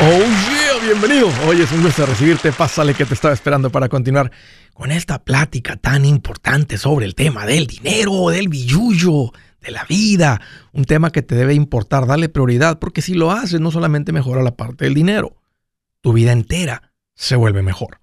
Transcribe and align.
Oh 0.00 0.18
yeah, 0.18 0.84
bienvenido. 0.84 1.28
Hoy 1.46 1.60
es 1.60 1.70
un 1.70 1.82
gusto 1.82 2.04
recibirte. 2.04 2.52
Pásale 2.52 2.94
que 2.94 3.04
te 3.04 3.14
estaba 3.14 3.32
esperando 3.32 3.70
para 3.70 3.88
continuar 3.88 4.30
con 4.74 4.90
esta 4.90 5.24
plática 5.24 5.76
tan 5.76 6.04
importante 6.04 6.78
sobre 6.78 7.06
el 7.06 7.14
tema 7.14 7.46
del 7.46 7.66
dinero, 7.66 8.28
del 8.30 8.48
billuyo, 8.48 9.30
de 9.60 9.70
la 9.70 9.84
vida. 9.84 10.40
Un 10.72 10.84
tema 10.84 11.10
que 11.10 11.22
te 11.22 11.36
debe 11.36 11.54
importar, 11.54 12.06
darle 12.06 12.28
prioridad, 12.28 12.80
porque 12.80 13.02
si 13.02 13.14
lo 13.14 13.30
haces, 13.30 13.60
no 13.60 13.70
solamente 13.70 14.12
mejora 14.12 14.42
la 14.42 14.56
parte 14.56 14.84
del 14.84 14.94
dinero, 14.94 15.36
tu 16.00 16.12
vida 16.12 16.32
entera 16.32 16.92
se 17.14 17.36
vuelve 17.36 17.62
mejor. 17.62 18.00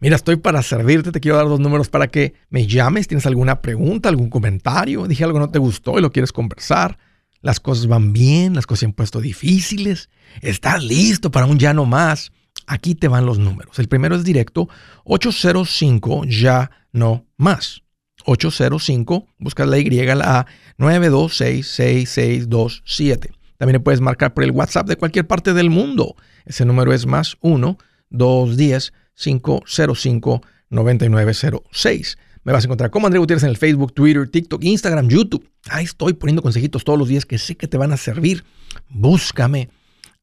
Mira, 0.00 0.16
estoy 0.16 0.36
para 0.36 0.62
servirte. 0.62 1.12
Te 1.12 1.20
quiero 1.20 1.36
dar 1.36 1.46
dos 1.46 1.60
números 1.60 1.88
para 1.88 2.08
que 2.08 2.34
me 2.50 2.66
llames. 2.66 3.06
¿Tienes 3.06 3.24
alguna 3.26 3.62
pregunta, 3.62 4.08
algún 4.08 4.30
comentario? 4.30 5.06
Dije 5.06 5.22
algo 5.22 5.38
no 5.38 5.50
te 5.50 5.60
gustó 5.60 5.96
y 5.96 6.02
lo 6.02 6.10
quieres 6.10 6.32
conversar. 6.32 6.98
Las 7.44 7.60
cosas 7.60 7.86
van 7.88 8.14
bien, 8.14 8.54
las 8.54 8.66
cosas 8.66 8.80
se 8.80 8.86
han 8.86 8.94
puesto 8.94 9.20
difíciles. 9.20 10.08
Estás 10.40 10.82
listo 10.82 11.30
para 11.30 11.44
un 11.44 11.58
ya 11.58 11.74
no 11.74 11.84
más. 11.84 12.32
Aquí 12.66 12.94
te 12.94 13.06
van 13.06 13.26
los 13.26 13.38
números. 13.38 13.78
El 13.78 13.86
primero 13.86 14.16
es 14.16 14.24
directo 14.24 14.70
805 15.04 16.24
ya 16.24 16.70
no 16.90 17.26
más. 17.36 17.82
805, 18.24 19.26
busca 19.36 19.66
la 19.66 19.78
Y, 19.78 19.90
la 19.90 20.38
A, 20.38 20.46
9266627. 20.78 23.34
También 23.58 23.82
puedes 23.82 24.00
marcar 24.00 24.32
por 24.32 24.44
el 24.44 24.52
WhatsApp 24.52 24.88
de 24.88 24.96
cualquier 24.96 25.26
parte 25.26 25.52
del 25.52 25.68
mundo. 25.68 26.16
Ese 26.46 26.64
número 26.64 26.94
es 26.94 27.04
más 27.04 27.36
1 27.42 27.76
210 28.08 28.94
505 29.16 30.40
9906. 30.70 32.16
Me 32.44 32.52
vas 32.52 32.64
a 32.64 32.66
encontrar 32.66 32.90
como 32.90 33.06
André 33.06 33.18
Gutiérrez 33.18 33.42
en 33.42 33.50
el 33.50 33.56
Facebook, 33.56 33.94
Twitter, 33.94 34.28
TikTok, 34.28 34.62
Instagram, 34.62 35.08
YouTube. 35.08 35.48
Ahí 35.70 35.84
estoy 35.84 36.12
poniendo 36.12 36.42
consejitos 36.42 36.84
todos 36.84 36.98
los 36.98 37.08
días 37.08 37.24
que 37.24 37.38
sé 37.38 37.56
que 37.56 37.66
te 37.66 37.78
van 37.78 37.92
a 37.92 37.96
servir. 37.96 38.44
Búscame 38.90 39.70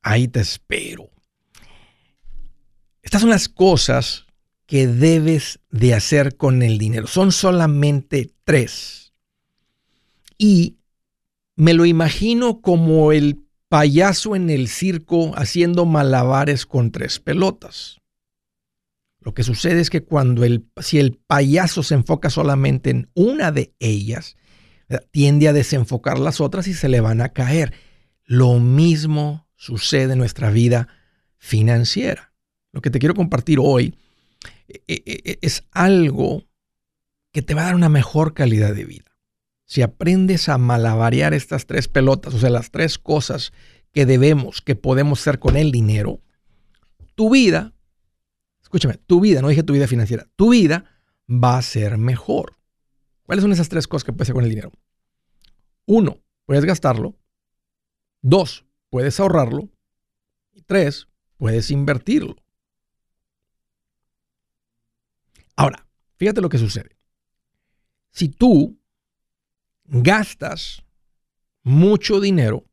ahí 0.01 0.27
te 0.27 0.39
espero. 0.39 1.09
Estas 3.01 3.21
son 3.21 3.29
las 3.29 3.49
cosas 3.49 4.25
que 4.65 4.87
debes 4.87 5.59
de 5.69 5.93
hacer 5.93 6.37
con 6.37 6.61
el 6.61 6.77
dinero. 6.77 7.07
Son 7.07 7.31
solamente 7.31 8.31
tres. 8.43 9.13
Y 10.37 10.77
me 11.55 11.73
lo 11.73 11.85
imagino 11.85 12.61
como 12.61 13.11
el 13.11 13.43
payaso 13.67 14.35
en 14.35 14.49
el 14.49 14.67
circo 14.67 15.31
haciendo 15.35 15.85
malabares 15.85 16.65
con 16.65 16.91
tres 16.91 17.19
pelotas. 17.19 18.00
Lo 19.21 19.33
que 19.33 19.43
sucede 19.43 19.79
es 19.81 19.89
que 19.89 20.03
cuando 20.03 20.43
el, 20.43 20.67
si 20.81 20.99
el 20.99 21.13
payaso 21.15 21.83
se 21.83 21.93
enfoca 21.93 22.29
solamente 22.29 22.89
en 22.89 23.09
una 23.13 23.51
de 23.51 23.73
ellas, 23.79 24.35
tiende 25.11 25.47
a 25.47 25.53
desenfocar 25.53 26.19
las 26.19 26.41
otras 26.41 26.67
y 26.67 26.73
se 26.73 26.89
le 26.89 27.01
van 27.01 27.21
a 27.21 27.29
caer. 27.29 27.73
Lo 28.25 28.59
mismo 28.59 29.47
sucede 29.55 30.13
en 30.13 30.19
nuestra 30.19 30.49
vida 30.49 30.87
financiera. 31.37 32.33
Lo 32.71 32.81
que 32.81 32.89
te 32.89 32.99
quiero 32.99 33.15
compartir 33.15 33.59
hoy 33.61 33.95
eh, 34.67 34.81
eh, 34.87 35.03
eh, 35.05 35.37
es 35.41 35.65
algo 35.71 36.47
que 37.31 37.41
te 37.41 37.53
va 37.53 37.61
a 37.61 37.65
dar 37.65 37.75
una 37.75 37.89
mejor 37.89 38.33
calidad 38.33 38.73
de 38.73 38.85
vida. 38.85 39.11
Si 39.65 39.81
aprendes 39.81 40.49
a 40.49 40.57
malabarear 40.57 41.33
estas 41.33 41.65
tres 41.65 41.87
pelotas, 41.87 42.33
o 42.33 42.39
sea, 42.39 42.49
las 42.49 42.71
tres 42.71 42.97
cosas 42.97 43.53
que 43.93 44.05
debemos, 44.05 44.61
que 44.61 44.75
podemos 44.75 45.21
hacer 45.21 45.39
con 45.39 45.55
el 45.55 45.71
dinero, 45.71 46.21
tu 47.15 47.29
vida, 47.29 47.73
escúchame, 48.71 48.97
tu 49.05 49.19
vida, 49.19 49.41
no 49.41 49.49
dije 49.49 49.63
tu 49.63 49.73
vida 49.73 49.85
financiera, 49.85 50.29
tu 50.37 50.51
vida 50.51 50.85
va 51.27 51.57
a 51.57 51.61
ser 51.61 51.97
mejor. 51.97 52.57
¿Cuáles 53.23 53.43
son 53.43 53.51
esas 53.51 53.67
tres 53.67 53.85
cosas 53.85 54.05
que 54.05 54.13
puedes 54.13 54.27
hacer 54.27 54.33
con 54.33 54.45
el 54.45 54.49
dinero? 54.49 54.71
Uno, 55.85 56.23
puedes 56.45 56.63
gastarlo. 56.63 57.17
Dos, 58.21 58.65
puedes 58.89 59.19
ahorrarlo. 59.19 59.69
Y 60.53 60.61
tres, 60.61 61.07
puedes 61.35 61.69
invertirlo. 61.69 62.37
Ahora, 65.57 65.85
fíjate 66.15 66.39
lo 66.39 66.49
que 66.49 66.57
sucede. 66.57 66.97
Si 68.11 68.29
tú 68.29 68.79
gastas 69.83 70.83
mucho 71.63 72.21
dinero, 72.21 72.65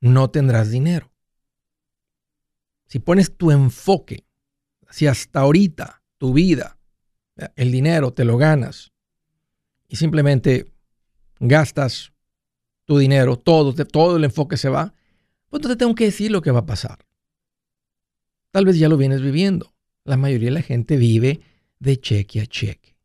no 0.00 0.30
tendrás 0.30 0.70
dinero. 0.70 1.12
Si 2.86 2.98
pones 2.98 3.36
tu 3.36 3.50
enfoque, 3.50 4.26
si 4.90 5.06
hasta 5.06 5.40
ahorita 5.40 6.02
tu 6.18 6.32
vida, 6.32 6.78
el 7.56 7.72
dinero 7.72 8.12
te 8.12 8.24
lo 8.24 8.36
ganas 8.36 8.92
y 9.88 9.96
simplemente 9.96 10.70
gastas 11.38 12.12
tu 12.84 12.98
dinero, 12.98 13.36
todo, 13.36 13.72
todo 13.86 14.16
el 14.16 14.24
enfoque 14.24 14.56
se 14.56 14.68
va, 14.68 14.92
pues 15.48 15.62
te 15.62 15.76
tengo 15.76 15.94
que 15.94 16.04
decir 16.04 16.30
lo 16.30 16.42
que 16.42 16.50
va 16.50 16.60
a 16.60 16.66
pasar. 16.66 16.98
Tal 18.50 18.64
vez 18.64 18.78
ya 18.78 18.88
lo 18.88 18.96
vienes 18.96 19.22
viviendo. 19.22 19.72
La 20.04 20.16
mayoría 20.16 20.48
de 20.48 20.54
la 20.54 20.62
gente 20.62 20.96
vive 20.96 21.40
de 21.78 22.00
cheque 22.00 22.40
a 22.40 22.46
cheque. 22.46 22.96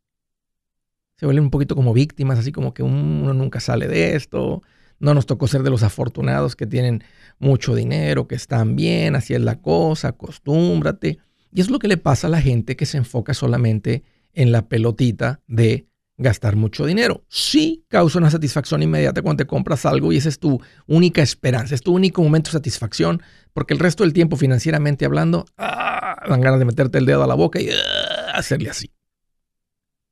Se 1.16 1.24
vuelven 1.24 1.44
un 1.44 1.50
poquito 1.50 1.74
como 1.74 1.94
víctimas, 1.94 2.38
así 2.38 2.52
como 2.52 2.74
que 2.74 2.82
uno 2.82 3.32
nunca 3.32 3.60
sale 3.60 3.88
de 3.88 4.16
esto. 4.16 4.62
No 4.98 5.14
nos 5.14 5.26
tocó 5.26 5.46
ser 5.46 5.62
de 5.62 5.70
los 5.70 5.82
afortunados 5.82 6.56
que 6.56 6.66
tienen 6.66 7.04
mucho 7.38 7.74
dinero, 7.74 8.26
que 8.26 8.34
están 8.34 8.76
bien, 8.76 9.14
así 9.14 9.34
es 9.34 9.40
la 9.40 9.60
cosa, 9.60 10.08
acostúmbrate. 10.08 11.18
Y 11.52 11.60
es 11.60 11.70
lo 11.70 11.78
que 11.78 11.88
le 11.88 11.96
pasa 11.96 12.26
a 12.26 12.30
la 12.30 12.40
gente 12.40 12.76
que 12.76 12.86
se 12.86 12.98
enfoca 12.98 13.34
solamente 13.34 14.04
en 14.32 14.52
la 14.52 14.68
pelotita 14.68 15.40
de 15.46 15.88
gastar 16.18 16.56
mucho 16.56 16.86
dinero. 16.86 17.24
Sí 17.28 17.84
causa 17.88 18.18
una 18.18 18.30
satisfacción 18.30 18.82
inmediata 18.82 19.22
cuando 19.22 19.44
te 19.44 19.46
compras 19.46 19.84
algo 19.84 20.12
y 20.12 20.16
esa 20.16 20.28
es 20.28 20.38
tu 20.38 20.60
única 20.86 21.22
esperanza, 21.22 21.74
es 21.74 21.82
tu 21.82 21.94
único 21.94 22.22
momento 22.22 22.48
de 22.48 22.52
satisfacción, 22.52 23.22
porque 23.52 23.74
el 23.74 23.80
resto 23.80 24.04
del 24.04 24.12
tiempo 24.12 24.36
financieramente 24.36 25.04
hablando, 25.04 25.46
ah, 25.58 26.22
dan 26.28 26.40
ganas 26.40 26.58
de 26.58 26.64
meterte 26.64 26.98
el 26.98 27.06
dedo 27.06 27.22
a 27.22 27.26
la 27.26 27.34
boca 27.34 27.60
y 27.60 27.68
ah, 27.70 28.32
hacerle 28.34 28.70
así. 28.70 28.90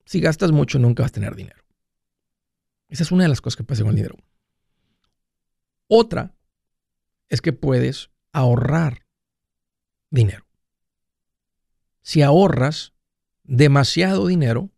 Si 0.04 0.20
gastas 0.20 0.52
mucho 0.52 0.78
nunca 0.78 1.02
vas 1.02 1.10
a 1.10 1.14
tener 1.14 1.34
dinero. 1.34 1.62
Esa 2.88 3.02
es 3.02 3.12
una 3.12 3.24
de 3.24 3.30
las 3.30 3.40
cosas 3.40 3.56
que 3.56 3.64
pasa 3.64 3.82
con 3.82 3.90
el 3.90 3.96
dinero. 3.96 4.16
Otra 5.88 6.34
es 7.28 7.40
que 7.40 7.52
puedes 7.52 8.10
ahorrar 8.32 9.06
dinero. 10.10 10.44
Si 12.04 12.20
ahorras 12.20 12.92
demasiado 13.44 14.26
dinero, 14.26 14.70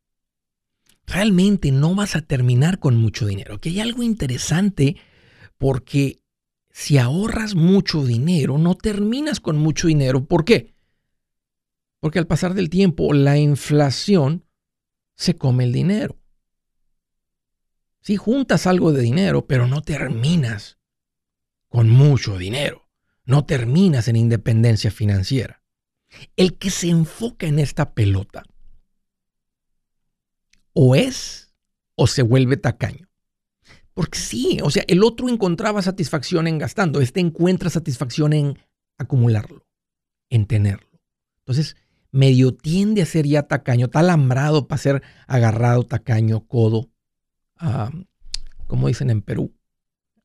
realmente 1.06 1.72
no 1.72 1.96
vas 1.96 2.14
a 2.14 2.22
terminar 2.22 2.78
con 2.78 2.96
mucho 2.96 3.26
dinero. 3.26 3.58
Que 3.58 3.70
hay 3.70 3.80
algo 3.80 4.04
interesante 4.04 4.96
porque 5.58 6.22
si 6.70 6.98
ahorras 6.98 7.56
mucho 7.56 8.04
dinero, 8.04 8.58
no 8.58 8.76
terminas 8.76 9.40
con 9.40 9.58
mucho 9.58 9.88
dinero. 9.88 10.24
¿Por 10.24 10.44
qué? 10.44 10.72
Porque 11.98 12.20
al 12.20 12.28
pasar 12.28 12.54
del 12.54 12.70
tiempo, 12.70 13.12
la 13.12 13.36
inflación 13.36 14.44
se 15.16 15.36
come 15.36 15.64
el 15.64 15.72
dinero. 15.72 16.16
Si 18.02 18.16
juntas 18.16 18.68
algo 18.68 18.92
de 18.92 19.02
dinero, 19.02 19.48
pero 19.48 19.66
no 19.66 19.82
terminas 19.82 20.78
con 21.68 21.90
mucho 21.90 22.38
dinero. 22.38 22.88
No 23.24 23.44
terminas 23.46 24.06
en 24.06 24.14
independencia 24.14 24.92
financiera. 24.92 25.65
El 26.36 26.58
que 26.58 26.70
se 26.70 26.88
enfoca 26.88 27.46
en 27.46 27.58
esta 27.58 27.92
pelota 27.94 28.42
o 30.72 30.94
es 30.94 31.54
o 31.94 32.06
se 32.06 32.22
vuelve 32.22 32.56
tacaño. 32.56 33.08
Porque 33.94 34.18
sí, 34.18 34.58
o 34.62 34.70
sea, 34.70 34.84
el 34.88 35.02
otro 35.02 35.30
encontraba 35.30 35.80
satisfacción 35.80 36.46
en 36.46 36.58
gastando, 36.58 37.00
este 37.00 37.20
encuentra 37.20 37.70
satisfacción 37.70 38.34
en 38.34 38.58
acumularlo, 38.98 39.66
en 40.28 40.44
tenerlo. 40.44 41.00
Entonces, 41.38 41.76
medio 42.10 42.54
tiende 42.54 43.00
a 43.00 43.06
ser 43.06 43.26
ya 43.26 43.44
tacaño, 43.44 43.86
está 43.86 44.00
alambrado 44.00 44.68
para 44.68 44.78
ser 44.78 45.02
agarrado, 45.26 45.84
tacaño, 45.84 46.46
codo, 46.46 46.90
como 48.66 48.88
dicen 48.88 49.08
en 49.08 49.22
Perú, 49.22 49.54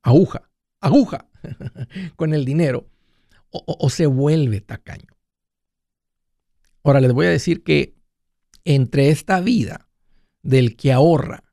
aguja, 0.02 0.50
aguja 0.82 1.30
con 2.18 2.34
el 2.34 2.44
dinero, 2.44 2.90
o 3.52 3.90
se 3.90 4.06
vuelve 4.06 4.60
tacaño. 4.60 5.21
Ahora 6.84 7.00
les 7.00 7.14
voy 7.14 7.28
a 7.28 7.32
decir 7.32 7.64
que 7.64 7.96
entre 8.66 9.10
esta 9.10 9.40
vida 9.40 9.88
del 10.42 10.76
que 10.76 10.92
ahorra 10.92 11.44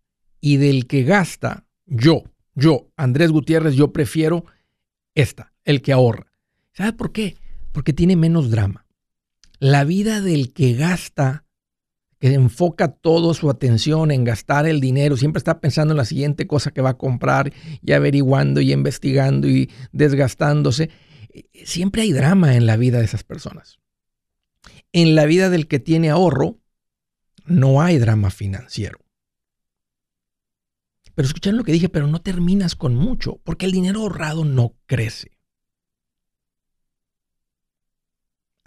y 0.41 0.57
del 0.57 0.87
que 0.87 1.03
gasta, 1.03 1.67
yo, 1.87 2.25
yo, 2.55 2.91
Andrés 2.97 3.31
Gutiérrez, 3.31 3.75
yo 3.75 3.93
prefiero 3.93 4.45
esta, 5.15 5.53
el 5.65 5.83
que 5.83 5.93
ahorra. 5.93 6.33
¿Sabe 6.73 6.93
por 6.93 7.13
qué? 7.13 7.37
Porque 7.73 7.93
tiene 7.93 8.17
menos 8.17 8.51
drama. 8.51 8.87
La 9.59 9.85
vida 9.85 10.21
del 10.21 10.53
que 10.53 10.75
gasta, 10.75 11.45
que 12.19 12.33
enfoca 12.35 12.89
toda 12.89 13.35
su 13.35 13.51
atención 13.51 14.11
en 14.11 14.25
gastar 14.25 14.67
el 14.67 14.81
dinero, 14.81 15.17
siempre 15.17 15.39
está 15.39 15.61
pensando 15.61 15.93
en 15.93 15.99
la 15.99 16.05
siguiente 16.05 16.47
cosa 16.47 16.71
que 16.71 16.81
va 16.81 16.91
a 16.91 16.99
comprar 16.99 17.53
y 17.83 17.93
averiguando 17.93 18.61
y 18.61 18.73
investigando 18.73 19.49
y 19.49 19.71
desgastándose. 19.93 20.91
Siempre 21.65 22.03
hay 22.03 22.13
drama 22.13 22.55
en 22.55 22.67
la 22.67 22.77
vida 22.77 22.99
de 22.99 23.05
esas 23.05 23.25
personas. 23.25 23.79
En 24.93 25.15
la 25.15 25.27
vida 25.27 25.51
del 25.51 25.69
que 25.69 25.79
tiene 25.79 26.11
ahorro, 26.11 26.59
no 27.45 27.81
hay 27.83 27.99
drama 27.99 28.31
financiero. 28.31 28.99
Pero 31.15 31.27
escucharon 31.27 31.59
lo 31.59 31.65
que 31.65 31.73
dije, 31.73 31.89
pero 31.89 32.07
no 32.07 32.23
terminas 32.23 32.77
con 32.77 32.95
mucho, 32.95 33.41
porque 33.45 33.67
el 33.67 33.73
dinero 33.73 34.01
ahorrado 34.01 34.45
no 34.45 34.77
crece. 34.87 35.39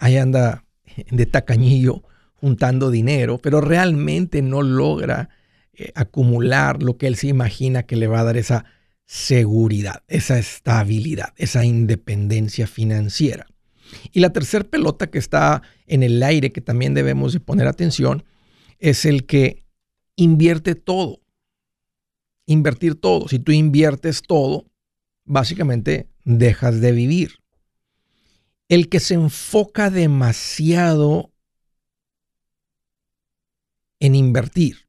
ahí 0.02 0.16
anda 0.16 0.64
de 1.10 1.26
tacañillo 1.26 2.02
juntando 2.34 2.90
dinero, 2.90 3.38
pero 3.38 3.60
realmente 3.60 4.42
no 4.42 4.62
logra 4.62 5.30
eh, 5.72 5.92
acumular 5.94 6.82
lo 6.82 6.98
que 6.98 7.06
él 7.06 7.16
se 7.16 7.28
imagina 7.28 7.84
que 7.84 7.96
le 7.96 8.08
va 8.08 8.20
a 8.20 8.24
dar 8.24 8.36
esa 8.36 8.64
seguridad, 9.04 10.02
esa 10.08 10.38
estabilidad, 10.38 11.32
esa 11.36 11.64
independencia 11.64 12.66
financiera. 12.66 13.46
Y 14.12 14.20
la 14.20 14.32
tercera 14.32 14.64
pelota 14.64 15.10
que 15.10 15.18
está 15.18 15.62
en 15.86 16.02
el 16.02 16.22
aire 16.22 16.52
que 16.52 16.60
también 16.60 16.94
debemos 16.94 17.32
de 17.32 17.40
poner 17.40 17.66
atención 17.66 18.24
es 18.78 19.04
el 19.04 19.26
que 19.26 19.64
invierte 20.16 20.74
todo. 20.74 21.20
Invertir 22.46 23.00
todo. 23.00 23.28
Si 23.28 23.38
tú 23.38 23.52
inviertes 23.52 24.22
todo, 24.22 24.66
básicamente 25.24 26.08
dejas 26.24 26.80
de 26.80 26.92
vivir. 26.92 27.38
El 28.68 28.88
que 28.88 29.00
se 29.00 29.14
enfoca 29.14 29.90
demasiado 29.90 31.32
en 34.00 34.14
invertir 34.14 34.88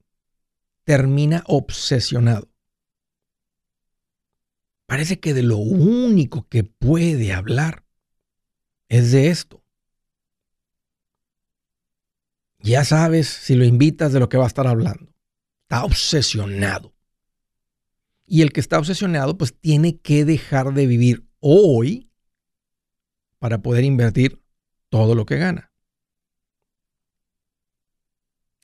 termina 0.86 1.44
obsesionado. 1.48 2.50
Parece 4.86 5.20
que 5.20 5.34
de 5.34 5.44
lo 5.44 5.58
único 5.58 6.48
que 6.50 6.64
puede 6.64 7.34
hablar 7.34 7.83
es 8.94 9.12
de 9.12 9.30
esto. 9.30 9.64
Ya 12.60 12.86
sabes 12.86 13.28
si 13.28 13.56
lo 13.56 13.66
invitas 13.66 14.14
de 14.14 14.20
lo 14.20 14.30
que 14.30 14.38
va 14.38 14.44
a 14.44 14.48
estar 14.48 14.68
hablando. 14.68 15.12
Está 15.64 15.84
obsesionado. 15.84 16.94
Y 18.28 18.44
el 18.44 18.54
que 18.54 18.60
está 18.60 18.78
obsesionado 18.78 19.36
pues 19.36 19.60
tiene 19.60 20.00
que 20.00 20.26
dejar 20.26 20.74
de 20.74 20.86
vivir 20.86 21.26
hoy 21.40 22.12
para 23.40 23.64
poder 23.64 23.84
invertir 23.84 24.42
todo 24.90 25.16
lo 25.16 25.26
que 25.26 25.38
gana. 25.38 25.72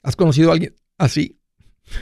¿Has 0.04 0.16
conocido 0.16 0.50
a 0.50 0.54
alguien 0.54 0.76
así? 0.98 1.42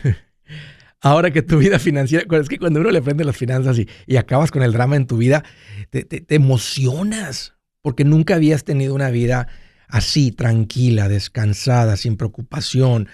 Ahora 0.99 1.31
que 1.31 1.43
tu 1.43 1.59
vida 1.59 1.79
financiera, 1.79 2.25
es 2.37 2.49
que 2.49 2.59
cuando 2.59 2.81
uno 2.81 2.91
le 2.91 3.01
prende 3.01 3.23
las 3.23 3.37
finanzas 3.37 3.77
y, 3.79 4.17
acabas 4.17 4.51
con 4.51 4.63
el 4.63 4.73
drama 4.73 4.97
en 4.97 5.07
tu 5.07 5.15
vida, 5.15 5.45
te, 5.89 6.03
te 6.03 6.35
emocionas 6.35 7.56
porque 7.87 8.03
nunca 8.03 8.35
habías 8.35 8.65
tenido 8.65 8.93
una 8.93 9.09
vida 9.11 9.47
así, 9.87 10.33
tranquila, 10.33 11.07
descansada, 11.07 11.95
sin 11.95 12.17
preocupación, 12.17 13.07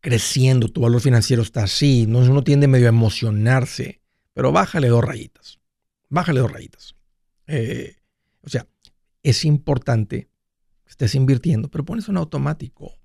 creciendo, 0.00 0.66
tu 0.66 0.80
valor 0.80 1.00
financiero 1.00 1.42
está 1.42 1.62
así, 1.62 2.06
no, 2.08 2.18
uno 2.18 2.42
tiende 2.42 2.66
medio 2.66 2.86
a 2.86 2.88
emocionarse, 2.88 4.00
pero 4.34 4.50
bájale 4.50 4.88
dos 4.88 5.04
rayitas, 5.04 5.60
bájale 6.08 6.40
dos 6.40 6.50
rayitas. 6.50 6.96
Eh, 7.46 7.98
o 8.40 8.48
sea, 8.48 8.66
es 9.22 9.44
importante 9.44 10.28
que 10.82 10.90
estés 10.90 11.14
invirtiendo, 11.14 11.70
pero 11.70 11.84
pones 11.84 12.08
un 12.08 12.16
automático. 12.16 12.98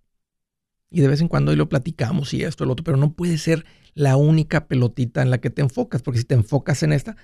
Y 0.89 1.01
de 1.01 1.07
vez 1.07 1.21
en 1.21 1.27
cuando 1.27 1.51
hoy 1.51 1.55
lo 1.55 1.69
platicamos 1.69 2.33
y 2.33 2.43
esto, 2.43 2.63
el 2.63 2.71
otro, 2.71 2.83
pero 2.83 2.97
no 2.97 3.13
puede 3.13 3.37
ser 3.37 3.63
la 3.93 4.17
única 4.17 4.67
pelotita 4.67 5.21
en 5.21 5.29
la 5.29 5.37
que 5.37 5.51
te 5.51 5.61
enfocas, 5.61 6.01
porque 6.01 6.21
si 6.21 6.25
te 6.25 6.33
enfocas 6.33 6.81
en 6.81 6.93
esta, 6.93 7.15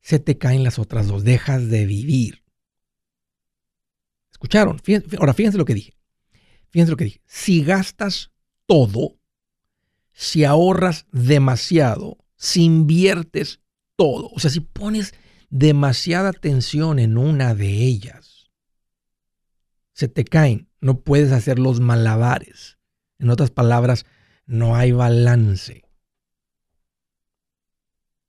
se 0.00 0.18
te 0.18 0.36
caen 0.36 0.64
las 0.64 0.80
otras 0.80 1.06
dos, 1.06 1.22
dejas 1.22 1.68
de 1.68 1.86
vivir. 1.86 2.45
¿Escucharon? 4.36 4.78
ahora 5.18 5.32
fíjense 5.32 5.56
lo 5.56 5.64
que 5.64 5.72
dije. 5.72 5.96
Fíjense 6.68 6.90
lo 6.90 6.98
que 6.98 7.04
dije. 7.04 7.22
Si 7.24 7.64
gastas 7.64 8.32
todo, 8.66 9.18
si 10.12 10.44
ahorras 10.44 11.06
demasiado, 11.10 12.18
si 12.36 12.64
inviertes 12.64 13.62
todo, 13.96 14.28
o 14.34 14.38
sea, 14.38 14.50
si 14.50 14.60
pones 14.60 15.14
demasiada 15.48 16.28
atención 16.28 16.98
en 16.98 17.16
una 17.16 17.54
de 17.54 17.82
ellas, 17.86 18.50
se 19.94 20.06
te 20.06 20.24
caen, 20.24 20.68
no 20.82 21.00
puedes 21.00 21.32
hacer 21.32 21.58
los 21.58 21.80
malabares. 21.80 22.76
En 23.18 23.30
otras 23.30 23.50
palabras, 23.50 24.04
no 24.44 24.76
hay 24.76 24.92
balance. 24.92 25.88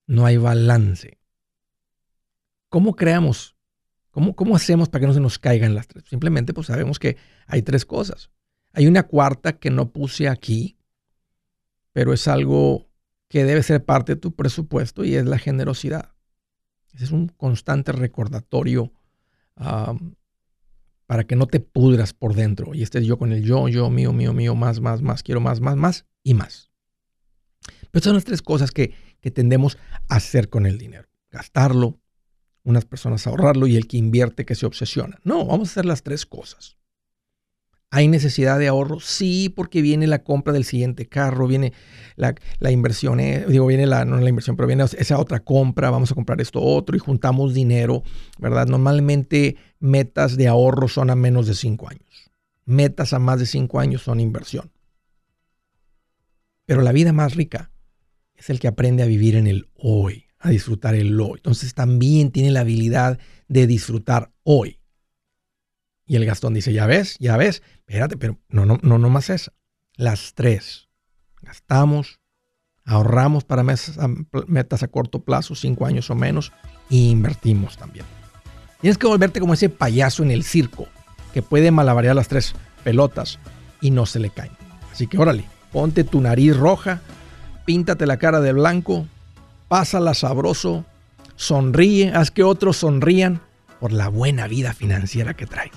No 0.06 0.26
hay 0.26 0.38
balance. 0.38 1.20
¿Cómo 2.70 2.96
creamos? 2.96 3.57
¿Cómo, 4.18 4.36
¿Cómo 4.36 4.56
hacemos 4.56 4.90
para 4.90 5.02
que 5.02 5.06
no 5.06 5.14
se 5.14 5.20
nos 5.20 5.38
caigan 5.38 5.76
las 5.76 5.88
tres? 5.88 6.06
Simplemente 6.10 6.52
pues 6.52 6.66
sabemos 6.66 6.98
que 6.98 7.18
hay 7.46 7.62
tres 7.62 7.86
cosas. 7.86 8.32
Hay 8.74 8.88
una 8.88 9.04
cuarta 9.04 9.60
que 9.60 9.70
no 9.70 9.92
puse 9.92 10.28
aquí, 10.28 10.76
pero 11.94 12.14
es 12.14 12.28
algo 12.28 12.90
que 13.28 13.44
debe 13.44 13.62
ser 13.62 13.86
parte 13.86 14.16
de 14.16 14.20
tu 14.20 14.34
presupuesto 14.34 15.04
y 15.04 15.14
es 15.14 15.26
la 15.28 15.38
generosidad. 15.38 16.16
Ese 16.96 17.04
es 17.04 17.12
un 17.12 17.28
constante 17.28 17.92
recordatorio 17.92 18.92
para 21.06 21.24
que 21.26 21.36
no 21.36 21.46
te 21.46 21.60
pudras 21.60 22.14
por 22.14 22.34
dentro 22.34 22.74
y 22.74 22.82
estés 22.82 23.06
yo 23.06 23.20
con 23.20 23.32
el 23.32 23.44
yo, 23.44 23.68
yo, 23.68 23.92
mío, 23.92 24.14
mío, 24.14 24.34
mío, 24.34 24.56
más, 24.56 24.80
más, 24.80 25.04
más, 25.04 25.22
quiero 25.22 25.42
más, 25.42 25.62
más, 25.62 25.76
más 25.76 26.06
y 26.24 26.34
más. 26.34 26.72
Pero 27.92 28.04
son 28.04 28.16
las 28.16 28.26
tres 28.26 28.42
cosas 28.42 28.72
que, 28.72 28.96
que 29.22 29.30
tendemos 29.30 29.78
a 30.10 30.16
hacer 30.16 30.50
con 30.50 30.66
el 30.66 30.80
dinero. 30.80 31.08
Gastarlo, 31.30 32.00
unas 32.68 32.84
personas 32.84 33.26
ahorrarlo 33.26 33.66
y 33.66 33.78
el 33.78 33.88
que 33.88 33.96
invierte 33.96 34.46
que 34.46 34.54
se 34.54 34.66
obsesiona. 34.66 35.20
No, 35.24 35.46
vamos 35.46 35.70
a 35.70 35.72
hacer 35.72 35.86
las 35.86 36.04
tres 36.04 36.26
cosas. 36.26 36.76
¿Hay 37.90 38.10
necesidad 38.10 38.60
de 38.60 38.68
ahorro? 38.68 39.00
Sí, 39.00 39.48
porque 39.48 39.82
viene 39.82 40.06
la 40.06 40.22
compra 40.22 40.52
del 40.52 40.66
siguiente 40.66 41.08
carro, 41.08 41.48
viene 41.48 41.72
la, 42.18 42.36
inversión, 42.70 43.22
eh, 43.22 43.46
digo, 43.48 43.66
viene 43.66 43.88
la, 43.88 44.04
no 44.04 44.18
la 44.18 44.28
inversión, 44.28 44.58
pero 44.58 44.68
viene 44.68 44.84
esa 44.84 45.18
otra 45.18 45.40
compra, 45.40 45.90
vamos 45.90 46.12
a 46.12 46.16
comprar 46.16 46.42
esto 46.42 46.62
otro 46.62 46.98
y 46.98 47.00
juntamos 47.00 47.54
dinero, 47.54 48.04
¿verdad? 48.38 48.68
Normalmente 48.68 49.56
metas 49.80 50.36
de 50.36 50.50
ahorro 50.50 50.90
son 50.90 51.10
a 51.10 51.16
menos 51.16 51.48
de 51.48 51.54
cinco 51.54 51.88
años. 51.90 52.30
Metas 52.66 53.14
a 53.14 53.20
más 53.20 53.40
de 53.40 53.46
cinco 53.46 53.80
años 53.80 54.02
son 54.02 54.20
inversión. 54.20 54.70
Pero 56.66 56.82
la 56.82 56.92
vida 56.92 57.14
más 57.14 57.36
rica 57.36 57.72
es 58.36 58.50
el 58.50 58.60
que 58.60 58.68
aprende 58.68 59.04
a 59.04 59.08
vivir 59.08 59.38
en 59.38 59.48
el 59.48 59.70
hoy, 59.76 60.27
a 60.40 60.50
disfrutar 60.50 60.96
el 60.96 61.20
hoy. 61.20 61.38
Entonces 61.38 61.74
también 61.74 62.32
tiene 62.32 62.52
la 62.52 62.62
habilidad 62.62 63.20
de 63.48 63.68
disfrutar 63.68 64.32
hoy. 64.44 64.80
Y 66.06 66.16
el 66.16 66.26
Gastón 66.26 66.54
dice, 66.54 66.72
ya 66.72 66.86
ves, 66.86 67.18
ya 67.20 67.36
ves, 67.38 67.64
espérate, 67.80 68.18
pero 68.18 68.40
no, 68.50 68.66
no, 68.66 68.80
no, 68.82 68.98
no 68.98 69.10
más 69.10 69.30
esa. 69.30 69.54
Las 69.96 70.34
tres. 70.36 70.88
Gastamos, 71.42 72.20
ahorramos 72.86 73.44
para 73.44 73.64
metas 74.48 74.84
a 74.84 74.88
corto 74.88 75.24
plazo, 75.24 75.56
cinco 75.56 75.86
años 75.86 76.10
o 76.10 76.16
menos, 76.16 76.54
e 76.90 76.96
invertimos 76.96 77.78
también. 77.78 78.06
Tienes 78.82 78.98
que 78.98 79.08
volverte 79.08 79.40
como 79.40 79.54
ese 79.54 79.70
payaso 79.70 80.24
en 80.24 80.32
el 80.32 80.44
circo 80.44 80.88
que 81.34 81.42
puede 81.42 81.72
malabarear 81.72 82.16
las 82.16 82.28
tres 82.28 82.54
pelotas 82.84 83.40
y 83.82 83.92
no 83.92 84.06
se 84.06 84.20
le 84.20 84.30
caen. 84.30 84.52
Así 84.92 85.08
que 85.08 85.18
órale, 85.18 85.46
ponte 85.72 86.04
tu 86.04 86.22
nariz 86.22 86.56
roja, 86.56 87.02
píntate 87.66 88.06
la 88.06 88.18
cara 88.18 88.40
de 88.40 88.54
blanco, 88.54 89.08
pásala 89.68 90.14
sabroso, 90.14 90.86
sonríe, 91.36 92.12
haz 92.14 92.32
que 92.32 92.44
otros 92.44 92.78
sonrían 92.78 93.42
por 93.80 93.92
la 93.92 94.10
buena 94.10 94.48
vida 94.48 94.74
financiera 94.74 95.36
que 95.36 95.46
traes. 95.46 95.72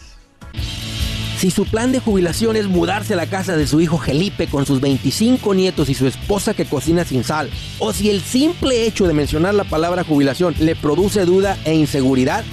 Si 1.38 1.50
su 1.50 1.64
plan 1.64 1.90
de 1.90 2.00
jubilación 2.00 2.56
es 2.56 2.66
mudarse 2.66 3.14
a 3.14 3.16
la 3.16 3.24
casa 3.24 3.56
de 3.56 3.66
su 3.66 3.80
hijo 3.80 3.96
Felipe 3.96 4.46
con 4.46 4.66
sus 4.66 4.82
25 4.82 5.54
nietos 5.54 5.88
y 5.88 5.94
su 5.94 6.06
esposa 6.06 6.52
que 6.52 6.66
cocina 6.66 7.04
sin 7.06 7.24
sal, 7.24 7.48
o 7.78 7.94
si 7.94 8.10
el 8.10 8.20
simple 8.20 8.86
hecho 8.86 9.06
de 9.06 9.14
mencionar 9.14 9.54
la 9.54 9.64
palabra 9.64 10.04
jubilación 10.04 10.54
le 10.60 10.76
produce 10.76 11.24
duda 11.24 11.56
e 11.64 11.74
inseguridad, 11.74 12.44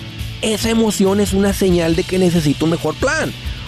esa 0.42 0.70
emoción 0.70 1.20
es 1.20 1.34
una 1.34 1.52
señal 1.52 1.98
de 1.98 2.04
que 2.04 2.18
necesita 2.18 2.64
un 2.64 2.72
mejor 2.72 2.96
plan. 2.96 3.34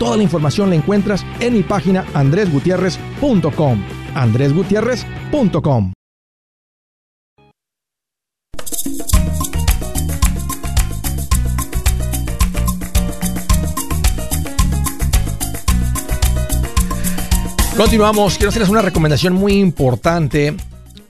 Toda 0.00 0.16
la 0.16 0.22
información 0.22 0.70
la 0.70 0.76
encuentras 0.76 1.26
en 1.40 1.52
mi 1.52 1.62
página 1.62 2.06
andresgutierrez.com. 2.14 3.84
andresgutierrez.com. 4.14 5.92
Continuamos. 17.76 18.38
Quiero 18.38 18.48
hacerles 18.48 18.70
una 18.70 18.80
recomendación 18.80 19.34
muy 19.34 19.52
importante 19.52 20.56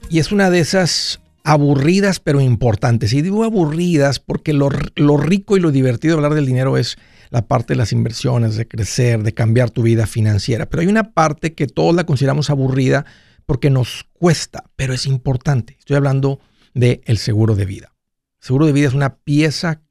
y 0.08 0.18
es 0.18 0.32
una 0.32 0.50
de 0.50 0.58
esas 0.58 1.20
aburridas 1.44 2.18
pero 2.18 2.40
importantes. 2.40 3.12
Y 3.12 3.22
digo 3.22 3.44
aburridas 3.44 4.18
porque 4.18 4.52
lo, 4.52 4.68
lo 4.96 5.16
rico 5.16 5.56
y 5.56 5.60
lo 5.60 5.70
divertido 5.70 6.14
de 6.14 6.18
hablar 6.18 6.34
del 6.34 6.46
dinero 6.46 6.76
es 6.76 6.98
la 7.30 7.46
parte 7.46 7.74
de 7.74 7.78
las 7.78 7.92
inversiones, 7.92 8.56
de 8.56 8.68
crecer, 8.68 9.22
de 9.22 9.32
cambiar 9.32 9.70
tu 9.70 9.82
vida 9.82 10.06
financiera. 10.06 10.68
Pero 10.68 10.82
hay 10.82 10.88
una 10.88 11.12
parte 11.12 11.54
que 11.54 11.66
todos 11.66 11.94
la 11.94 12.04
consideramos 12.04 12.50
aburrida 12.50 13.06
porque 13.46 13.70
nos 13.70 14.06
cuesta, 14.12 14.64
pero 14.76 14.92
es 14.92 15.06
importante. 15.06 15.76
Estoy 15.78 15.96
hablando 15.96 16.40
del 16.74 17.00
el 17.04 17.18
seguro 17.18 17.54
de 17.54 17.64
vida. 17.64 17.94
El 18.40 18.46
seguro 18.46 18.66
de 18.66 18.72
vida 18.72 18.88
es 18.88 18.94
una 18.94 19.16
pieza 19.16 19.82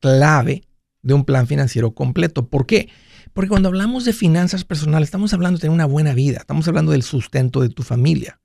clave 0.00 0.64
de 1.02 1.14
un 1.14 1.24
plan 1.24 1.46
financiero 1.46 1.94
completo. 1.94 2.48
¿Por 2.48 2.66
qué? 2.66 2.88
Porque 3.32 3.48
cuando 3.48 3.68
hablamos 3.68 4.04
de 4.04 4.12
finanzas 4.12 4.64
personales, 4.64 5.08
estamos 5.08 5.32
hablando 5.32 5.56
de 5.56 5.62
tener 5.62 5.74
una 5.74 5.86
buena 5.86 6.14
vida, 6.14 6.38
estamos 6.38 6.68
hablando 6.68 6.92
del 6.92 7.02
sustento 7.02 7.60
de 7.60 7.70
tu 7.70 7.82
familia. 7.82 8.40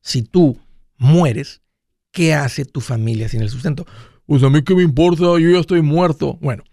Si 0.00 0.22
tú 0.22 0.58
mueres, 0.96 1.62
¿qué 2.10 2.34
hace 2.34 2.64
tu 2.64 2.80
familia 2.80 3.28
sin 3.28 3.42
el 3.42 3.50
sustento? 3.50 3.86
Pues 4.26 4.42
a 4.42 4.50
mí 4.50 4.62
qué 4.62 4.74
me 4.74 4.82
importa, 4.82 5.22
yo 5.22 5.50
ya 5.50 5.58
estoy 5.58 5.82
muerto. 5.82 6.38
Bueno, 6.40 6.64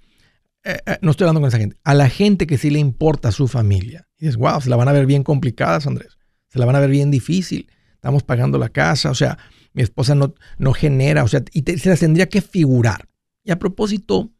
eh, 0.69 0.79
eh, 0.85 0.97
no 1.01 1.11
estoy 1.11 1.25
hablando 1.25 1.41
con 1.41 1.47
esa 1.47 1.57
gente, 1.57 1.77
a 1.83 1.93
la 1.93 2.09
gente 2.09 2.45
que 2.45 2.57
sí 2.57 2.69
le 2.69 2.79
importa 2.79 3.31
su 3.31 3.47
familia. 3.47 4.07
Y 4.17 4.25
dices, 4.25 4.37
wow, 4.37 4.61
se 4.61 4.69
la 4.69 4.75
van 4.75 4.87
a 4.87 4.91
ver 4.91 5.05
bien 5.05 5.23
complicadas, 5.23 5.87
Andrés. 5.87 6.17
Se 6.49 6.59
la 6.59 6.65
van 6.65 6.75
a 6.75 6.79
ver 6.79 6.89
bien 6.89 7.11
difícil. 7.11 7.69
Estamos 7.93 8.23
pagando 8.23 8.57
la 8.57 8.69
casa, 8.69 9.09
o 9.09 9.15
sea, 9.15 9.37
mi 9.73 9.81
esposa 9.81 10.15
no, 10.15 10.33
no 10.57 10.73
genera, 10.73 11.23
o 11.23 11.27
sea, 11.27 11.43
y 11.51 11.63
se 11.77 11.89
las 11.89 11.99
tendría 11.99 12.29
que 12.29 12.41
figurar. 12.41 13.07
Y 13.43 13.51
a 13.51 13.59
propósito, 13.59 14.31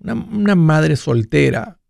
una, 0.00 0.14
una 0.14 0.54
madre 0.54 0.96
soltera, 0.96 1.80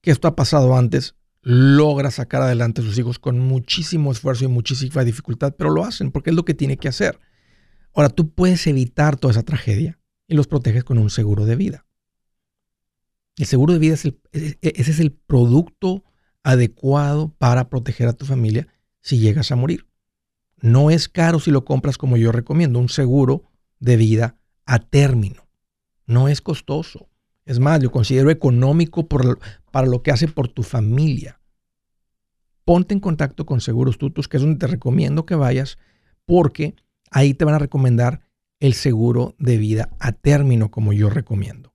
que 0.00 0.10
esto 0.10 0.28
ha 0.28 0.36
pasado 0.36 0.76
antes, 0.76 1.14
logra 1.40 2.10
sacar 2.10 2.42
adelante 2.42 2.80
a 2.80 2.84
sus 2.84 2.98
hijos 2.98 3.18
con 3.18 3.38
muchísimo 3.38 4.12
esfuerzo 4.12 4.44
y 4.44 4.48
muchísima 4.48 5.04
dificultad, 5.04 5.54
pero 5.56 5.70
lo 5.70 5.84
hacen 5.84 6.10
porque 6.10 6.30
es 6.30 6.36
lo 6.36 6.44
que 6.44 6.54
tiene 6.54 6.76
que 6.76 6.88
hacer. 6.88 7.20
Ahora, 7.94 8.08
tú 8.08 8.30
puedes 8.30 8.66
evitar 8.66 9.16
toda 9.16 9.32
esa 9.32 9.44
tragedia 9.44 9.98
y 10.26 10.34
los 10.34 10.46
proteges 10.46 10.84
con 10.84 10.98
un 10.98 11.10
seguro 11.10 11.46
de 11.46 11.56
vida. 11.56 11.86
El 13.36 13.46
seguro 13.46 13.72
de 13.72 13.78
vida 13.78 13.94
es 13.94 14.04
el, 14.04 14.20
ese 14.32 14.90
es 14.90 15.00
el 15.00 15.12
producto 15.12 16.04
adecuado 16.42 17.34
para 17.38 17.68
proteger 17.68 18.06
a 18.08 18.12
tu 18.12 18.26
familia 18.26 18.68
si 19.00 19.18
llegas 19.18 19.50
a 19.50 19.56
morir. 19.56 19.86
No 20.60 20.90
es 20.90 21.08
caro 21.08 21.40
si 21.40 21.50
lo 21.50 21.64
compras 21.64 21.98
como 21.98 22.16
yo 22.16 22.32
recomiendo, 22.32 22.78
un 22.78 22.88
seguro 22.88 23.44
de 23.80 23.96
vida 23.96 24.36
a 24.66 24.78
término. 24.78 25.46
No 26.06 26.28
es 26.28 26.40
costoso. 26.40 27.08
Es 27.44 27.58
más, 27.58 27.82
lo 27.82 27.90
considero 27.90 28.30
económico 28.30 29.06
para 29.08 29.86
lo 29.86 30.02
que 30.02 30.10
hace 30.10 30.28
por 30.28 30.48
tu 30.48 30.62
familia. 30.62 31.40
Ponte 32.64 32.94
en 32.94 33.00
contacto 33.00 33.44
con 33.44 33.60
Seguros 33.60 33.98
Tutus, 33.98 34.28
que 34.28 34.38
es 34.38 34.42
donde 34.42 34.58
te 34.58 34.66
recomiendo 34.66 35.26
que 35.26 35.34
vayas, 35.34 35.76
porque 36.24 36.74
ahí 37.10 37.34
te 37.34 37.44
van 37.44 37.54
a 37.54 37.58
recomendar 37.58 38.22
el 38.60 38.72
seguro 38.72 39.34
de 39.38 39.58
vida 39.58 39.90
a 39.98 40.12
término, 40.12 40.70
como 40.70 40.94
yo 40.94 41.10
recomiendo. 41.10 41.74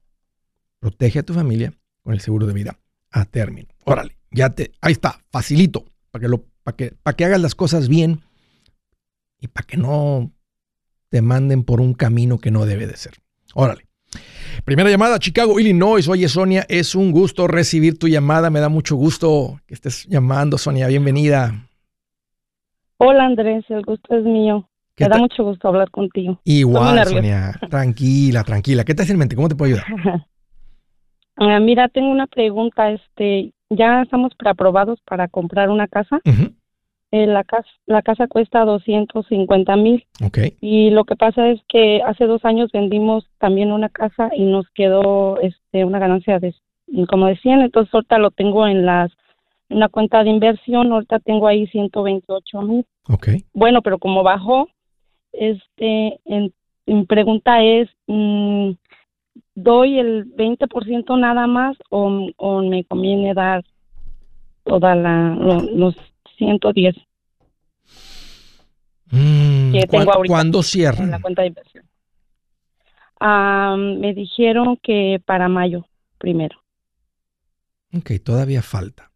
Protege 0.79 1.19
a 1.19 1.23
tu 1.23 1.33
familia 1.33 1.73
con 2.01 2.13
el 2.13 2.21
seguro 2.21 2.47
de 2.47 2.53
vida 2.53 2.79
a 3.11 3.25
término. 3.25 3.67
Órale, 3.83 4.17
ya 4.31 4.51
te, 4.51 4.71
ahí 4.81 4.93
está, 4.93 5.19
facilito, 5.31 5.85
para 6.11 6.21
que, 6.21 6.29
lo, 6.29 6.45
para 6.63 6.77
que, 6.77 6.93
para 7.03 7.15
que 7.15 7.25
hagas 7.25 7.41
las 7.41 7.55
cosas 7.55 7.89
bien 7.89 8.21
y 9.39 9.47
para 9.47 9.65
que 9.65 9.77
no 9.77 10.31
te 11.09 11.21
manden 11.21 11.63
por 11.63 11.81
un 11.81 11.93
camino 11.93 12.39
que 12.39 12.51
no 12.51 12.65
debe 12.65 12.87
de 12.87 12.97
ser. 12.97 13.13
Órale. 13.53 13.86
Primera 14.65 14.89
llamada, 14.89 15.19
Chicago, 15.19 15.59
Illinois. 15.59 16.07
Oye, 16.07 16.27
Sonia, 16.27 16.65
es 16.67 16.95
un 16.95 17.11
gusto 17.11 17.47
recibir 17.47 17.97
tu 17.97 18.07
llamada. 18.07 18.49
Me 18.49 18.59
da 18.59 18.69
mucho 18.69 18.95
gusto 18.95 19.59
que 19.65 19.73
estés 19.73 20.05
llamando, 20.07 20.57
Sonia. 20.57 20.87
Bienvenida. 20.87 21.53
Hola, 22.97 23.25
Andrés. 23.25 23.63
El 23.69 23.83
gusto 23.83 24.15
es 24.15 24.23
mío. 24.23 24.67
Me 24.99 25.07
da 25.07 25.17
mucho 25.17 25.43
gusto 25.43 25.67
hablar 25.67 25.91
contigo. 25.91 26.39
Igual, 26.43 27.05
Sonia. 27.05 27.53
Tranquila, 27.69 28.43
tranquila. 28.43 28.83
¿Qué 28.83 28.95
te 28.95 29.03
hace 29.03 29.13
en 29.13 29.19
mente? 29.19 29.35
¿Cómo 29.35 29.47
te 29.47 29.55
puedo 29.55 29.73
ayudar? 29.73 29.85
Ah, 31.39 31.59
mira, 31.59 31.87
tengo 31.87 32.09
una 32.09 32.25
pregunta. 32.25 32.89
Este, 32.89 33.53
ya 33.69 34.01
estamos 34.01 34.33
preaprobados 34.35 34.99
para 35.05 35.27
comprar 35.27 35.69
una 35.69 35.87
casa. 35.87 36.19
Eh, 37.11 37.25
la, 37.25 37.45
casa, 37.45 37.69
la 37.85 38.01
casa 38.01 38.27
cuesta 38.27 38.65
250 38.65 39.75
mil. 39.77 40.05
Okay. 40.25 40.57
Y 40.59 40.89
lo 40.89 41.05
que 41.05 41.15
pasa 41.15 41.49
es 41.49 41.61
que 41.69 42.01
hace 42.05 42.25
dos 42.25 42.43
años 42.43 42.71
vendimos 42.73 43.25
también 43.37 43.71
una 43.71 43.87
casa 43.87 44.29
y 44.35 44.43
nos 44.43 44.69
quedó 44.71 45.39
este, 45.39 45.85
una 45.85 45.99
ganancia 45.99 46.39
de 46.39 46.53
como 47.09 47.27
de 47.27 47.37
100. 47.37 47.61
Entonces 47.61 47.93
ahorita 47.93 48.17
lo 48.17 48.31
tengo 48.31 48.67
en 48.67 48.85
las 48.85 49.11
en 49.69 49.79
la 49.79 49.87
cuenta 49.87 50.23
de 50.23 50.31
inversión. 50.31 50.91
Ahorita 50.91 51.19
tengo 51.19 51.47
ahí 51.47 51.67
128 51.67 52.61
mil. 52.61 52.85
Okay. 53.07 53.45
Bueno, 53.53 53.81
pero 53.81 53.99
como 53.99 54.23
bajó, 54.23 54.67
este, 55.31 56.19
en, 56.25 56.53
mi 56.85 57.05
pregunta 57.05 57.63
es, 57.63 57.89
mm, 58.07 58.71
¿doy 59.55 59.99
el 59.99 60.25
20% 60.35 61.17
nada 61.19 61.47
más 61.47 61.77
o, 61.89 62.29
o 62.35 62.61
me 62.63 62.83
conviene 62.83 63.33
dar 63.33 63.63
toda 64.63 64.95
la, 64.95 65.35
los 65.73 65.95
110. 66.37 66.95
Mm, 69.11 69.71
que 69.71 69.87
tengo 69.87 70.13
ahorita 70.13 70.33
¿Cuándo 70.33 70.63
cierran? 70.63 71.05
En 71.05 71.11
la 71.11 71.21
cuenta 71.21 71.41
de 71.41 71.47
inversión. 71.49 71.85
me 74.01 74.13
dijeron 74.13 74.77
que 74.81 75.21
para 75.25 75.47
mayo 75.47 75.87
primero. 76.17 76.61
Ok, 77.93 78.11
todavía 78.23 78.61
falta. 78.61 79.11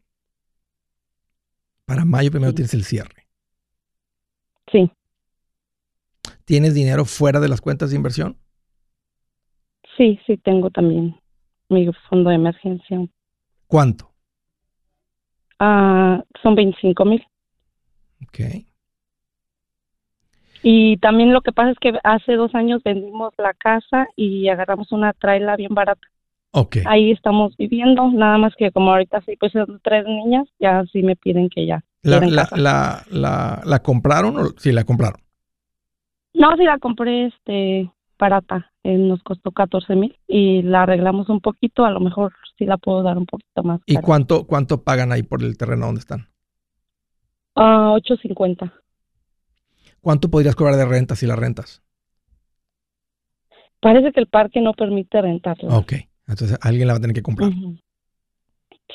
Para 1.85 2.05
mayo 2.05 2.31
primero 2.31 2.53
tienes 2.53 2.73
el 2.73 2.85
cierre. 2.85 3.27
Sí. 4.71 4.89
¿Tienes 6.45 6.73
dinero 6.73 7.05
fuera 7.05 7.39
de 7.39 7.49
las 7.49 7.59
cuentas 7.59 7.89
de 7.89 7.97
inversión? 7.97 8.37
Sí, 9.97 10.19
sí, 10.25 10.37
tengo 10.37 10.69
también 10.69 11.19
mi 11.69 11.91
fondo 12.09 12.29
de 12.29 12.35
emergencia. 12.35 13.05
¿Cuánto? 13.67 14.10
Ah, 15.63 16.23
son 16.41 16.55
25 16.55 17.05
mil. 17.05 17.23
Ok. 18.23 18.39
Y 20.63 20.97
también 20.97 21.33
lo 21.33 21.41
que 21.41 21.51
pasa 21.51 21.69
es 21.69 21.77
que 21.77 21.93
hace 22.03 22.33
dos 22.33 22.55
años 22.55 22.81
vendimos 22.81 23.31
la 23.37 23.53
casa 23.53 24.07
y 24.15 24.49
agarramos 24.49 24.91
una 24.91 25.13
traila 25.13 25.55
bien 25.57 25.75
barata. 25.75 26.07
Ok. 26.49 26.77
Ahí 26.85 27.11
estamos 27.11 27.55
viviendo, 27.57 28.09
nada 28.09 28.39
más 28.39 28.55
que 28.55 28.71
como 28.71 28.89
ahorita 28.89 29.21
sí, 29.21 29.37
pues 29.39 29.51
son 29.51 29.79
tres 29.83 30.03
niñas, 30.05 30.47
ya 30.59 30.83
sí 30.91 31.03
me 31.03 31.15
piden 31.15 31.47
que 31.47 31.67
ya. 31.67 31.83
¿La, 32.01 32.17
quieren 32.17 32.35
la, 32.35 32.43
casa. 32.43 32.57
la, 32.57 33.03
la, 33.11 33.61
la 33.63 33.79
compraron 33.83 34.37
o 34.37 34.45
sí 34.57 34.71
la 34.71 34.83
compraron? 34.83 35.21
No, 36.33 36.57
sí 36.57 36.63
la 36.63 36.79
compré 36.79 37.27
este 37.27 37.91
barata, 38.17 38.70
eh, 38.83 38.97
nos 38.97 39.21
costó 39.23 39.51
14 39.51 39.95
mil 39.95 40.17
y 40.27 40.61
la 40.63 40.83
arreglamos 40.83 41.29
un 41.29 41.39
poquito, 41.41 41.85
a 41.85 41.91
lo 41.91 42.00
mejor 42.00 42.33
sí 42.57 42.65
la 42.65 42.77
puedo 42.77 43.03
dar 43.03 43.17
un 43.17 43.25
poquito 43.25 43.63
más. 43.63 43.81
¿Y 43.85 43.95
cara. 43.95 44.05
cuánto, 44.05 44.45
cuánto 44.45 44.83
pagan 44.83 45.11
ahí 45.11 45.23
por 45.23 45.43
el 45.43 45.57
terreno 45.57 45.85
donde 45.88 46.00
están? 46.00 46.29
Ah, 47.55 47.93
8.50. 47.95 48.71
¿Cuánto 50.01 50.29
podrías 50.29 50.55
cobrar 50.55 50.75
de 50.77 50.85
renta 50.85 51.15
si 51.15 51.27
la 51.27 51.35
rentas? 51.35 51.83
Parece 53.81 54.11
que 54.11 54.19
el 54.19 54.27
parque 54.27 54.61
no 54.61 54.73
permite 54.73 55.21
rentarla. 55.21 55.77
Ok. 55.77 55.93
Entonces 56.27 56.57
alguien 56.61 56.88
la 56.88 56.93
va 56.93 56.97
a 56.97 57.01
tener 57.01 57.15
que 57.15 57.21
comprar. 57.23 57.51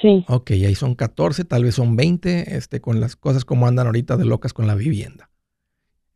Sí, 0.00 0.24
Ok, 0.28 0.50
ahí 0.50 0.74
son 0.74 0.94
14, 0.94 1.44
tal 1.44 1.64
vez 1.64 1.74
son 1.74 1.96
20, 1.96 2.56
este, 2.56 2.80
con 2.80 3.00
las 3.00 3.16
cosas 3.16 3.44
como 3.46 3.66
andan 3.66 3.86
ahorita 3.86 4.16
de 4.16 4.26
locas 4.26 4.52
con 4.52 4.66
la 4.66 4.74
vivienda. 4.74 5.30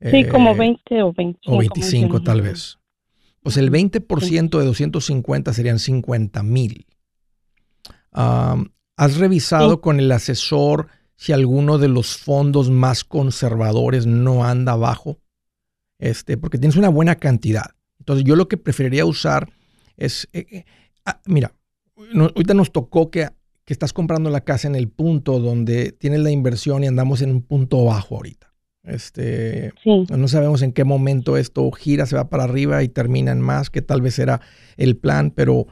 sí, 0.00 0.27
como 0.29 0.50
Eh, 0.53 0.59
20 0.59 1.03
o 1.03 1.12
25. 1.12 1.55
O 1.57 1.59
25 1.59 2.23
tal 2.23 2.43
vez. 2.43 2.80
Pues 3.43 3.57
el 3.57 3.71
20% 3.71 4.59
de 4.59 4.65
250 4.67 5.53
serían 5.53 5.79
50 5.79 6.43
mil. 6.43 6.87
¿Has 8.13 9.17
revisado 9.17 9.73
Sí. 9.73 9.79
con 9.81 9.99
el 10.01 10.13
asesor 10.13 10.89
si 11.17 11.33
alguno 11.33 11.79
de 11.79 11.89
los 11.89 12.17
fondos 12.19 12.71
más 12.71 13.05
conservadores 13.05 14.07
no 14.07 14.45
anda 14.45 14.73
abajo? 14.73 15.19
Este, 15.99 16.37
porque 16.37 16.59
tienes 16.59 16.77
una 16.77 16.89
buena 16.89 17.17
cantidad. 17.17 17.71
Entonces 17.99 18.25
yo 18.25 18.37
lo 18.37 18.49
que 18.49 18.57
preferiría 18.57 19.05
usar 19.05 19.51
es, 19.97 20.29
eh, 20.33 20.47
eh, 20.51 20.65
ah, 21.05 21.21
mira, 21.27 21.55
no- 22.15 22.25
ahorita 22.27 22.55
nos 22.55 22.73
tocó 22.73 23.11
que, 23.11 23.29
que 23.65 23.73
estás 23.73 23.93
comprando 23.93 24.31
la 24.31 24.41
casa 24.43 24.67
en 24.69 24.75
el 24.75 24.89
punto 24.89 25.39
donde 25.39 25.93
tienes 25.93 26.21
la 26.21 26.31
inversión 26.31 26.83
y 26.85 26.87
andamos 26.87 27.21
en 27.23 27.31
un 27.31 27.43
punto 27.43 27.85
bajo 27.85 28.17
ahorita. 28.17 28.50
Este, 28.83 29.73
Sí, 29.85 30.07
no 30.09 30.27
sabemos 30.29 30.63
en 30.63 30.73
qué 30.73 30.85
momento 30.85 31.37
esto 31.37 31.71
gira, 31.73 32.07
se 32.07 32.17
va 32.17 32.29
para 32.31 32.45
arriba 32.45 32.83
y 32.83 32.89
termina 32.89 33.31
en 33.33 33.41
más, 33.41 33.71
que 33.71 33.83
tal 33.83 34.01
vez 34.01 34.19
era 34.19 34.41
el 34.77 34.97
plan, 34.97 35.31
pero 35.31 35.67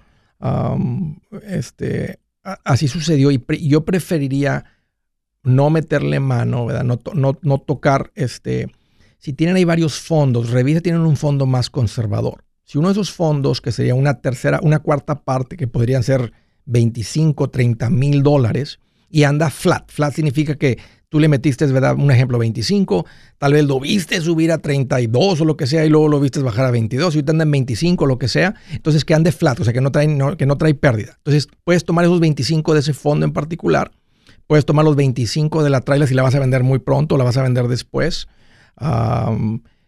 este, 1.47 2.21
a- 2.45 2.59
así 2.65 2.89
sucedió 2.89 3.31
y 3.31 3.39
pre- 3.39 3.61
yo 3.67 3.85
preferiría 3.85 4.65
no 5.43 5.71
meterle 5.71 6.21
mano, 6.21 6.67
¿verdad? 6.67 6.85
No, 6.85 6.99
no, 7.15 7.39
no 7.43 7.59
tocar, 7.59 8.13
este, 8.15 8.69
si 9.19 9.33
tienen 9.33 9.57
ahí 9.57 9.65
varios 9.65 9.99
fondos, 9.99 10.51
revisa, 10.51 10.81
tienen 10.81 11.01
un 11.03 11.17
fondo 11.17 11.47
más 11.47 11.71
conservador. 11.71 12.45
Si 12.65 12.77
uno 12.77 12.89
de 12.89 12.93
esos 12.93 13.11
fondos, 13.11 13.61
que 13.61 13.73
sería 13.73 13.95
una 13.95 14.21
tercera, 14.21 14.61
una 14.63 14.81
cuarta 14.81 15.25
parte, 15.25 15.57
que 15.57 15.67
podrían 15.67 16.03
ser 16.03 16.33
25, 16.67 17.49
30 17.49 17.89
mil 17.89 18.23
dólares, 18.23 18.79
y 19.11 19.23
anda 19.23 19.49
flat. 19.49 19.91
Flat 19.91 20.13
significa 20.13 20.57
que 20.57 20.79
tú 21.09 21.21
le 21.21 21.29
metiste, 21.29 21.65
¿verdad? 21.67 21.95
Un 21.97 22.11
ejemplo, 22.11 22.39
25, 22.39 23.07
tal 23.39 23.53
vez 23.55 23.65
lo 23.65 23.81
viste 23.81 24.21
subir 24.21 24.53
a 24.53 24.59
32 24.59 25.41
o 25.41 25.45
lo 25.45 25.57
que 25.57 25.67
sea, 25.67 25.85
y 25.87 25.89
luego 25.89 26.09
lo 26.09 26.21
viste 26.21 26.41
bajar 26.41 26.67
a 26.67 26.71
22, 26.71 27.15
y 27.15 27.19
ahorita 27.19 27.33
anda 27.33 27.45
en 27.45 27.51
25 27.51 28.05
o 28.05 28.07
lo 28.07 28.19
que 28.19 28.29
sea, 28.29 28.55
entonces 28.73 29.05
que 29.05 29.15
ande 29.15 29.33
flat, 29.33 29.59
o 29.61 29.65
sea, 29.65 29.73
que 29.73 29.81
no 29.81 29.91
trae, 29.91 30.07
no- 30.07 30.37
que 30.37 30.47
no 30.47 30.59
trae 30.59 30.75
pérdida. 30.75 31.15
Entonces, 31.19 31.49
puedes 31.65 31.85
tomar 31.85 32.05
esos 32.05 32.21
25 32.21 32.75
de 32.75 32.81
ese 32.81 32.93
fondo 32.93 33.25
en 33.25 33.33
particular, 33.33 33.91
puedes 34.47 34.67
tomar 34.67 34.85
los 34.85 34.97
25 34.97 35.63
de 35.63 35.71
la 35.71 35.81
trailer 35.81 36.09
si 36.09 36.15
la 36.15 36.23
vas 36.23 36.35
a 36.35 36.41
vender 36.41 36.63
muy 36.63 36.79
pronto 36.79 37.15
o 37.15 37.19
la 37.19 37.25
vas 37.25 37.37
a 37.37 37.43
vender 37.43 37.69
después, 37.69 38.29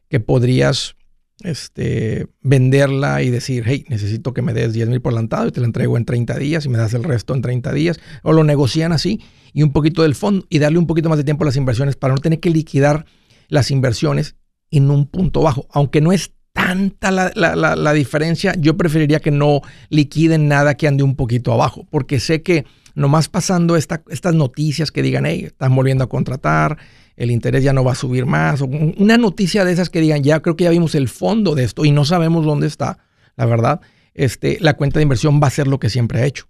que 0.08 0.20
podrías 0.20 0.96
este, 1.42 2.26
venderla 2.42 3.22
y 3.22 3.30
decir, 3.30 3.64
hey, 3.66 3.84
necesito 3.88 4.34
que 4.34 4.42
me 4.42 4.52
des 4.52 4.72
10 4.72 4.88
mil 4.88 5.00
por 5.00 5.12
adelantado 5.12 5.48
y 5.48 5.52
te 5.52 5.60
la 5.60 5.66
entrego 5.66 5.96
en 5.96 6.04
30 6.04 6.36
días 6.36 6.66
y 6.66 6.68
me 6.68 6.76
das 6.78 6.92
el 6.94 7.04
resto 7.04 7.34
en 7.34 7.40
30 7.42 7.72
días. 7.72 7.98
O 8.22 8.32
lo 8.32 8.44
negocian 8.44 8.92
así 8.92 9.20
y 9.52 9.62
un 9.62 9.72
poquito 9.72 10.02
del 10.02 10.14
fondo 10.14 10.46
y 10.48 10.58
darle 10.58 10.78
un 10.78 10.86
poquito 10.86 11.08
más 11.08 11.18
de 11.18 11.24
tiempo 11.24 11.44
a 11.44 11.46
las 11.46 11.56
inversiones 11.56 11.96
para 11.96 12.14
no 12.14 12.20
tener 12.20 12.40
que 12.40 12.50
liquidar 12.50 13.06
las 13.48 13.70
inversiones 13.70 14.36
en 14.70 14.90
un 14.90 15.06
punto 15.06 15.42
bajo. 15.42 15.66
Aunque 15.72 16.00
no 16.00 16.12
es 16.12 16.32
tanta 16.52 17.10
la, 17.10 17.30
la- 17.34 17.54
la- 17.76 17.92
diferencia, 17.92 18.54
yo 18.58 18.76
preferiría 18.76 19.20
que 19.20 19.30
no 19.30 19.60
liquiden 19.88 20.48
nada 20.48 20.74
que 20.76 20.88
ande 20.88 21.02
un 21.02 21.14
poquito 21.16 21.52
abajo, 21.52 21.86
porque 21.90 22.18
sé 22.20 22.42
que 22.42 22.64
nomás 22.94 23.28
pasando 23.28 23.76
esta- 23.76 24.02
estas 24.10 24.34
noticias 24.34 24.90
que 24.90 25.00
digan, 25.02 25.26
hey, 25.26 25.44
están 25.46 25.74
volviendo 25.74 26.04
a 26.04 26.08
contratar, 26.08 26.76
el 27.16 27.30
interés 27.30 27.62
ya 27.62 27.72
no 27.72 27.84
va 27.84 27.92
a 27.92 27.94
subir 27.94 28.26
más, 28.26 28.60
una 28.62 29.16
noticia 29.16 29.64
de 29.64 29.72
esas 29.72 29.90
que 29.90 30.00
digan, 30.00 30.22
ya 30.24 30.40
creo 30.40 30.56
que 30.56 30.64
ya 30.64 30.70
vimos 30.70 30.94
el 30.94 31.08
fondo 31.08 31.54
de 31.54 31.64
esto 31.64 31.84
y 31.84 31.92
no 31.92 32.04
sabemos 32.04 32.44
dónde 32.44 32.66
está, 32.66 32.98
la 33.36 33.46
verdad, 33.46 33.80
este, 34.14 34.58
la 34.60 34.74
cuenta 34.74 34.98
de 34.98 35.04
inversión 35.04 35.40
va 35.42 35.46
a 35.46 35.50
ser 35.50 35.68
lo 35.68 35.78
que 35.78 35.88
siempre 35.88 36.20
ha 36.20 36.26
hecho, 36.26 36.46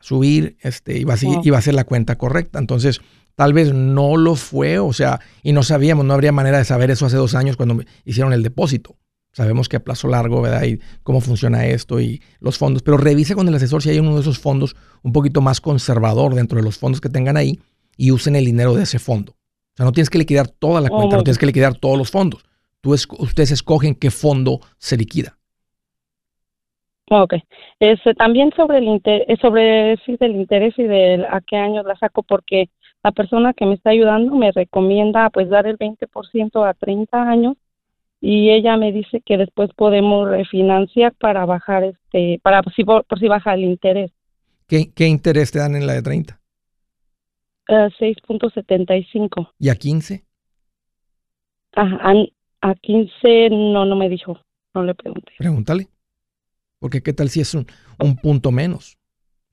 subir, 0.00 0.56
este, 0.60 1.04
va 1.04 1.14
a, 1.14 1.16
seguir- 1.16 1.54
a 1.54 1.60
ser 1.62 1.74
la 1.74 1.84
cuenta 1.84 2.16
correcta. 2.16 2.58
Entonces, 2.58 3.00
tal 3.34 3.52
vez 3.52 3.72
no 3.72 4.16
lo 4.16 4.34
fue, 4.34 4.78
o 4.78 4.92
sea, 4.92 5.20
y 5.42 5.52
no 5.52 5.62
sabíamos, 5.62 6.04
no 6.04 6.14
habría 6.14 6.32
manera 6.32 6.58
de 6.58 6.64
saber 6.64 6.90
eso 6.90 7.06
hace 7.06 7.16
dos 7.16 7.34
años 7.34 7.56
cuando 7.56 7.82
hicieron 8.04 8.32
el 8.32 8.42
depósito. 8.42 8.96
Sabemos 9.32 9.68
que 9.68 9.76
a 9.76 9.84
plazo 9.84 10.08
largo, 10.08 10.40
¿verdad? 10.40 10.64
Y 10.64 10.80
cómo 11.02 11.20
funciona 11.20 11.66
esto 11.66 12.00
y 12.00 12.20
los 12.40 12.58
fondos. 12.58 12.82
Pero 12.82 12.96
revisa 12.96 13.34
con 13.34 13.46
el 13.46 13.54
asesor 13.54 13.82
si 13.82 13.90
hay 13.90 13.98
uno 14.00 14.14
de 14.14 14.22
esos 14.22 14.38
fondos 14.38 14.74
un 15.02 15.12
poquito 15.12 15.40
más 15.40 15.60
conservador 15.60 16.34
dentro 16.34 16.56
de 16.58 16.64
los 16.64 16.78
fondos 16.78 17.00
que 17.00 17.08
tengan 17.08 17.36
ahí 17.36 17.60
y 17.96 18.10
usen 18.10 18.34
el 18.36 18.44
dinero 18.46 18.74
de 18.74 18.82
ese 18.84 18.98
fondo. 18.98 19.32
O 19.32 19.76
sea, 19.76 19.84
no 19.84 19.92
tienes 19.92 20.10
que 20.10 20.18
liquidar 20.18 20.48
toda 20.48 20.80
la 20.80 20.88
Oh, 20.90 20.96
cuenta, 20.96 21.16
no 21.18 21.22
tienes 21.24 21.38
que 21.38 21.46
liquidar 21.46 21.76
todos 21.76 21.96
los 21.96 22.10
fondos. 22.10 22.42
Tú 22.80 22.94
es- 22.94 23.06
ustedes 23.18 23.50
escogen 23.52 23.94
qué 23.94 24.10
fondo 24.10 24.60
se 24.78 24.96
liquida. 24.96 25.37
Ok. 27.10 27.34
Este, 27.80 28.14
también 28.14 28.52
sobre 28.56 28.78
el 28.78 28.84
interés, 28.84 29.38
sobre 29.40 29.96
sí, 30.04 30.16
del 30.18 30.36
interés 30.36 30.74
y 30.78 30.84
de 30.84 31.26
a 31.28 31.40
qué 31.40 31.56
años 31.56 31.84
la 31.86 31.96
saco, 31.96 32.22
porque 32.22 32.70
la 33.02 33.12
persona 33.12 33.52
que 33.54 33.66
me 33.66 33.74
está 33.74 33.90
ayudando 33.90 34.34
me 34.34 34.52
recomienda 34.52 35.30
pues 35.30 35.48
dar 35.48 35.66
el 35.66 35.78
20% 35.78 36.68
a 36.68 36.74
30 36.74 37.22
años 37.22 37.56
y 38.20 38.50
ella 38.50 38.76
me 38.76 38.92
dice 38.92 39.20
que 39.24 39.36
después 39.36 39.70
podemos 39.74 40.28
refinanciar 40.28 41.14
para 41.14 41.46
bajar 41.46 41.84
este, 41.84 42.40
para 42.42 42.62
si 42.74 42.84
por, 42.84 43.04
por 43.04 43.18
si 43.18 43.28
baja 43.28 43.54
el 43.54 43.64
interés. 43.64 44.10
¿Qué, 44.66 44.92
qué 44.92 45.06
interés 45.06 45.52
te 45.52 45.60
dan 45.60 45.76
en 45.76 45.86
la 45.86 45.94
de 45.94 46.02
30? 46.02 46.40
Eh, 47.68 47.88
6.75. 47.98 49.52
¿Y 49.58 49.68
a 49.68 49.76
15? 49.76 50.24
Ajá, 51.76 51.98
a, 52.02 52.70
a 52.70 52.74
15 52.74 53.50
no, 53.50 53.84
no 53.84 53.96
me 53.96 54.08
dijo, 54.08 54.40
no 54.74 54.82
le 54.82 54.94
pregunté. 54.94 55.32
Pregúntale. 55.38 55.88
Porque 56.78 57.02
qué 57.02 57.12
tal 57.12 57.28
si 57.30 57.40
es 57.40 57.54
un, 57.54 57.66
un 57.98 58.16
punto 58.16 58.52
menos. 58.52 58.98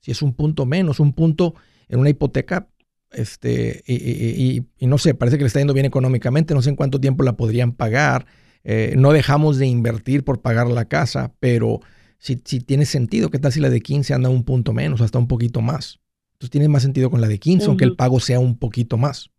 Si 0.00 0.10
es 0.12 0.22
un 0.22 0.34
punto 0.34 0.66
menos, 0.66 1.00
un 1.00 1.12
punto 1.12 1.54
en 1.88 2.00
una 2.00 2.10
hipoteca, 2.10 2.68
este, 3.12 3.82
y, 3.86 3.94
y- 3.94 4.56
y- 4.58 4.66
y 4.78 4.86
no 4.86 4.98
sé, 4.98 5.14
parece 5.14 5.38
que 5.38 5.44
le 5.44 5.48
está 5.48 5.60
yendo 5.60 5.74
bien 5.74 5.86
económicamente, 5.86 6.54
no 6.54 6.62
sé 6.62 6.70
en 6.70 6.76
cuánto 6.76 7.00
tiempo 7.00 7.22
la 7.24 7.36
podrían 7.36 7.72
pagar. 7.72 8.26
Eh, 8.64 8.94
no 8.96 9.12
dejamos 9.12 9.58
de 9.58 9.66
invertir 9.66 10.24
por 10.24 10.42
pagar 10.42 10.68
la 10.68 10.86
casa, 10.86 11.34
pero 11.40 11.80
si, 12.18 12.40
si 12.44 12.60
tiene 12.60 12.84
sentido, 12.84 13.30
¿qué 13.30 13.38
tal 13.38 13.52
si 13.52 13.60
la 13.60 13.70
de 13.70 13.80
15 13.80 14.14
anda 14.14 14.28
un 14.28 14.44
punto 14.44 14.72
menos, 14.72 15.00
hasta 15.00 15.18
un 15.18 15.28
poquito 15.28 15.60
más? 15.60 16.00
Entonces 16.34 16.50
tiene 16.50 16.68
más 16.68 16.82
sentido 16.82 17.10
con 17.10 17.20
la 17.20 17.28
de 17.28 17.38
15, 17.38 17.70
aunque 17.70 17.84
el 17.84 17.94
pago 17.94 18.20
sea 18.20 18.40
un 18.40 18.58
poquito 18.58 18.96
más. 18.98 19.30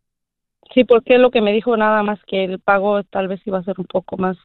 Sí, 0.74 0.84
porque 0.84 1.18
lo 1.18 1.32
que 1.32 1.42
me 1.42 1.54
dijo 1.54 1.76
nada 1.78 2.04
más 2.04 2.20
que 2.26 2.44
el 2.44 2.60
pago 2.60 3.04
tal 3.04 3.28
vez 3.28 3.42
iba 3.46 3.60
a 3.60 3.64
ser 3.64 3.80
un 3.80 3.86
poco 3.86 4.18
más, 4.18 4.38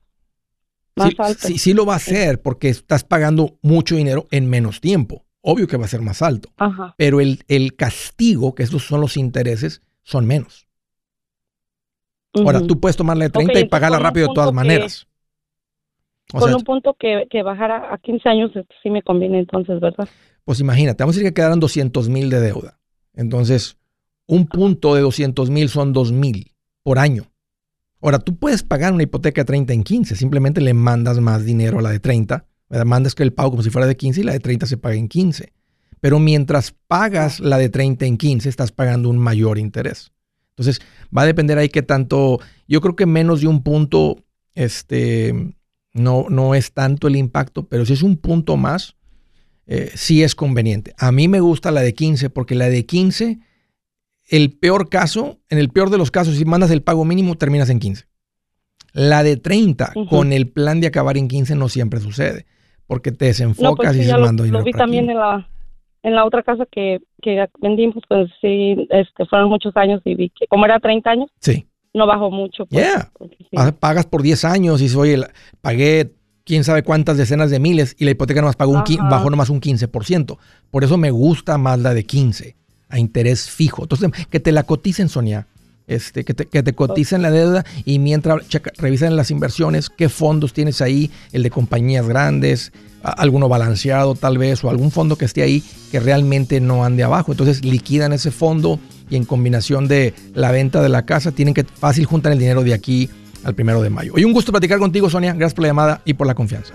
más 0.96 1.08
Sí, 1.10 1.16
alto. 1.18 1.48
sí, 1.48 1.58
sí 1.58 1.74
lo 1.74 1.86
va 1.86 1.94
a 1.94 1.96
hacer 1.96 2.40
porque 2.42 2.68
estás 2.68 3.04
pagando 3.04 3.58
mucho 3.62 3.96
dinero 3.96 4.26
en 4.30 4.48
menos 4.48 4.80
tiempo. 4.80 5.24
Obvio 5.40 5.66
que 5.66 5.76
va 5.76 5.86
a 5.86 5.88
ser 5.88 6.02
más 6.02 6.22
alto. 6.22 6.50
Ajá. 6.56 6.94
pero 6.96 7.20
el, 7.20 7.42
el 7.48 7.74
castigo, 7.76 8.54
que 8.54 8.62
esos 8.62 8.84
son 8.84 9.00
los 9.00 9.16
intereses, 9.16 9.82
son 10.02 10.26
menos. 10.26 10.68
Ahora, 12.34 12.66
tú 12.66 12.80
puedes 12.80 12.96
tomarla 12.96 13.24
de 13.24 13.30
30 13.30 13.60
y 13.60 13.68
pagarla 13.68 13.98
rápido 13.98 14.28
de 14.28 14.34
todas 14.34 14.50
que- 14.50 14.54
maneras. 14.54 15.06
O 16.32 16.38
Con 16.38 16.48
sea, 16.48 16.56
un 16.56 16.64
punto 16.64 16.94
que, 16.98 17.26
que 17.30 17.42
bajara 17.42 17.92
a 17.92 17.98
15 17.98 18.26
años 18.28 18.52
sí 18.82 18.88
me 18.88 19.02
conviene 19.02 19.38
entonces, 19.40 19.80
¿verdad? 19.80 20.08
pues 20.44 20.60
imagínate, 20.60 21.02
vamos 21.02 21.14
a 21.14 21.18
decir 21.18 21.30
que 21.30 21.34
quedaran 21.34 21.60
200 21.60 22.08
mil 22.08 22.30
de 22.30 22.40
deuda. 22.40 22.78
Entonces, 23.14 23.76
un 24.26 24.46
punto 24.46 24.94
de 24.94 25.02
200 25.02 25.50
mil 25.50 25.68
son 25.68 25.92
2 25.92 26.10
mil 26.12 26.54
por 26.82 26.98
año. 26.98 27.31
Ahora, 28.02 28.18
tú 28.18 28.36
puedes 28.36 28.62
pagar 28.64 28.92
una 28.92 29.04
hipoteca 29.04 29.42
de 29.42 29.44
30 29.44 29.72
en 29.72 29.82
15, 29.84 30.16
simplemente 30.16 30.60
le 30.60 30.74
mandas 30.74 31.20
más 31.20 31.44
dinero 31.44 31.78
a 31.78 31.82
la 31.82 31.90
de 31.90 32.00
30, 32.00 32.44
¿verdad? 32.68 32.84
mandas 32.84 33.14
que 33.14 33.22
el 33.22 33.32
pago 33.32 33.52
como 33.52 33.62
si 33.62 33.70
fuera 33.70 33.86
de 33.86 33.96
15 33.96 34.20
y 34.20 34.24
la 34.24 34.32
de 34.32 34.40
30 34.40 34.66
se 34.66 34.76
paga 34.76 34.96
en 34.96 35.08
15. 35.08 35.52
Pero 36.00 36.18
mientras 36.18 36.74
pagas 36.88 37.38
la 37.38 37.58
de 37.58 37.68
30 37.68 38.04
en 38.06 38.16
15, 38.16 38.48
estás 38.48 38.72
pagando 38.72 39.08
un 39.08 39.18
mayor 39.18 39.56
interés. 39.56 40.10
Entonces, 40.50 40.80
va 41.16 41.22
a 41.22 41.26
depender 41.26 41.58
ahí 41.58 41.68
qué 41.68 41.82
tanto, 41.82 42.40
yo 42.66 42.80
creo 42.80 42.96
que 42.96 43.06
menos 43.06 43.40
de 43.40 43.46
un 43.46 43.62
punto, 43.62 44.24
este, 44.54 45.54
no, 45.94 46.26
no 46.28 46.56
es 46.56 46.72
tanto 46.72 47.06
el 47.06 47.14
impacto, 47.14 47.68
pero 47.68 47.86
si 47.86 47.92
es 47.92 48.02
un 48.02 48.16
punto 48.16 48.56
más, 48.56 48.96
eh, 49.66 49.92
sí 49.94 50.24
es 50.24 50.34
conveniente. 50.34 50.92
A 50.98 51.12
mí 51.12 51.28
me 51.28 51.38
gusta 51.38 51.70
la 51.70 51.82
de 51.82 51.94
15 51.94 52.30
porque 52.30 52.56
la 52.56 52.68
de 52.68 52.84
15, 52.84 53.38
el 54.32 54.50
peor 54.50 54.88
caso, 54.88 55.38
en 55.50 55.58
el 55.58 55.68
peor 55.68 55.90
de 55.90 55.98
los 55.98 56.10
casos, 56.10 56.36
si 56.36 56.46
mandas 56.46 56.70
el 56.70 56.82
pago 56.82 57.04
mínimo, 57.04 57.34
terminas 57.34 57.68
en 57.68 57.78
15. 57.78 58.06
La 58.94 59.22
de 59.22 59.36
30 59.36 59.92
con 60.08 60.32
el 60.32 60.48
plan 60.48 60.80
de 60.80 60.86
acabar 60.86 61.18
en 61.18 61.28
15 61.28 61.54
no 61.54 61.68
siempre 61.68 62.00
sucede, 62.00 62.46
porque 62.86 63.12
te 63.12 63.26
desenfocas 63.26 63.94
y 63.94 64.04
se 64.04 64.16
mando 64.16 64.44
dinero. 64.44 64.60
Lo 64.60 64.64
vi 64.64 64.72
también 64.72 65.10
en 65.10 65.18
la, 65.18 65.46
en 66.02 66.14
la 66.14 66.24
otra 66.24 66.42
casa 66.42 66.66
que, 66.70 67.00
que 67.20 67.46
vendimos, 67.60 68.02
pues 68.08 68.30
sí, 68.40 68.88
este, 68.88 69.26
fueron 69.26 69.50
muchos 69.50 69.76
años 69.76 70.00
y 70.06 70.14
vi 70.14 70.30
que 70.30 70.46
como 70.46 70.64
era 70.64 70.80
30 70.80 71.10
años, 71.10 71.30
sí. 71.38 71.66
no 71.92 72.06
bajó 72.06 72.30
mucho. 72.30 72.64
Pues, 72.64 72.86
yeah. 73.50 73.72
Pagas 73.78 74.06
por 74.06 74.22
10 74.22 74.46
años 74.46 74.80
y 74.80 74.84
dices, 74.84 74.96
oye, 74.96 75.20
pagué 75.60 76.14
quién 76.44 76.64
sabe 76.64 76.82
cuántas 76.82 77.18
decenas 77.18 77.50
de 77.50 77.60
miles 77.60 77.94
y 77.98 78.06
la 78.06 78.12
hipoteca 78.12 78.40
nomás 78.40 78.56
pagó 78.56 78.72
un, 78.72 78.82
bajó 79.10 79.28
nomás 79.28 79.50
un 79.50 79.60
15%. 79.60 80.38
Por 80.70 80.84
eso 80.84 80.96
me 80.96 81.10
gusta 81.10 81.58
más 81.58 81.78
la 81.80 81.92
de 81.92 82.04
15 82.04 82.61
a 82.92 82.98
interés 82.98 83.50
fijo. 83.50 83.82
Entonces, 83.82 84.10
que 84.30 84.38
te 84.38 84.52
la 84.52 84.62
coticen, 84.62 85.08
Sonia. 85.08 85.48
Este, 85.88 86.24
que, 86.24 86.32
te, 86.32 86.46
que 86.46 86.62
te 86.62 86.74
coticen 86.74 87.22
la 87.22 87.30
deuda 87.32 87.66
y 87.84 87.98
mientras 87.98 88.46
checa, 88.48 88.70
revisan 88.78 89.16
las 89.16 89.32
inversiones, 89.32 89.90
qué 89.90 90.08
fondos 90.08 90.52
tienes 90.52 90.80
ahí, 90.80 91.10
el 91.32 91.42
de 91.42 91.50
compañías 91.50 92.06
grandes, 92.06 92.72
alguno 93.02 93.48
balanceado 93.48 94.14
tal 94.14 94.38
vez, 94.38 94.62
o 94.62 94.70
algún 94.70 94.92
fondo 94.92 95.16
que 95.16 95.24
esté 95.24 95.42
ahí 95.42 95.62
que 95.90 95.98
realmente 95.98 96.60
no 96.60 96.84
ande 96.84 97.02
abajo. 97.02 97.32
Entonces 97.32 97.64
liquidan 97.64 98.12
ese 98.12 98.30
fondo 98.30 98.78
y 99.10 99.16
en 99.16 99.24
combinación 99.24 99.88
de 99.88 100.14
la 100.34 100.52
venta 100.52 100.82
de 100.82 100.88
la 100.88 101.04
casa, 101.04 101.32
tienen 101.32 101.52
que 101.52 101.64
fácil 101.64 102.06
juntar 102.06 102.32
el 102.32 102.38
dinero 102.38 102.62
de 102.62 102.74
aquí 102.74 103.10
al 103.42 103.54
primero 103.54 103.82
de 103.82 103.90
mayo. 103.90 104.12
Hoy 104.14 104.24
un 104.24 104.32
gusto 104.32 104.52
platicar 104.52 104.78
contigo, 104.78 105.10
Sonia. 105.10 105.32
Gracias 105.32 105.54
por 105.54 105.62
la 105.62 105.68
llamada 105.68 106.02
y 106.04 106.14
por 106.14 106.28
la 106.28 106.34
confianza. 106.34 106.74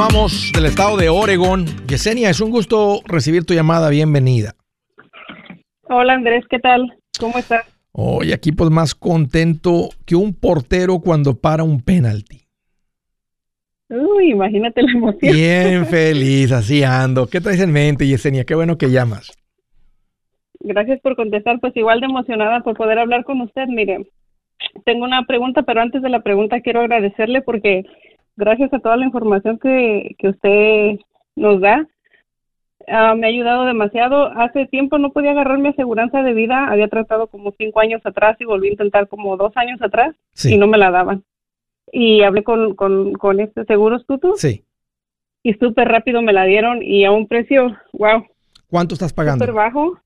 Continuamos 0.00 0.50
del 0.54 0.64
estado 0.64 0.96
de 0.96 1.10
Oregón. 1.10 1.66
Yesenia, 1.86 2.30
es 2.30 2.40
un 2.40 2.50
gusto 2.50 3.00
recibir 3.04 3.44
tu 3.44 3.52
llamada. 3.52 3.90
Bienvenida. 3.90 4.54
Hola 5.82 6.14
Andrés, 6.14 6.42
¿qué 6.48 6.58
tal? 6.58 6.96
¿Cómo 7.18 7.36
estás? 7.36 7.66
Hoy 7.92 8.32
aquí 8.32 8.50
pues 8.50 8.70
más 8.70 8.94
contento 8.94 9.90
que 10.06 10.16
un 10.16 10.32
portero 10.32 11.00
cuando 11.00 11.38
para 11.38 11.64
un 11.64 11.82
penalti. 11.82 12.46
Uy, 13.90 14.30
imagínate 14.30 14.80
la 14.80 14.90
emoción. 14.90 15.34
Bien 15.34 15.84
feliz, 15.90 16.50
así 16.50 16.82
ando. 16.82 17.26
¿Qué 17.26 17.42
traes 17.42 17.60
en 17.60 17.70
mente, 17.70 18.06
Yesenia? 18.06 18.44
Qué 18.44 18.54
bueno 18.54 18.78
que 18.78 18.90
llamas. 18.90 19.30
Gracias 20.60 20.98
por 21.02 21.14
contestar, 21.14 21.60
pues 21.60 21.76
igual 21.76 22.00
de 22.00 22.06
emocionada 22.06 22.60
por 22.60 22.74
poder 22.74 22.98
hablar 22.98 23.24
con 23.24 23.42
usted. 23.42 23.66
Mire, 23.68 24.06
tengo 24.86 25.04
una 25.04 25.26
pregunta, 25.26 25.62
pero 25.64 25.82
antes 25.82 26.00
de 26.00 26.08
la 26.08 26.22
pregunta 26.22 26.62
quiero 26.62 26.80
agradecerle 26.80 27.42
porque 27.42 27.84
gracias 28.36 28.72
a 28.72 28.78
toda 28.78 28.96
la 28.96 29.06
información 29.06 29.58
que, 29.58 30.16
usted 30.22 30.98
nos 31.36 31.60
da. 31.60 31.86
Ah, 32.88 33.14
me 33.14 33.26
ha 33.26 33.30
ayudado 33.30 33.64
demasiado. 33.64 34.26
Hace 34.36 34.66
tiempo 34.66 34.98
no 34.98 35.12
podía 35.12 35.30
agarrar 35.32 35.58
mi 35.58 35.68
aseguranza 35.68 36.22
de 36.22 36.32
vida. 36.32 36.66
Había 36.68 36.88
tratado 36.88 37.28
como 37.28 37.52
cinco 37.58 37.80
años 37.80 38.00
atrás 38.04 38.36
y 38.40 38.44
volví 38.44 38.68
a 38.68 38.72
intentar 38.72 39.08
como 39.08 39.36
dos 39.36 39.56
años 39.56 39.80
atrás 39.82 40.14
y 40.44 40.56
no 40.56 40.66
me 40.66 40.78
la 40.78 40.90
daban. 40.90 41.24
Y 41.92 42.22
hablé 42.22 42.42
con, 42.42 42.74
con, 42.74 43.12
con 43.14 43.40
este 43.40 43.64
Seguros 43.64 44.06
Tutu. 44.06 44.34
Sí. 44.36 44.64
Y 45.42 45.54
súper 45.54 45.88
rápido 45.88 46.22
me 46.22 46.32
la 46.32 46.44
dieron 46.44 46.82
y 46.82 47.04
a 47.04 47.12
un 47.12 47.26
precio, 47.26 47.76
wow. 47.92 48.26
¿Cuánto 48.68 48.94
estás 48.94 49.12
pagando? 49.12 49.44
Súper 49.44 49.54
bajo. 49.54 49.98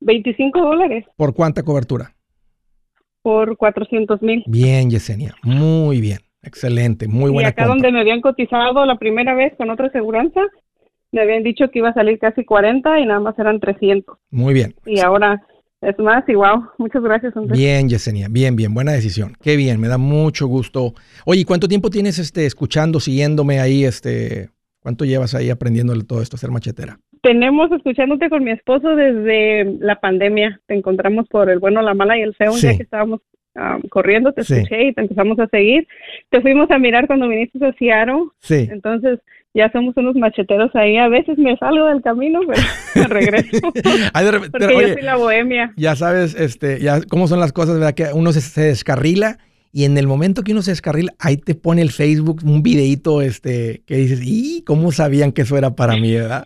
25 0.00 0.60
dólares. 0.60 1.04
¿Por 1.16 1.34
cuánta 1.34 1.62
cobertura? 1.62 2.14
Por 3.22 3.56
400 3.56 4.22
mil. 4.22 4.44
Bien, 4.46 4.90
Yesenia. 4.90 5.34
Muy 5.42 6.00
bien. 6.00 6.18
Excelente, 6.42 7.08
muy 7.08 7.30
buena. 7.30 7.48
Y 7.48 7.52
acá 7.52 7.66
donde 7.66 7.90
me 7.92 8.00
habían 8.00 8.20
cotizado 8.20 8.84
la 8.86 8.96
primera 8.96 9.34
vez 9.34 9.54
con 9.56 9.70
otra 9.70 9.86
aseguranza, 9.86 10.40
me 11.12 11.20
habían 11.20 11.42
dicho 11.42 11.70
que 11.70 11.80
iba 11.80 11.88
a 11.88 11.94
salir 11.94 12.18
casi 12.18 12.44
40 12.44 13.00
y 13.00 13.06
nada 13.06 13.20
más 13.20 13.38
eran 13.38 13.60
300. 13.60 14.16
Muy 14.30 14.54
bien. 14.54 14.74
Y 14.86 15.00
ahora 15.00 15.42
es 15.80 15.98
más 15.98 16.28
y 16.28 16.34
wow, 16.34 16.70
muchas 16.78 17.02
gracias. 17.02 17.32
Bien, 17.50 17.88
Yesenia, 17.88 18.28
bien, 18.28 18.56
bien, 18.56 18.74
buena 18.74 18.92
decisión. 18.92 19.36
Qué 19.40 19.56
bien, 19.56 19.80
me 19.80 19.88
da 19.88 19.98
mucho 19.98 20.46
gusto. 20.46 20.94
Oye, 21.24 21.44
¿cuánto 21.44 21.68
tiempo 21.68 21.90
tienes 21.90 22.18
este 22.18 22.46
escuchando, 22.46 23.00
siguiéndome 23.00 23.60
ahí 23.60 23.84
este 23.84 24.50
cuánto 24.80 25.04
llevas 25.04 25.34
ahí 25.34 25.50
aprendiendo 25.50 25.94
todo 26.04 26.22
esto, 26.22 26.36
ser 26.36 26.50
machetera? 26.50 26.98
Tenemos 27.22 27.70
escuchándote 27.72 28.28
con 28.28 28.44
mi 28.44 28.52
esposo 28.52 28.94
desde 28.94 29.76
la 29.80 30.00
pandemia. 30.00 30.60
Te 30.66 30.74
encontramos 30.74 31.26
por 31.28 31.50
el 31.50 31.58
bueno, 31.58 31.82
la 31.82 31.94
mala 31.94 32.16
y 32.16 32.22
el 32.22 32.34
feo, 32.34 32.52
ya 32.56 32.76
que 32.76 32.82
estábamos 32.82 33.20
corriendo, 33.90 34.32
te 34.32 34.42
escuché 34.42 34.88
y 34.88 34.92
te 34.92 35.02
empezamos 35.02 35.38
a 35.38 35.46
seguir. 35.48 35.86
Te 36.30 36.40
fuimos 36.40 36.70
a 36.70 36.78
mirar 36.78 37.06
cuando 37.06 37.28
viniste 37.28 37.64
a 37.64 37.72
Seattle. 37.74 38.28
Sí. 38.40 38.68
Entonces 38.70 39.20
ya 39.54 39.70
somos 39.72 39.96
unos 39.96 40.14
macheteros 40.16 40.74
ahí. 40.74 40.96
A 40.96 41.08
veces 41.08 41.38
me 41.38 41.56
salgo 41.56 41.86
del 41.86 42.02
camino, 42.02 42.40
pero 42.46 42.62
me 42.94 43.06
regreso. 43.08 43.72
Porque 44.50 44.74
yo 44.80 44.92
soy 44.94 45.02
la 45.02 45.16
bohemia. 45.16 45.72
Ya 45.76 45.96
sabes, 45.96 46.34
este, 46.34 46.80
ya 46.80 47.00
cómo 47.02 47.26
son 47.28 47.40
las 47.40 47.52
cosas, 47.52 47.74
¿verdad? 47.74 47.94
Que 47.94 48.08
uno 48.12 48.32
se, 48.32 48.60
descarrila 48.60 49.38
y 49.72 49.84
en 49.84 49.98
el 49.98 50.06
momento 50.06 50.42
que 50.42 50.52
uno 50.52 50.62
se 50.62 50.70
descarrila, 50.70 51.12
ahí 51.18 51.36
te 51.36 51.54
pone 51.54 51.82
el 51.82 51.90
Facebook 51.90 52.40
un 52.44 52.62
videito 52.62 53.20
este, 53.20 53.82
que 53.86 53.96
dices, 53.96 54.20
¿y 54.22 54.62
cómo 54.62 54.92
sabían 54.92 55.32
que 55.32 55.42
eso 55.42 55.58
era 55.58 55.74
para 55.74 55.96
mí, 55.96 56.14
verdad? 56.14 56.44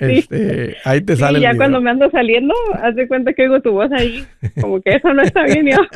Este, 0.00 0.76
ahí 0.84 1.02
te 1.02 1.14
sale. 1.14 1.38
Y 1.38 1.42
ya 1.42 1.54
cuando 1.56 1.80
me 1.80 1.90
ando 1.90 2.10
saliendo, 2.10 2.54
haz 2.82 2.94
de 2.94 3.06
cuenta 3.06 3.34
que 3.34 3.42
oigo 3.42 3.60
tu 3.60 3.72
voz 3.72 3.92
ahí. 3.92 4.24
Como 4.60 4.80
que 4.80 4.96
eso 4.96 5.12
no 5.12 5.22
está 5.22 5.44
bien, 5.44 5.66
ya. 5.66 5.78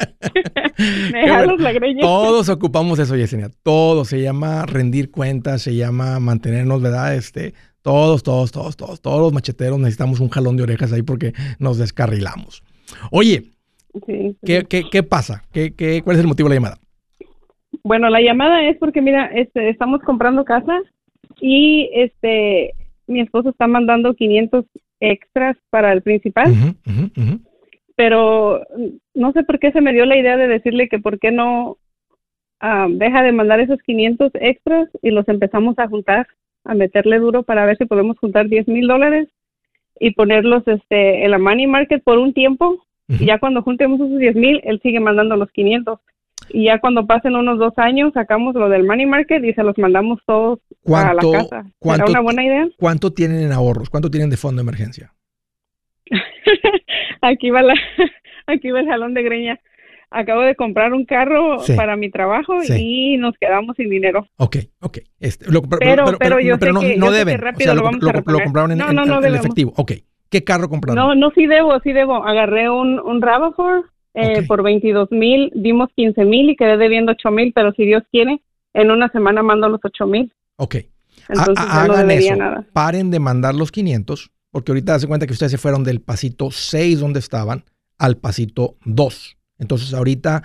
me 1.12 1.28
jalos 1.28 1.60
la 1.60 1.72
greña. 1.72 2.02
Todos 2.02 2.48
ocupamos 2.48 2.98
eso, 2.98 3.16
Yesenia. 3.16 3.50
Todo 3.62 4.04
se 4.04 4.20
llama 4.20 4.66
rendir 4.66 5.10
cuentas, 5.10 5.62
se 5.62 5.74
llama 5.74 6.20
mantenernos, 6.20 6.82
¿verdad? 6.82 7.14
Este, 7.14 7.54
todos, 7.82 8.22
todos, 8.22 8.52
todos, 8.52 8.76
todos, 8.76 9.00
todos 9.00 9.20
los 9.20 9.32
macheteros 9.32 9.78
necesitamos 9.78 10.20
un 10.20 10.28
jalón 10.28 10.56
de 10.56 10.64
orejas 10.64 10.92
ahí 10.92 11.02
porque 11.02 11.32
nos 11.58 11.78
descarrilamos. 11.78 12.62
Oye, 13.10 13.44
¿qué, 14.44 14.64
qué, 14.68 14.84
qué 14.90 15.02
pasa? 15.02 15.44
¿Qué, 15.52 15.74
qué, 15.74 16.02
¿Cuál 16.02 16.16
es 16.16 16.20
el 16.20 16.28
motivo 16.28 16.48
de 16.48 16.54
la 16.54 16.60
llamada? 16.60 16.78
Bueno, 17.82 18.08
la 18.08 18.20
llamada 18.20 18.62
es 18.68 18.76
porque, 18.78 19.00
mira, 19.02 19.26
este, 19.26 19.68
estamos 19.68 20.00
comprando 20.02 20.44
casa 20.44 20.80
y 21.40 21.90
este 21.94 22.74
mi 23.06 23.20
esposo 23.20 23.50
está 23.50 23.66
mandando 23.66 24.14
500 24.14 24.64
extras 25.00 25.56
para 25.70 25.92
el 25.92 26.02
principal. 26.02 26.52
Pero 27.96 28.62
no 29.14 29.32
sé 29.32 29.44
por 29.44 29.58
qué 29.58 29.70
se 29.72 29.80
me 29.80 29.92
dio 29.92 30.04
la 30.04 30.16
idea 30.16 30.36
de 30.36 30.48
decirle 30.48 30.88
que 30.88 30.98
por 30.98 31.18
qué 31.18 31.30
no 31.30 31.78
ah, 32.60 32.88
deja 32.90 33.22
de 33.22 33.32
mandar 33.32 33.60
esos 33.60 33.80
500 33.82 34.32
extras 34.34 34.88
y 35.02 35.10
los 35.10 35.28
empezamos 35.28 35.78
a 35.78 35.88
juntar, 35.88 36.26
a 36.64 36.74
meterle 36.74 37.18
duro 37.18 37.42
para 37.42 37.66
ver 37.66 37.76
si 37.76 37.84
podemos 37.84 38.18
juntar 38.18 38.48
10 38.48 38.68
mil 38.68 38.88
dólares 38.88 39.28
y 40.00 40.12
ponerlos 40.12 40.66
este, 40.66 41.24
en 41.24 41.30
la 41.30 41.38
money 41.38 41.66
market 41.66 42.02
por 42.02 42.18
un 42.18 42.32
tiempo. 42.32 42.84
Y 43.06 43.26
ya 43.26 43.38
cuando 43.38 43.62
juntemos 43.62 44.00
esos 44.00 44.18
10 44.18 44.34
mil, 44.34 44.60
él 44.64 44.80
sigue 44.82 44.98
mandando 44.98 45.36
los 45.36 45.50
500 45.50 46.00
y 46.50 46.64
ya 46.66 46.78
cuando 46.78 47.06
pasen 47.06 47.34
unos 47.36 47.58
dos 47.58 47.72
años 47.76 48.12
sacamos 48.14 48.54
lo 48.54 48.68
del 48.68 48.84
money 48.84 49.06
market 49.06 49.42
y 49.44 49.52
se 49.54 49.62
los 49.62 49.76
mandamos 49.78 50.20
todos 50.26 50.58
a 50.86 51.14
la 51.14 51.22
casa. 51.32 51.64
¿Cuánto, 51.78 52.10
una 52.10 52.20
buena 52.20 52.44
idea? 52.44 52.68
¿Cuánto 52.78 53.12
tienen 53.12 53.40
en 53.42 53.52
ahorros? 53.52 53.90
¿Cuánto 53.90 54.10
tienen 54.10 54.30
de 54.30 54.36
fondo 54.36 54.60
de 54.60 54.64
emergencia? 54.68 55.12
aquí 57.22 57.50
va 57.50 57.62
la 57.62 57.74
aquí 58.46 58.70
va 58.70 58.80
el 58.80 58.86
jalón 58.88 59.14
de 59.14 59.22
greña. 59.22 59.60
Acabo 60.10 60.42
de 60.42 60.54
comprar 60.54 60.92
un 60.92 61.06
carro 61.06 61.58
Sí. 61.60 61.74
para 61.74 61.96
mi 61.96 62.08
trabajo 62.08 62.60
Sí. 62.62 62.74
y 63.14 63.16
nos 63.16 63.34
quedamos 63.36 63.74
sin 63.76 63.90
dinero. 63.90 64.28
Ok, 64.36 64.56
ok. 64.80 64.98
Este, 65.18 65.50
lo- 65.50 65.62
Pero- 65.62 66.04
pero 66.20 66.38
yo 66.38 66.56
sé 66.56 66.72
no, 66.72 66.80
que- 66.80 66.96
no 66.96 67.06
yo 67.06 67.12
sé 67.12 67.18
que 67.18 67.24
deben. 67.24 67.40
rápido 67.40 67.72
o 67.72 67.74
sea, 67.74 67.90
lo 68.26 68.38
compraron 68.44 68.70
en, 68.72 68.78
No, 68.78 68.90
en- 68.90 68.96
no, 68.96 69.04
no 69.06 69.24
en 69.24 69.34
efectivo. 69.34 69.72
Ok. 69.76 69.92
¿Qué 70.30 70.44
carro 70.44 70.68
compraron? 70.68 70.96
No, 71.04 71.14
no, 71.16 71.30
sí 71.34 71.46
debo, 71.46 71.80
sí 71.80 71.92
debo. 71.92 72.24
Agarré 72.24 72.70
un, 72.70 73.00
un 73.00 73.22
Ravafor 73.22 73.86
eh, 74.14 74.42
por 74.46 74.62
22 74.62 75.10
mil, 75.10 75.50
dimos 75.54 75.88
15 75.96 76.24
mil 76.24 76.48
y 76.50 76.56
quedé 76.56 76.76
debiendo 76.76 77.12
8 77.12 77.30
mil, 77.30 77.52
pero 77.54 77.72
si 77.72 77.84
Dios 77.84 78.02
quiere, 78.10 78.40
en 78.72 78.90
una 78.90 79.08
semana 79.10 79.42
mando 79.42 79.68
los 79.68 79.80
8 79.82 80.06
mil. 80.06 80.32
Ok. 80.56 80.76
Entonces 81.28 81.64
Ha- 81.68 81.82
ya 81.82 81.86
no 81.88 81.92
hagan 81.94 82.10
eso. 82.10 82.36
nada. 82.36 82.66
Paren 82.72 83.10
de 83.10 83.18
mandar 83.18 83.54
los 83.54 83.72
500, 83.72 84.30
porque 84.50 84.72
ahorita 84.72 84.98
se 84.98 85.06
cuenta 85.06 85.26
que 85.26 85.32
ustedes 85.32 85.52
se 85.52 85.58
fueron 85.58 85.84
del 85.84 86.00
pasito 86.00 86.50
6 86.50 87.00
donde 87.00 87.18
estaban 87.20 87.64
al 87.98 88.16
pasito 88.16 88.76
2. 88.84 89.36
Entonces 89.58 89.94
ahorita 89.94 90.42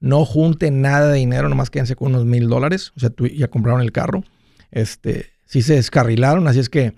no 0.00 0.24
junten 0.24 0.80
nada 0.82 1.08
de 1.12 1.18
dinero, 1.18 1.48
nomás 1.48 1.70
quédense 1.70 1.94
con 1.96 2.08
unos 2.14 2.24
mil 2.24 2.48
dólares. 2.48 2.92
O 2.96 3.00
sea, 3.00 3.10
tú 3.10 3.26
ya 3.26 3.48
compraron 3.48 3.82
el 3.82 3.92
carro. 3.92 4.24
Este, 4.70 5.26
sí 5.44 5.62
se 5.62 5.74
descarrilaron, 5.74 6.48
así 6.48 6.58
es 6.60 6.68
que, 6.68 6.92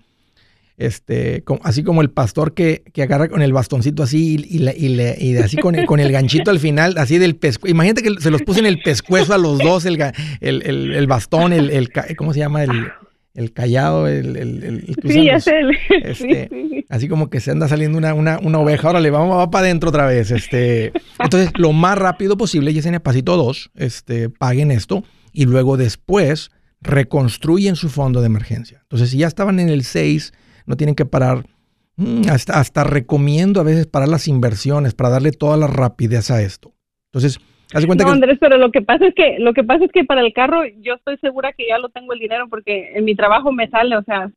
este, 0.77 1.45
así 1.63 1.83
como 1.85 2.03
el 2.03 2.11
pastor 2.11 2.55
que, 2.55 2.83
que 2.93 3.03
agarra 3.03 3.29
con 3.29 3.43
el 3.43 3.53
bastoncito 3.53 4.03
así 4.03 4.37
y, 4.49 4.57
y 4.57 4.89
le- 4.89 5.17
y 5.21 5.37
así 5.37 5.57
con 5.57 5.75
el, 5.77 5.87
con 5.87 6.01
el 6.01 6.11
ganchito 6.11 6.51
al 6.51 6.59
final, 6.59 6.95
así 6.99 7.19
del 7.19 7.37
pescuezo. 7.37 7.71
Imagínate 7.71 8.03
que 8.03 8.21
se 8.21 8.31
los 8.31 8.43
puse 8.43 8.61
en 8.61 8.67
el 8.67 8.81
pescuezo 8.83 9.35
a 9.35 9.39
los 9.39 9.59
dos, 9.59 9.85
el, 9.87 10.01
el, 10.41 10.63
el- 10.63 10.93
el 10.95 11.07
bastón, 11.07 11.53
el, 11.53 11.71
el 11.71 11.91
¿cómo 12.17 12.33
se 12.33 12.41
llama? 12.41 12.65
El, 12.65 12.71
el 13.35 13.53
callado, 13.53 14.07
el, 14.09 14.37
el- 14.37 14.63
el- 14.65 14.85
el 15.05 15.13
Sí, 15.13 15.29
sé. 15.41 15.61
este, 16.03 16.49
sí, 16.51 16.69
sí. 16.71 16.85
Así 16.89 17.09
como 17.09 17.31
que 17.31 17.41
se 17.41 17.51
anda 17.51 17.67
saliendo 17.69 17.97
una, 17.99 18.15
una, 18.15 18.39
una 18.41 18.59
oveja. 18.59 18.89
Órale, 18.91 19.11
vamos, 19.11 19.37
va 19.39 19.51
para 19.51 19.67
adentro 19.67 19.89
otra 19.91 20.07
vez. 20.07 20.31
Este, 20.31 20.93
entonces, 21.19 21.51
lo 21.57 21.73
más 21.73 21.97
rápido 21.99 22.37
posible, 22.37 22.73
Yesenia, 22.73 23.01
pasito 23.01 23.37
dos, 23.37 23.71
este, 23.77 24.29
paguen 24.29 24.71
esto 24.71 25.03
y 25.33 25.47
luego 25.47 25.77
después 25.77 26.51
reconstruyen 26.95 27.77
su 27.77 27.89
fondo 27.89 28.21
de 28.21 28.27
emergencia. 28.27 28.79
Entonces, 28.83 29.11
si 29.11 29.19
ya 29.19 29.27
estaban 29.27 29.59
en 29.59 29.69
el 29.69 29.83
6, 29.85 30.33
no 30.67 30.77
tienen 30.77 30.95
que 30.95 31.07
parar. 31.07 31.45
Mm, 31.97 32.29
Hasta, 32.29 32.59
hasta 32.59 32.83
recomiendo 32.85 33.61
a 33.61 33.65
veces 33.65 33.87
parar 33.87 34.09
las 34.09 34.27
inversiones 34.27 34.95
para 34.95 35.11
darle 35.11 35.31
toda 35.31 35.57
la 35.57 35.69
rapidez 35.69 36.31
a 36.31 36.43
esto. 36.43 36.73
Entonces, 37.13 37.39
haz 37.73 37.87
cuenta 37.87 38.05
No, 38.05 38.11
que... 38.11 38.15
Andrés, 38.15 38.39
pero 38.41 38.59
lo 38.59 38.73
que 38.73 38.83
pasa 38.83 39.07
es 39.07 39.15
que 39.15 39.37
lo 39.39 39.53
que 39.55 39.63
pasa 39.63 39.85
es 39.85 39.93
que 39.93 40.05
para 40.05 40.21
el 40.21 40.33
carro 40.33 40.63
yo 40.81 40.95
estoy 40.95 41.17
segura 41.19 41.53
que 41.53 41.69
ya 41.69 41.79
lo 41.79 41.91
tengo 41.91 42.13
el 42.13 42.19
dinero 42.19 42.49
porque 42.49 42.93
en 42.95 43.05
mi 43.05 43.15
trabajo 43.15 43.53
me 43.53 43.69
sale, 43.69 43.97
o 43.97 44.03
sea, 44.03 44.31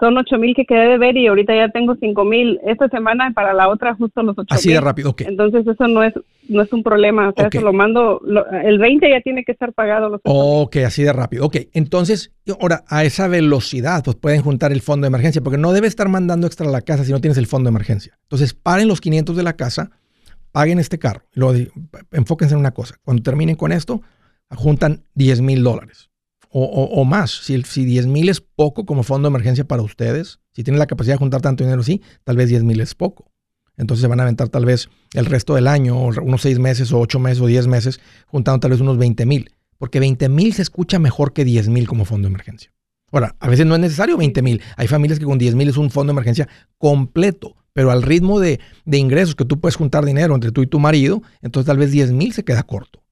son 0.00 0.16
ocho 0.16 0.38
mil 0.38 0.54
que 0.54 0.64
quedé 0.64 0.88
de 0.88 0.98
ver 0.98 1.16
y 1.16 1.26
ahorita 1.26 1.54
ya 1.54 1.68
tengo 1.70 1.96
cinco 2.00 2.24
mil 2.24 2.58
esta 2.64 2.88
semana 2.88 3.28
y 3.28 3.32
para 3.32 3.52
la 3.52 3.68
otra 3.68 3.94
justo 3.94 4.22
los 4.22 4.38
ocho 4.38 4.54
Así 4.54 4.68
de 4.70 4.76
mil. 4.76 4.84
rápido, 4.84 5.10
ok. 5.10 5.22
Entonces 5.22 5.66
eso 5.66 5.88
no 5.88 6.02
es 6.02 6.14
no 6.48 6.62
es 6.62 6.72
un 6.72 6.84
problema, 6.84 7.28
o 7.28 7.32
sea, 7.36 7.48
eso 7.52 7.60
lo 7.60 7.72
mando, 7.72 8.20
lo- 8.24 8.46
el 8.48 8.78
20 8.78 9.10
ya 9.10 9.20
tiene 9.20 9.42
que 9.44 9.50
estar 9.50 9.72
pagado 9.72 10.08
los 10.08 10.20
ocho 10.24 10.32
mil. 10.32 10.42
Ok, 10.62 10.76
así 10.86 11.02
de 11.02 11.12
rápido. 11.12 11.44
Ok, 11.44 11.56
entonces, 11.72 12.32
ahora 12.60 12.84
a 12.86 13.02
esa 13.04 13.26
velocidad, 13.26 14.04
pues 14.04 14.16
pueden 14.16 14.42
juntar 14.42 14.70
el 14.70 14.80
fondo 14.80 15.04
de 15.04 15.08
emergencia, 15.08 15.42
porque 15.42 15.58
no 15.58 15.72
debe 15.72 15.88
estar 15.88 16.08
mandando 16.08 16.46
extra 16.46 16.68
a 16.68 16.70
la 16.70 16.82
casa 16.82 17.04
si 17.04 17.10
no 17.10 17.20
tienes 17.20 17.36
el 17.38 17.48
fondo 17.48 17.66
de 17.68 17.72
emergencia. 17.72 18.16
Entonces, 18.22 18.54
paren 18.54 18.86
los 18.86 19.00
500 19.00 19.36
de 19.36 19.42
la 19.42 19.54
casa, 19.54 19.90
paguen 20.52 20.78
este 20.78 20.98
carro. 21.00 21.22
di- 21.52 21.68
enfóquense 22.12 22.54
en 22.54 22.60
una 22.60 22.70
cosa. 22.70 22.94
Cuando 23.02 23.24
terminen 23.24 23.56
con 23.56 23.72
esto, 23.72 24.00
juntan 24.50 25.02
10 25.14 25.40
mil 25.40 25.64
dólares 25.64 26.08
o, 26.58 27.04
más. 27.04 27.44
Si, 27.44 27.60
si 27.62 27.84
10 27.84 28.06
mil 28.06 28.28
es 28.28 28.40
poco 28.40 28.86
como 28.86 29.02
fondo 29.02 29.28
de 29.28 29.32
emergencia 29.32 29.66
para 29.66 29.82
ustedes, 29.82 30.40
si 30.52 30.64
tienen 30.64 30.78
la 30.78 30.86
capacidad 30.86 31.14
de 31.14 31.18
juntar 31.18 31.42
tanto 31.42 31.64
dinero, 31.64 31.82
sí, 31.82 32.00
tal 32.24 32.36
vez 32.36 32.48
10 32.48 32.64
mil 32.64 32.80
es 32.80 32.94
poco. 32.94 33.30
Entonces 33.76 34.00
se 34.00 34.08
van 34.08 34.20
a 34.20 34.22
aventar 34.22 34.48
tal 34.48 34.64
vez 34.64 34.88
el 35.12 35.26
resto 35.26 35.54
del 35.54 35.68
año, 35.68 35.98
o 35.98 36.08
unos 36.22 36.40
6 36.40 36.58
meses, 36.58 36.92
o 36.92 37.00
8 37.00 37.18
meses, 37.18 37.40
o 37.42 37.46
10 37.46 37.66
meses, 37.66 38.00
juntando 38.26 38.60
tal 38.60 38.70
vez 38.70 38.80
unos 38.80 38.96
20 38.96 39.26
mil. 39.26 39.50
Porque 39.76 40.00
20 40.00 40.30
mil 40.30 40.54
se 40.54 40.62
escucha 40.62 40.98
mejor 40.98 41.34
que 41.34 41.44
10 41.44 41.68
mil 41.68 41.86
como 41.86 42.06
fondo 42.06 42.26
de 42.26 42.32
emergencia. 42.32 42.72
Ahora, 43.12 43.36
a 43.38 43.48
veces 43.48 43.66
no 43.66 43.74
es 43.74 43.80
necesario 43.80 44.16
20 44.16 44.40
mil. 44.40 44.62
Hay 44.76 44.88
familias 44.88 45.18
que 45.18 45.26
con 45.26 45.36
10 45.36 45.54
mil 45.54 45.68
es 45.68 45.76
un 45.76 45.90
fondo 45.90 46.12
de 46.12 46.14
emergencia 46.14 46.48
completo, 46.78 47.54
pero 47.74 47.90
al 47.90 48.02
ritmo 48.02 48.40
de, 48.40 48.60
ingresos 48.86 49.34
que 49.34 49.44
tú 49.44 49.60
puedes 49.60 49.76
juntar 49.76 50.06
dinero 50.06 50.34
entre 50.34 50.52
tú 50.52 50.62
y 50.62 50.66
tu 50.66 50.78
marido, 50.78 51.22
entonces 51.42 51.66
tal 51.66 51.76
vez 51.76 51.92
10 51.92 52.12
mil 52.12 52.32
se 52.32 52.44
queda 52.44 52.62
corto. 52.62 53.02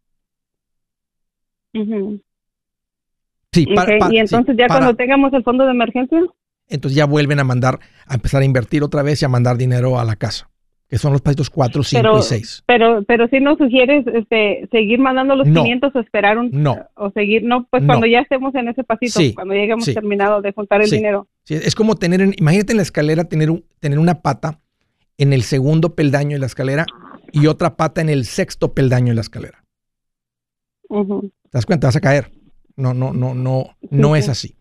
Sí, 3.54 3.66
para- 3.66 3.96
y 3.96 4.10
sí, 4.10 4.16
entonces 4.18 4.56
ya 4.58 4.66
para- 4.66 4.80
cuando 4.80 4.96
tengamos 4.96 5.32
el 5.32 5.42
fondo 5.42 5.64
de 5.64 5.70
emergencia, 5.70 6.20
entonces 6.68 6.96
ya 6.96 7.06
vuelven 7.06 7.38
a 7.40 7.44
mandar, 7.44 7.78
a 8.06 8.14
empezar 8.14 8.42
a 8.42 8.44
invertir 8.44 8.82
otra 8.82 9.02
vez 9.02 9.22
y 9.22 9.24
a 9.24 9.28
mandar 9.28 9.56
dinero 9.56 9.98
a 9.98 10.04
la 10.04 10.16
casa, 10.16 10.50
que 10.88 10.98
son 10.98 11.12
los 11.12 11.20
pasitos 11.22 11.50
4, 11.50 11.82
5 11.82 12.02
Pero- 12.02 12.18
y 12.18 12.22
6. 12.22 12.62
pero 12.66 13.02
pero 13.06 13.28
si 13.28 13.40
nos 13.40 13.58
sugieres 13.58 14.06
este 14.06 14.68
seguir 14.72 14.98
mandando 14.98 15.36
los 15.36 15.46
No. 15.48 15.62
500 15.62 15.94
o 15.94 16.00
esperar 16.00 16.38
un 16.38 16.50
No. 16.52 16.76
o 16.96 17.10
seguir 17.10 17.42
no 17.44 17.66
pues 17.70 17.82
No. 17.82 17.88
cuando 17.88 18.06
ya 18.06 18.20
estemos 18.20 18.54
en 18.54 18.68
ese 18.68 18.82
pasito, 18.84 19.20
Sí, 19.20 19.34
cuando 19.34 19.54
lleguemos 19.54 19.84
sí. 19.84 19.94
terminado 19.94 20.40
de 20.42 20.52
juntar 20.52 20.82
el 20.82 20.90
dinero. 20.90 21.28
Sí, 21.44 21.54
es 21.54 21.74
como 21.74 21.96
tener, 21.96 22.20
en- 22.22 22.34
imagínate 22.38 22.72
en 22.72 22.78
la 22.78 22.82
escalera 22.82 23.24
tener, 23.24 23.50
un- 23.50 23.64
tener 23.80 23.98
una 23.98 24.20
pata 24.22 24.60
en 25.18 25.32
el 25.32 25.42
segundo 25.42 25.94
peldaño 25.94 26.36
de 26.36 26.40
la 26.40 26.46
escalera 26.46 26.86
y 27.32 27.46
otra 27.46 27.76
pata 27.76 28.00
en 28.00 28.08
el 28.08 28.24
sexto 28.24 28.72
peldaño 28.74 29.08
de 29.08 29.14
la 29.16 29.20
escalera. 29.20 29.62
¿Te 30.88 31.28
das 31.52 31.66
cuenta? 31.66 31.86
Vas 31.88 31.96
a 31.96 32.00
caer. 32.00 32.30
No, 32.76 32.94
no, 32.94 33.12
no, 33.12 33.34
no, 33.34 33.76
no 33.90 34.16
es 34.16 34.26
sí. 34.26 34.30
así. 34.30 34.56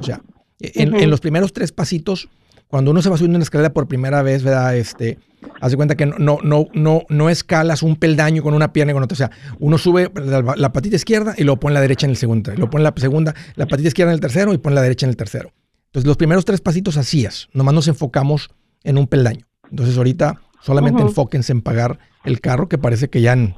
O 0.00 0.02
sea, 0.02 0.20
en, 0.60 0.94
Ujú. 0.94 1.02
en 1.02 1.10
los 1.10 1.20
primeros 1.20 1.52
tres 1.52 1.72
pasitos, 1.72 2.28
cuando 2.66 2.90
uno 2.90 3.02
se 3.02 3.10
va 3.10 3.16
subiendo 3.16 3.36
en 3.36 3.40
la 3.40 3.44
escalera 3.44 3.72
por 3.72 3.88
primera 3.88 4.22
vez, 4.22 4.42
¿verdad? 4.42 4.76
Este, 4.76 5.18
haz 5.60 5.70
de 5.70 5.76
cuenta 5.76 5.96
que 5.96 6.06
no, 6.06 6.38
no, 6.42 6.66
no, 6.72 7.02
no, 7.08 7.30
escalas 7.30 7.82
un 7.82 7.96
peldaño 7.96 8.42
con 8.42 8.54
una 8.54 8.72
pierna 8.72 8.92
y 8.92 8.94
con 8.94 9.02
otra. 9.02 9.14
O 9.14 9.16
sea, 9.16 9.30
uno 9.58 9.78
sube 9.78 10.10
la, 10.14 10.54
la 10.56 10.72
patita 10.72 10.96
izquierda 10.96 11.34
y 11.36 11.44
luego 11.44 11.60
pone 11.60 11.74
la 11.74 11.80
derecha 11.80 12.06
en 12.06 12.10
el 12.10 12.16
segundo. 12.16 12.52
Luego 12.52 12.70
pone 12.70 12.84
la 12.84 12.94
segunda, 12.96 13.34
la 13.54 13.66
patita 13.66 13.88
izquierda 13.88 14.12
en 14.12 14.14
el 14.14 14.20
tercero 14.20 14.52
y 14.52 14.58
pone 14.58 14.74
la 14.74 14.82
derecha 14.82 15.06
en 15.06 15.10
el 15.10 15.16
tercero. 15.16 15.52
Entonces, 15.86 16.06
los 16.06 16.16
primeros 16.16 16.44
tres 16.44 16.60
pasitos 16.60 16.96
así 16.96 17.24
es. 17.24 17.48
Nomás 17.54 17.74
nos 17.74 17.88
enfocamos 17.88 18.50
en 18.84 18.98
un 18.98 19.06
peldaño. 19.06 19.46
Entonces, 19.70 19.96
ahorita 19.96 20.40
solamente 20.60 21.02
enfóquense 21.02 21.52
en 21.52 21.62
pagar 21.62 21.98
el 22.24 22.40
carro, 22.40 22.68
que 22.68 22.78
parece 22.78 23.08
que 23.08 23.20
ya 23.20 23.32
en 23.32 23.54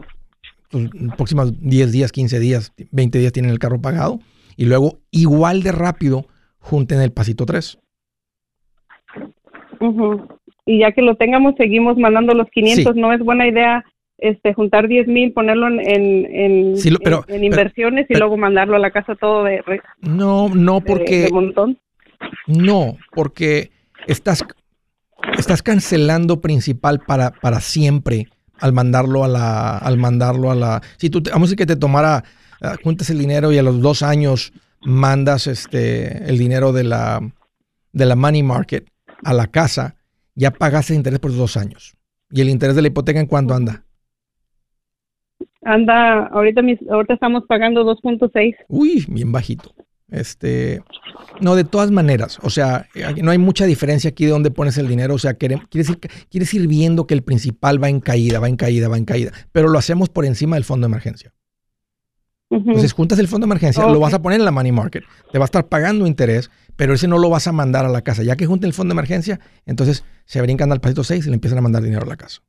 pues, 0.71 0.85
en 0.95 1.11
próximos 1.11 1.53
10 1.61 1.93
días, 1.93 2.13
15 2.13 2.39
días, 2.39 2.73
20 2.91 3.19
días 3.19 3.33
tienen 3.33 3.51
el 3.51 3.59
carro 3.59 3.81
pagado. 3.81 4.21
Y 4.57 4.67
luego, 4.67 4.99
igual 5.11 5.63
de 5.63 5.73
rápido, 5.73 6.27
junten 6.59 7.01
el 7.01 7.13
pasito 7.13 7.47
3. 7.47 7.79
Ujú. 9.81 10.29
Y 10.67 10.81
ya 10.81 10.93
que 10.93 11.03
lo 11.03 11.17
tengamos, 11.17 11.55
seguimos 11.57 11.97
mandando 11.97 12.35
los 12.35 12.49
500. 12.51 12.95
Sí. 12.95 13.01
No 13.01 13.13
es 13.13 13.21
buena 13.21 13.49
idea 13.49 13.85
este 14.19 14.53
juntar 14.53 14.87
10 14.87 15.09
mil, 15.09 15.33
ponerlo 15.33 15.67
en, 15.69 15.81
en, 15.81 16.27
en, 16.27 16.77
Sí, 16.77 16.91
pero- 17.03 17.25
en- 17.29 17.35
en 17.37 17.41
pero- 17.41 17.45
inversiones 17.47 18.05
y 18.05 18.13
pero- 18.13 18.21
luego 18.27 18.37
mandarlo 18.37 18.77
a 18.77 18.79
la 18.79 18.91
casa 18.91 19.15
todo 19.15 19.45
de, 19.45 19.63
re- 19.63 19.81
No, 20.03 20.49
no, 20.51 20.81
de- 20.81 20.87
porque. 20.87 21.17
de 21.23 21.31
montón. 21.31 21.79
No, 22.47 22.99
porque 23.13 23.71
estás, 24.07 24.45
estás 25.39 25.63
cancelando 25.63 26.43
principal 26.43 27.01
para, 27.01 27.31
para 27.31 27.61
siempre 27.61 28.27
al 28.61 28.73
mandarlo 28.73 29.25
a 29.25 29.29
la, 29.29 29.79
al 29.79 29.97
mandarlo 29.99 30.51
a 30.51 30.55
la. 30.55 30.83
Si 30.99 31.11
tú 31.11 31.23
te- 31.23 31.31
vamos 31.31 31.47
a 31.47 31.49
decir 31.49 31.59
que 31.59 31.67
te 31.67 31.77
tomara, 31.77 32.25
ah, 32.61 32.77
juntas 32.83 33.11
el 33.11 33.19
dinero 33.19 33.53
y 33.53 33.59
a 33.59 33.63
los 33.63 33.81
dos 33.81 34.03
años 34.03 34.53
mandas 34.83 35.47
este 35.47 36.29
el 36.29 36.39
dinero 36.39 36.73
de 36.73 36.85
la 36.85 37.21
de 37.93 38.07
la 38.07 38.17
money 38.17 38.43
market 38.43 38.87
a 39.25 39.35
la 39.35 39.47
casa, 39.49 39.97
ya 40.35 40.51
pagaste 40.51 40.95
interés 40.95 41.19
por 41.19 41.35
dos 41.37 41.57
años. 41.57 41.95
¿Y 42.31 42.41
el 42.41 42.49
interés 42.49 42.77
de 42.77 42.83
la 42.83 42.89
hipoteca 42.89 43.19
en 43.21 43.27
cuánto 43.27 43.55
anda? 43.55 43.85
Anda, 45.63 46.27
ahorita 46.29 46.63
mis, 46.63 46.79
ahorita 46.89 47.15
estamos 47.15 47.45
pagando 47.47 47.85
2.6. 47.85 48.55
Uy, 48.69 49.05
bien 49.09 49.31
bajito. 49.33 49.75
Este, 50.11 50.83
no, 51.41 51.55
de 51.55 51.65
todas 51.65 51.91
maneras, 51.91 52.39
o 52.43 52.51
sea, 52.51 52.89
no 53.23 53.31
hay 53.31 53.39
mucha 53.39 53.65
diferencia 53.65 54.11
aquí 54.11 54.25
de 54.25 54.33
dónde 54.33 54.51
pones 54.51 54.77
el 54.77 54.89
dinero, 54.89 55.15
o 55.15 55.19
sea, 55.19 55.35
quieres 55.35 55.61
ir, 55.89 56.01
quieres 56.29 56.53
ir 56.53 56.67
viendo 56.67 57.07
que 57.07 57.15
el 57.15 57.23
principal 57.23 57.83
va 57.83 57.89
en 57.89 58.01
caída, 58.01 58.41
va 58.41 58.49
en 58.49 58.57
caída, 58.57 58.89
va 58.89 58.99
en 58.99 59.05
caída, 59.05 59.33
pero 59.53 59.69
lo 59.69 59.79
hacemos 59.79 60.09
por 60.09 60.25
encima 60.25 60.57
del 60.57 60.65
fondo 60.65 60.87
de 60.87 60.91
emergencia. 60.91 61.33
Entonces, 62.51 62.93
juntas 62.93 63.17
el 63.21 63.29
fondo 63.29 63.47
de 63.47 63.51
emergencia, 63.51 63.87
lo 63.87 64.01
vas 64.01 64.13
a 64.13 64.21
poner 64.21 64.41
en 64.41 64.45
la 64.45 64.51
money 64.51 64.73
market, 64.73 65.05
te 65.31 65.39
va 65.39 65.45
a 65.45 65.47
estar 65.47 65.69
pagando 65.69 66.07
interés, 66.09 66.51
pero 66.75 66.95
ese 66.95 67.07
no 67.07 67.19
lo 67.19 67.31
vas 67.31 67.47
a 67.47 67.53
mandar 67.53 67.87
a 67.87 67.89
la 67.89 68.03
casa. 68.03 68.25
Ya 68.25 68.35
que 68.35 68.47
junten 68.47 68.67
el 68.67 68.75
fondo 68.75 68.93
de 68.93 68.97
emergencia, 68.97 69.39
entonces 69.67 70.03
se 70.25 70.43
brincan 70.43 70.73
al 70.73 70.81
pasito 70.81 71.05
6 71.05 71.27
y 71.27 71.29
le 71.29 71.35
empiezan 71.35 71.59
a 71.59 71.63
mandar 71.63 71.83
dinero 71.83 72.03
a 72.03 72.09
la 72.09 72.17
casa. 72.17 72.43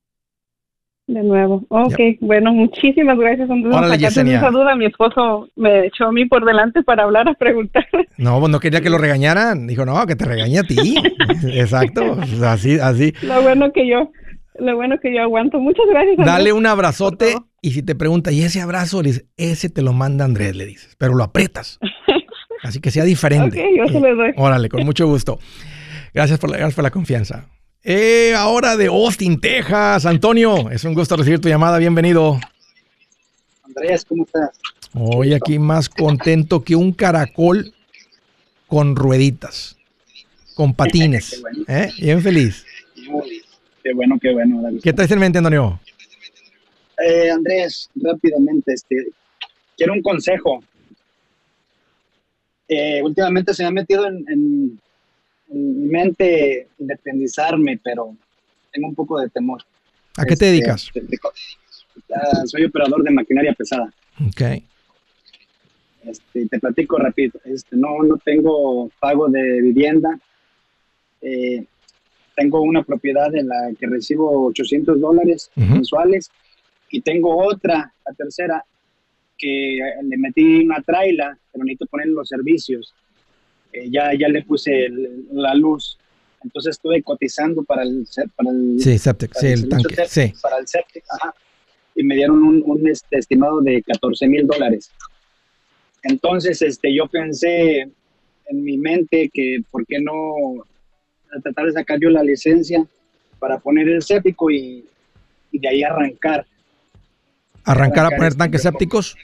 De 1.12 1.24
nuevo. 1.24 1.62
Ok, 1.68 2.00
bueno, 2.22 2.54
muchísimas 2.54 3.18
gracias. 3.20 3.50
Órale, 3.50 3.98
Yesenia. 3.98 4.38
esa 4.38 4.50
duda. 4.50 4.78
Mi 4.78 4.86
esposo 4.86 5.50
me 5.58 5.88
echó 5.88 6.06
a 6.06 6.12
mí 6.14 6.26
por 6.26 6.46
delante 6.46 6.84
para 6.84 7.04
hablar, 7.04 7.28
a 7.28 7.34
preguntar. 7.34 7.86
No, 8.18 8.40
pues 8.40 8.50
no 8.50 8.62
quería 8.62 8.80
que 8.80 8.90
lo 8.90 8.98
regañaran. 8.98 9.68
Dijo, 9.68 9.86
no, 9.86 10.06
que 10.08 10.16
te 10.16 10.24
regañe 10.24 10.60
a 10.60 10.64
ti. 10.64 10.96
Exacto. 11.54 12.18
Así, 12.46 12.80
así. 12.80 13.14
Lo 13.24 13.42
bueno 13.42 13.74
que 13.74 13.90
yo, 13.90 14.10
lo 14.58 14.76
bueno 14.78 15.00
que 15.02 15.14
yo 15.14 15.22
aguanto. 15.22 15.60
Muchas 15.60 15.86
gracias. 15.90 16.18
Andrés. 16.18 16.28
Dale 16.28 16.54
un 16.54 16.66
abrazote 16.66 17.36
y 17.62 17.72
si 17.72 17.84
te 17.84 17.94
pregunta, 17.94 18.32
¿y 18.32 18.44
ese 18.44 18.62
abrazo? 18.62 19.02
Le 19.02 19.10
dices, 19.10 19.26
ese 19.36 19.70
te 19.70 19.82
lo 19.82 19.92
manda 19.92 20.24
Andrés, 20.24 20.56
le 20.56 20.66
dices, 20.66 20.96
pero 20.98 21.14
lo 21.14 21.26
aprietas. 21.26 21.78
Así 22.64 22.80
que 22.80 22.90
sea 22.90 23.04
diferente. 23.04 23.60
Ok, 23.60 23.68
yo 23.78 23.88
se 23.92 24.00
lo 24.00 24.16
doy. 24.16 24.32
Órale, 24.38 24.70
con 24.70 24.86
mucho 24.86 25.08
gusto. 25.08 25.40
Gracias 26.14 26.40
por 26.40 26.50
la, 26.50 26.58
gracias 26.58 26.76
por 26.76 26.84
la 26.86 26.92
confianza. 26.92 27.50
Eh, 27.84 28.36
ahora 28.36 28.78
de 28.78 28.88
Austin, 28.88 29.40
Texas. 29.40 30.06
Antonio, 30.06 30.70
es 30.70 30.84
un 30.84 30.94
gusto 30.94 31.16
recibir 31.16 31.42
tu 31.42 31.50
llamada. 31.50 31.80
Bienvenido. 31.80 32.40
Andrés, 33.64 34.06
¿cómo 34.06 34.24
estás? 34.24 34.52
Hoy 34.94 35.34
aquí 35.34 35.58
más 35.58 35.90
contento 35.90 36.64
que 36.64 36.76
un 36.76 36.92
caracol 36.92 37.74
con 38.68 38.96
rueditas, 38.96 39.78
con 40.54 40.74
patines. 40.76 41.42
¿eh? 41.68 41.90
Bien 42.00 42.22
feliz. 42.22 42.66
Qué 43.84 43.94
bueno, 43.94 44.20
qué 44.22 44.32
bueno. 44.32 44.62
¿Qué 44.84 44.94
traes 44.94 45.10
en 45.10 45.20
mente, 45.20 45.40
Antonio? 45.40 45.80
Eh, 47.04 47.32
Andrés, 47.32 47.90
rápidamente, 47.96 48.74
este, 48.74 49.08
quiero 49.76 49.94
un 49.94 50.04
consejo. 50.04 50.64
Eh, 52.68 53.02
últimamente 53.02 53.56
se 53.56 53.64
me 53.64 53.70
ha 53.70 53.72
metido 53.72 54.06
en, 54.06 54.80
mi 55.52 55.88
mente 55.88 56.68
independizarme, 56.80 57.80
pero 57.84 58.16
tengo 58.72 58.88
un 58.88 58.96
poco 58.96 59.20
de 59.20 59.30
temor. 59.30 59.62
¿A 60.18 60.24
qué 60.24 60.36
te 60.36 60.46
este, 60.46 60.46
dedicas? 60.46 60.92
soy 62.46 62.66
operador 62.66 63.04
de 63.04 63.12
maquinaria 63.12 63.54
pesada. 63.54 63.94
Ok. 64.28 64.64
Este, 66.04 66.48
te 66.48 66.60
platico 66.60 66.98
rápido. 66.98 67.40
Este, 67.46 67.76
no, 67.76 68.02
no 68.04 68.18
tengo 68.18 68.90
pago 69.00 69.30
de 69.30 69.62
vivienda. 69.62 70.20
Eh, 71.22 71.66
tengo 72.36 72.62
una 72.62 72.84
propiedad 72.84 73.34
en 73.36 73.48
la 73.48 73.72
que 73.80 73.88
recibo 73.88 74.48
800 74.48 75.00
dólares 75.00 75.52
mensuales 75.56 76.32
y 76.90 77.02
tengo 77.02 77.38
otra, 77.38 77.94
la 78.06 78.14
tercera, 78.14 78.66
que 79.38 79.80
le 80.04 80.18
metí 80.18 80.64
una 80.64 80.82
traila, 80.82 81.38
pero 81.52 81.64
necesito 81.64 81.86
poner 81.88 82.08
los 82.08 82.28
servicios. 82.28 82.94
Eh, 83.74 83.90
ya, 83.90 84.12
ya 84.18 84.28
le 84.28 84.44
puse 84.44 84.90
la 85.32 85.54
luz. 85.56 85.98
Entonces 86.44 86.72
estuve 86.76 87.02
cotizando 87.04 87.64
para 87.64 87.84
el, 87.84 88.08
para 88.36 88.50
el, 88.50 88.80
sí, 88.80 88.98
septic, 88.98 89.34
sí, 89.36 89.48
el, 89.48 89.70
tanque, 89.70 89.96
sí. 90.08 90.34
Para 90.42 90.58
el 90.58 90.68
septic, 90.68 91.04
ajá. 91.10 91.34
Y 91.96 92.04
me 92.04 92.16
dieron 92.16 92.42
un, 92.42 92.64
un 92.66 92.88
este, 92.88 93.18
estimado 93.18 93.62
de 93.62 93.84
14 93.84 94.28
mil 94.28 94.48
dólares. 94.48 94.92
Entonces, 96.04 96.62
este, 96.62 96.94
yo 96.96 97.08
pensé 97.08 97.82
en 97.82 98.64
mi 98.64 98.78
mente 98.78 99.30
que, 99.32 99.62
¿por 99.70 99.86
qué 99.86 100.00
no 100.00 100.66
tratar 101.44 101.68
de 101.68 101.74
sacar 101.74 102.00
yo 102.00 102.10
la 102.10 102.24
licencia 102.24 102.86
para 103.40 103.60
poner 103.60 103.88
el 103.88 104.02
séptico 104.02 104.50
y, 104.50 104.86
y 105.52 105.60
de 105.60 105.68
ahí 105.68 105.84
arrancar? 105.84 106.46
¿Arrancar, 107.64 108.08
a 108.08 108.18
poner 108.18 108.34
tanques 108.36 108.64
sépticos? 108.64 109.16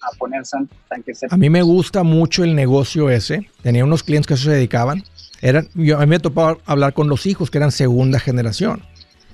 A 0.00 0.16
poner 0.16 0.42
tanques. 0.88 1.24
A 1.28 1.36
mí 1.36 1.50
me 1.50 1.62
gusta 1.62 2.02
mucho 2.02 2.44
el 2.44 2.54
negocio 2.54 3.10
ese. 3.10 3.48
Tenía 3.62 3.84
unos 3.84 4.02
clientes 4.02 4.26
que 4.26 4.36
se 4.36 4.50
dedicaban. 4.50 5.02
Eran, 5.40 5.68
yo, 5.74 5.96
a 5.98 6.00
mí 6.00 6.06
me 6.06 6.18
tocó 6.18 6.58
hablar 6.64 6.94
con 6.94 7.08
los 7.08 7.26
hijos 7.26 7.50
que 7.50 7.58
eran 7.58 7.72
segunda 7.72 8.18
generación 8.18 8.82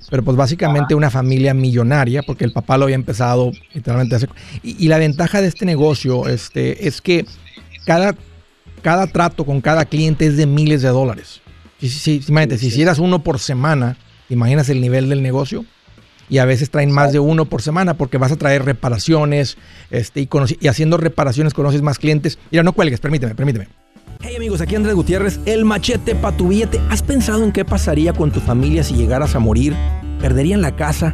pero 0.09 0.23
pues 0.23 0.37
básicamente 0.37 0.95
una 0.95 1.09
familia 1.09 1.53
millonaria, 1.53 2.21
porque 2.23 2.45
el 2.45 2.51
papá 2.51 2.77
lo 2.77 2.85
había 2.85 2.95
empezado 2.95 3.51
literalmente 3.73 4.15
hace... 4.15 4.27
Y, 4.63 4.87
la 4.87 4.97
ventaja 4.97 5.41
de 5.41 5.47
este 5.47 5.65
negocio 5.65 6.27
este, 6.27 6.87
es 6.87 7.01
que 7.01 7.25
cada, 7.85 8.15
cada 8.81 9.07
trato 9.07 9.45
con 9.45 9.61
cada 9.61 9.85
cliente 9.85 10.27
es 10.27 10.37
de 10.37 10.45
miles 10.45 10.81
de 10.81 10.89
dólares. 10.89 11.41
Si, 11.79 11.89
si, 11.89 12.21
si, 12.21 12.57
si 12.57 12.67
hicieras 12.67 12.99
uno 12.99 13.23
por 13.23 13.39
semana, 13.39 13.97
imaginas 14.29 14.69
el 14.69 14.81
nivel 14.81 15.09
del 15.09 15.23
negocio? 15.23 15.65
Y 16.29 16.39
a 16.39 16.45
veces 16.45 16.69
traen 16.69 16.91
más 16.91 17.13
de 17.13 17.19
uno 17.19 17.45
por 17.45 17.61
semana 17.61 17.95
porque 17.95 18.17
vas 18.17 18.31
a 18.31 18.35
traer 18.35 18.65
reparaciones 18.65 19.57
este, 19.91 20.21
y, 20.21 20.29
y 20.59 20.67
haciendo 20.67 20.97
reparaciones 20.97 21.53
conoces 21.53 21.81
más 21.81 21.99
clientes. 21.99 22.39
Mira, 22.51 22.63
no 22.63 22.73
cuelgues, 22.73 22.99
permíteme, 22.99 23.35
permíteme. 23.35 23.67
Hey 24.21 24.35
amigos, 24.37 24.61
aquí 24.61 24.75
Andrés 24.75 24.95
Gutiérrez, 24.95 25.39
el 25.45 25.65
machete 25.65 26.15
para 26.15 26.35
tu 26.35 26.47
billete. 26.47 26.79
¿Has 26.89 27.03
pensado 27.03 27.43
en 27.43 27.51
qué 27.51 27.65
pasaría 27.65 28.13
con 28.13 28.31
tu 28.31 28.39
familia 28.39 28.83
si 28.83 28.95
llegaras 28.95 29.35
a 29.35 29.39
morir? 29.39 29.75
¿Perderían 30.19 30.61
la 30.61 30.75
casa? 30.75 31.13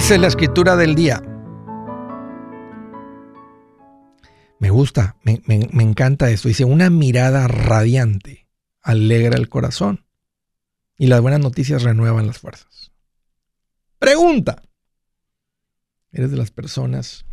Dice 0.00 0.16
la 0.16 0.28
escritura 0.28 0.76
del 0.76 0.94
día. 0.94 1.22
Me 4.58 4.70
gusta, 4.70 5.16
me, 5.24 5.42
encanta 5.46 6.30
esto. 6.30 6.48
Dice, 6.48 6.64
una 6.64 6.88
mirada 6.88 7.46
radiante 7.48 8.48
alegra 8.80 9.36
el 9.36 9.50
corazón 9.50 10.06
y 10.96 11.08
las 11.08 11.20
buenas 11.20 11.40
noticias 11.40 11.82
renuevan 11.82 12.26
las 12.26 12.38
fuerzas. 12.38 12.92
Pregunta. 13.98 14.62
¿Eres 16.12 16.30
de 16.30 16.38
las 16.38 16.50
personas 16.50 17.26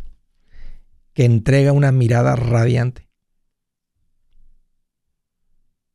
que 1.14 1.24
entrega 1.24 1.72
una 1.72 1.90
mirada 1.90 2.36
radiante? 2.36 3.08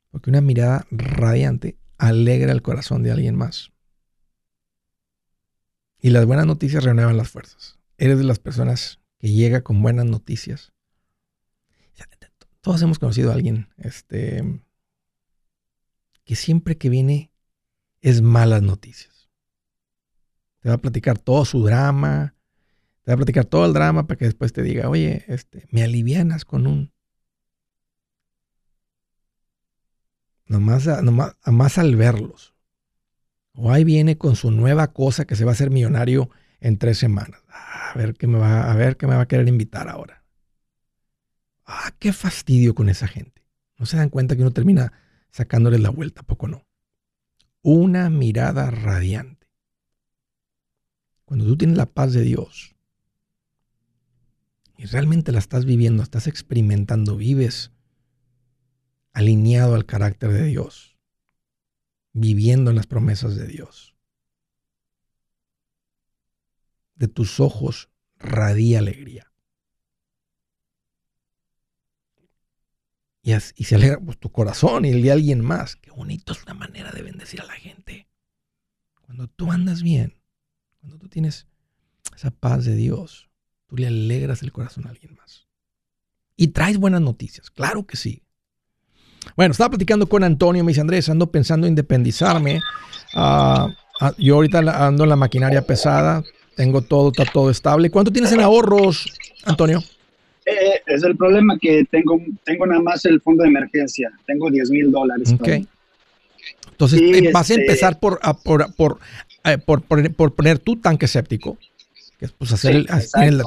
Porque 0.09 0.31
una 0.31 0.41
mirada 0.41 0.87
radiante 0.89 1.77
alegra 1.99 2.51
el 2.51 2.63
corazón 2.63 3.03
de 3.03 3.11
alguien 3.11 3.35
más. 3.35 3.72
Y 6.03 6.09
las 6.09 6.25
buenas 6.25 6.45
noticias 6.45 6.83
renuevan 6.83 7.15
las 7.15 7.29
fuerzas. 7.29 7.79
Eres 7.97 8.17
de 8.17 8.25
las 8.25 8.37
personas 8.37 8.99
que 9.19 9.31
llega 9.31 9.63
con 9.63 9.81
buenas 9.81 10.05
noticias. 10.05 10.73
Todos 12.59 12.81
hemos 12.81 12.99
conocido 12.99 13.31
a 13.31 13.35
alguien 13.35 13.69
este, 13.77 14.65
que 16.25 16.35
siempre 16.35 16.77
que 16.77 16.89
viene 16.89 17.31
es 18.01 18.21
malas 18.21 18.61
noticias. 18.61 19.29
Te 20.59 20.67
va 20.67 20.75
a 20.75 20.79
platicar 20.79 21.19
todo 21.19 21.45
su 21.45 21.63
drama, 21.63 22.35
te 23.03 23.11
va 23.11 23.13
a 23.13 23.17
platicar 23.17 23.45
todo 23.45 23.65
el 23.65 23.71
drama 23.71 24.05
para 24.05 24.17
que 24.17 24.25
después 24.25 24.51
te 24.51 24.61
diga, 24.61 24.89
oye, 24.89 25.23
este, 25.29 25.67
me 25.71 25.83
alivianas 25.83 26.43
con 26.43 26.67
un... 26.67 26.91
Nomás, 30.47 30.85
nomás, 31.01 31.37
nomás 31.45 31.77
al 31.77 31.95
verlos. 31.95 32.52
O 33.55 33.71
ahí 33.71 33.83
viene 33.83 34.17
con 34.17 34.35
su 34.35 34.51
nueva 34.51 34.93
cosa 34.93 35.25
que 35.25 35.35
se 35.35 35.45
va 35.45 35.51
a 35.51 35.53
hacer 35.53 35.69
millonario 35.69 36.29
en 36.59 36.77
tres 36.77 36.97
semanas. 36.97 37.41
Ah, 37.47 37.91
a 37.93 37.97
ver 37.97 38.15
qué 38.15 38.27
me 38.27 38.39
va, 38.39 38.71
a 38.71 38.75
ver 38.75 38.97
qué 38.97 39.05
me 39.05 39.15
va 39.15 39.21
a 39.21 39.27
querer 39.27 39.47
invitar 39.47 39.87
ahora. 39.89 40.23
Ah, 41.65 41.91
qué 41.99 42.13
fastidio 42.13 42.73
con 42.73 42.89
esa 42.89 43.07
gente. 43.07 43.43
No 43.77 43.85
se 43.85 43.97
dan 43.97 44.09
cuenta 44.09 44.35
que 44.35 44.41
uno 44.41 44.51
termina 44.51 44.93
sacándoles 45.29 45.81
la 45.81 45.89
vuelta, 45.89 46.23
poco 46.23 46.47
no. 46.47 46.65
Una 47.61 48.09
mirada 48.09 48.71
radiante. 48.71 49.47
Cuando 51.25 51.45
tú 51.45 51.57
tienes 51.57 51.77
la 51.77 51.85
paz 51.85 52.13
de 52.13 52.21
Dios 52.21 52.75
y 54.77 54.85
realmente 54.85 55.31
la 55.31 55.39
estás 55.39 55.65
viviendo, 55.65 56.03
estás 56.03 56.27
experimentando, 56.27 57.15
vives 57.15 57.71
alineado 59.13 59.75
al 59.75 59.85
carácter 59.85 60.31
de 60.31 60.43
Dios 60.45 60.92
viviendo 62.13 62.69
en 62.69 62.77
las 62.77 62.87
promesas 62.87 63.35
de 63.35 63.47
Dios. 63.47 63.95
De 66.95 67.07
tus 67.07 67.39
ojos 67.39 67.89
radia 68.17 68.79
alegría. 68.79 69.33
Y, 73.21 73.63
se 73.63 73.75
alegra 73.75 73.99
pues, 73.99 74.19
tu 74.19 74.31
corazón 74.31 74.83
y 74.83 74.89
el 74.89 75.01
de 75.01 75.11
alguien 75.11 75.41
más. 75.41 75.77
Qué 75.77 75.91
bonito 75.91 76.33
es 76.33 76.43
una 76.43 76.53
manera 76.53 76.91
de 76.91 77.01
bendecir 77.01 77.41
a 77.41 77.45
la 77.45 77.53
gente. 77.53 78.09
Cuando 79.01 79.27
tú 79.27 79.49
andas 79.51 79.81
bien, 79.81 80.21
cuando 80.79 80.97
tú 80.97 81.07
tienes 81.07 81.47
esa 82.15 82.31
paz 82.31 82.65
de 82.65 82.75
Dios, 82.75 83.29
tú 83.67 83.77
le 83.77 83.87
alegras 83.87 84.43
el 84.43 84.51
corazón 84.51 84.87
a 84.87 84.89
alguien 84.89 85.15
más. 85.15 85.47
Y 86.35 86.49
traes 86.49 86.77
buenas 86.77 87.01
noticias, 87.01 87.49
claro 87.49 87.87
que 87.87 87.95
sí. 87.95 88.22
Bueno, 89.35 89.51
estaba 89.51 89.71
platicando 89.71 90.07
con 90.07 90.23
Antonio, 90.23 90.63
me 90.63 90.71
dice 90.71 90.81
Andrés, 90.81 91.09
ando 91.09 91.31
pensando 91.31 91.67
en 91.67 91.71
independizarme. 91.71 92.59
Ah, 93.13 93.69
yo 94.17 94.35
ahorita 94.35 94.59
ando 94.85 95.03
en 95.03 95.09
la 95.09 95.15
maquinaria 95.15 95.61
pesada, 95.61 96.23
tengo 96.55 96.81
todo, 96.81 97.09
está 97.09 97.25
todo 97.25 97.49
estable. 97.49 97.89
¿Cuánto 97.89 98.11
tienes 98.11 98.31
en 98.31 98.41
ahorros, 98.41 99.05
Antonio? 99.45 99.83
Eh, 100.45 100.81
es 100.87 101.03
el 101.03 101.15
problema 101.15 101.57
que 101.57 101.85
tengo, 101.89 102.19
tengo 102.43 102.65
nada 102.65 102.81
más 102.81 103.05
el 103.05 103.21
fondo 103.21 103.43
de 103.43 103.49
emergencia, 103.49 104.11
tengo 104.25 104.49
10 104.49 104.71
mil 104.71 104.91
dólares. 104.91 105.33
Ok. 105.33 105.47
Entonces, 106.71 107.01
eh, 107.01 107.29
vas 107.31 107.49
a 107.49 107.53
este 107.53 107.65
empezar 107.65 107.99
por, 107.99 108.19
por, 108.43 108.73
por, 108.75 108.99
eh, 109.45 109.57
por, 109.57 109.81
por, 109.83 110.33
poner 110.33 110.59
tu 110.59 110.75
tanque 110.77 111.07
séptico. 111.07 111.57
Que 112.19 112.27
pues 112.27 112.51
hacer 112.51 112.85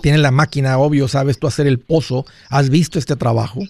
tiene, 0.03 0.18
la, 0.18 0.31
máquina, 0.31 0.79
obvio, 0.79 1.09
sabes 1.09 1.39
tú 1.39 1.47
hacer 1.47 1.66
el 1.66 1.79
pozo. 1.79 2.24
¿Has 2.49 2.70
visto 2.70 2.99
este 2.99 3.16
trabajo? 3.16 3.61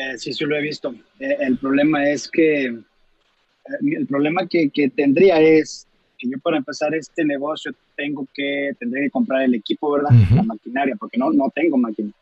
Eh, 0.00 0.18
sí, 0.18 0.32
sí 0.32 0.44
lo 0.44 0.56
he 0.56 0.62
visto. 0.62 0.94
el 1.18 1.58
problema 1.58 2.08
es 2.08 2.28
que, 2.30 2.64
el 2.64 4.06
problema 4.08 4.46
que, 4.46 4.70
que, 4.70 4.88
tendría 4.88 5.40
es 5.40 5.86
que 6.18 6.28
yo 6.28 6.38
para 6.38 6.56
empezar 6.56 6.94
este 6.94 7.24
negocio 7.24 7.72
tengo 7.96 8.26
que, 8.34 8.72
tendría 8.78 9.04
que 9.04 9.10
comprar 9.10 9.42
el 9.42 9.54
equipo, 9.54 9.92
¿verdad? 9.92 10.10
La 10.34 10.42
maquinaria, 10.42 10.96
porque 10.98 11.18
no, 11.18 11.30
no 11.32 11.50
tengo 11.54 11.76
máquina 11.76 12.12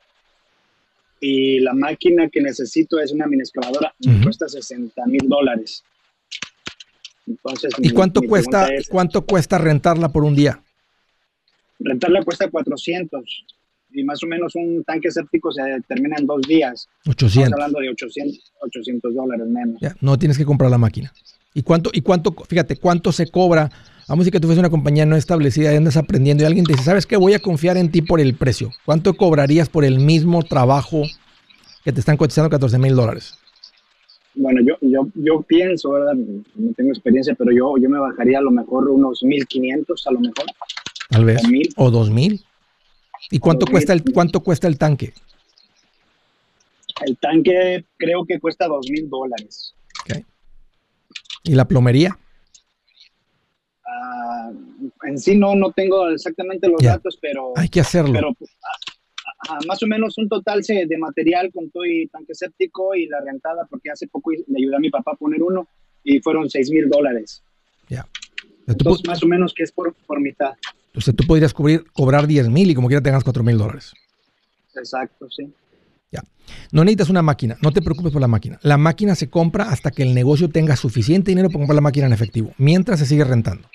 y 1.20 1.60
la 1.60 1.72
máquina 1.74 2.28
que 2.28 2.40
necesito 2.40 3.00
es 3.00 3.12
una 3.12 3.26
mini 3.26 3.42
excavadora, 3.42 3.94
cuesta 4.22 4.48
60 4.48 5.06
mil 5.06 5.28
dólares. 5.28 5.82
Entonces, 7.26 7.72
¿Y 7.78 7.90
cuánto 7.90 8.22
cuesta 8.22 8.68
cuánto 8.88 9.24
cuesta 9.24 9.58
rentarla 9.58 10.10
por 10.10 10.24
un 10.24 10.34
día? 10.34 10.62
Rentarla 11.78 12.24
cuesta 12.24 12.50
400 12.50 13.44
y 13.90 14.04
más 14.04 14.22
o 14.22 14.26
menos 14.26 14.54
un 14.54 14.84
tanque 14.84 15.10
séptico 15.10 15.50
se 15.52 15.62
termina 15.86 16.16
en 16.18 16.26
dos 16.26 16.40
días. 16.42 16.88
800. 17.06 17.28
Estamos 17.28 17.52
hablando 17.52 17.80
de 17.80 17.90
800, 17.90 19.14
dólares 19.14 19.46
menos. 19.46 19.80
Ya, 19.80 19.94
no 20.00 20.18
tienes 20.18 20.38
que 20.38 20.44
comprar 20.44 20.70
la 20.70 20.78
máquina. 20.78 21.12
¿Y 21.54 21.62
cuánto, 21.62 21.90
y 21.92 22.02
cuánto, 22.02 22.34
fíjate, 22.48 22.76
cuánto 22.76 23.12
se 23.12 23.26
cobra? 23.28 23.70
Vamos 24.08 24.22
a 24.22 24.24
decir 24.24 24.32
que 24.32 24.40
tú 24.40 24.46
fueras 24.46 24.60
una 24.60 24.70
compañía 24.70 25.04
no 25.06 25.16
establecida 25.16 25.72
y 25.72 25.76
andas 25.76 25.96
aprendiendo 25.96 26.42
y 26.42 26.46
alguien 26.46 26.64
te 26.64 26.72
dice, 26.72 26.84
¿sabes 26.84 27.06
qué? 27.06 27.16
Voy 27.16 27.34
a 27.34 27.40
confiar 27.40 27.76
en 27.76 27.90
ti 27.90 28.02
por 28.02 28.20
el 28.20 28.34
precio. 28.34 28.70
¿Cuánto 28.84 29.14
cobrarías 29.14 29.68
por 29.68 29.84
el 29.84 29.98
mismo 30.00 30.42
trabajo 30.42 31.02
que 31.84 31.92
te 31.92 32.00
están 32.00 32.16
cotizando 32.16 32.48
14 32.48 32.78
mil 32.78 32.94
dólares? 32.94 33.34
Bueno, 34.34 34.60
yo, 34.64 34.76
yo, 34.80 35.08
yo 35.14 35.42
pienso, 35.42 35.90
¿verdad? 35.90 36.14
No 36.14 36.72
tengo 36.74 36.90
experiencia, 36.90 37.34
pero 37.34 37.50
yo, 37.50 37.74
yo 37.82 37.90
me 37.90 37.98
bajaría 37.98 38.38
a 38.38 38.42
lo 38.42 38.52
mejor 38.52 38.88
unos 38.88 39.22
1.500 39.22 39.84
a 40.06 40.12
lo 40.12 40.20
mejor. 40.20 40.44
Tal 41.10 41.24
vez. 41.24 41.42
O, 41.76 41.90
2.000. 41.90 42.44
¿Y 43.30 43.38
cuánto 43.38 43.66
cuesta, 43.66 43.92
el, 43.92 44.02
cuánto 44.12 44.40
cuesta 44.40 44.66
el 44.66 44.78
tanque? 44.78 45.12
El 47.04 47.16
tanque 47.18 47.84
creo 47.96 48.24
que 48.24 48.40
cuesta 48.40 48.66
2.000 48.66 49.08
dólares. 49.08 49.74
¿Y 51.44 51.54
la 51.54 51.66
plomería? 51.66 52.18
Ah, 53.86 54.50
en 55.04 55.18
sí 55.18 55.36
no, 55.36 55.54
no 55.54 55.72
tengo 55.72 56.10
exactamente 56.10 56.68
los 56.68 56.82
datos, 56.82 57.18
pero... 57.20 57.52
Hay 57.56 57.68
que 57.68 57.80
hacerlo. 57.80 58.12
Pero, 58.12 58.36
ah, 59.48 59.58
más 59.66 59.82
o 59.82 59.86
menos 59.86 60.18
un 60.18 60.28
total 60.28 60.60
de 60.60 60.98
material 60.98 61.50
con 61.52 61.70
todo 61.70 61.86
y 61.86 62.06
tanque 62.08 62.34
séptico 62.34 62.94
y 62.94 63.06
la 63.06 63.20
rentada, 63.20 63.66
porque 63.70 63.90
hace 63.90 64.08
poco 64.08 64.30
le 64.32 64.58
ayudé 64.58 64.76
a 64.76 64.80
mi 64.80 64.90
papá 64.90 65.12
a 65.12 65.16
poner 65.16 65.42
uno 65.42 65.68
y 66.04 66.20
fueron 66.20 66.50
6 66.50 66.70
mil 66.70 66.88
dólares. 66.88 67.42
Ya. 67.88 68.06
Entonces, 68.66 69.06
más 69.06 69.22
o 69.22 69.26
menos 69.26 69.54
que 69.54 69.62
es 69.62 69.72
por, 69.72 69.94
por 70.06 70.20
mitad. 70.20 70.54
Entonces 70.98 71.14
tú 71.14 71.28
podrías 71.28 71.54
cubrir, 71.54 71.84
cobrar 71.92 72.26
10 72.26 72.48
mil 72.48 72.68
y 72.68 72.74
como 72.74 72.88
quiera 72.88 73.00
tengas 73.00 73.22
4 73.22 73.44
mil 73.44 73.56
dólares. 73.56 73.92
Exacto, 74.74 75.28
sí. 75.30 75.48
Ya. 76.10 76.24
No 76.72 76.82
necesitas 76.82 77.08
una 77.08 77.22
máquina, 77.22 77.56
no 77.62 77.70
te 77.70 77.80
preocupes 77.80 78.10
por 78.10 78.20
la 78.20 78.26
máquina. 78.26 78.58
La 78.62 78.76
máquina 78.78 79.14
se 79.14 79.30
compra 79.30 79.70
hasta 79.70 79.92
que 79.92 80.02
el 80.02 80.12
negocio 80.12 80.48
tenga 80.48 80.74
suficiente 80.74 81.30
dinero 81.30 81.50
para 81.50 81.60
comprar 81.60 81.76
la 81.76 81.82
máquina 81.82 82.06
en 82.06 82.12
efectivo, 82.12 82.52
mientras 82.58 82.98
se 82.98 83.06
sigue 83.06 83.22
rentando. 83.22 83.68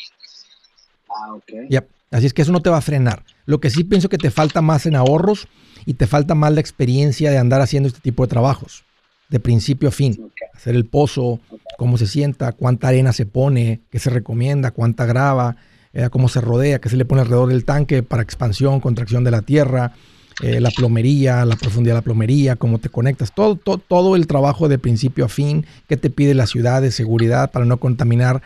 Ah, 1.08 1.34
ok. 1.34 1.70
Ya. 1.70 1.86
Así 2.12 2.26
es 2.26 2.34
que 2.34 2.42
eso 2.42 2.52
no 2.52 2.62
te 2.62 2.70
va 2.70 2.78
a 2.78 2.82
frenar. 2.82 3.24
Lo 3.46 3.62
que 3.62 3.70
sí 3.70 3.86
pienso 3.86 4.10
que 4.10 4.18
te 4.18 4.30
falta 4.30 4.62
más 4.62 4.86
en 4.86 4.96
ahorros 4.96 5.48
y 5.86 5.94
te 5.94 6.08
falta 6.08 6.36
más 6.36 6.52
la 6.52 6.60
experiencia 6.60 7.32
de 7.32 7.38
andar 7.38 7.62
haciendo 7.62 7.88
este 7.88 8.02
tipo 8.02 8.24
de 8.24 8.30
trabajos, 8.30 8.84
de 9.30 9.40
principio 9.40 9.88
a 9.88 9.92
fin. 9.94 10.30
Hacer 10.54 10.76
el 10.76 10.86
pozo, 10.86 11.40
cómo 11.78 11.98
se 11.98 12.06
sienta, 12.06 12.52
cuánta 12.52 12.90
arena 12.90 13.14
se 13.14 13.26
pone, 13.26 13.80
qué 13.90 13.98
se 13.98 14.10
recomienda, 14.10 14.72
cuánta 14.72 15.06
grava, 15.06 15.56
eh, 15.94 16.10
cómo 16.10 16.28
se 16.28 16.42
rodea, 16.42 16.80
qué 16.80 16.90
se 16.90 16.98
le 16.98 17.06
pone 17.06 17.22
alrededor 17.22 17.50
del 17.50 17.66
tanque 17.66 18.04
para 18.04 18.24
expansión, 18.24 18.80
contracción 18.80 19.24
de 19.24 19.32
la 19.32 19.42
tierra, 19.42 19.94
eh, 20.42 20.60
la 20.60 20.72
plomería, 20.72 21.46
la 21.46 21.56
profundidad 21.56 21.94
de 21.94 22.00
la 22.00 22.04
plomería, 22.04 22.56
cómo 22.56 22.80
te 22.80 22.90
conectas, 22.90 23.34
todo, 23.34 23.56
todo, 23.56 23.78
todo 23.78 24.16
el 24.16 24.26
trabajo 24.26 24.68
de 24.68 24.80
principio 24.80 25.26
a 25.26 25.30
fin, 25.30 25.66
qué 25.88 25.96
te 25.96 26.10
pide 26.10 26.34
la 26.34 26.48
ciudad 26.48 26.82
de 26.82 26.92
seguridad 26.92 27.52
para 27.52 27.66
no 27.66 27.78
contaminar, 27.78 28.42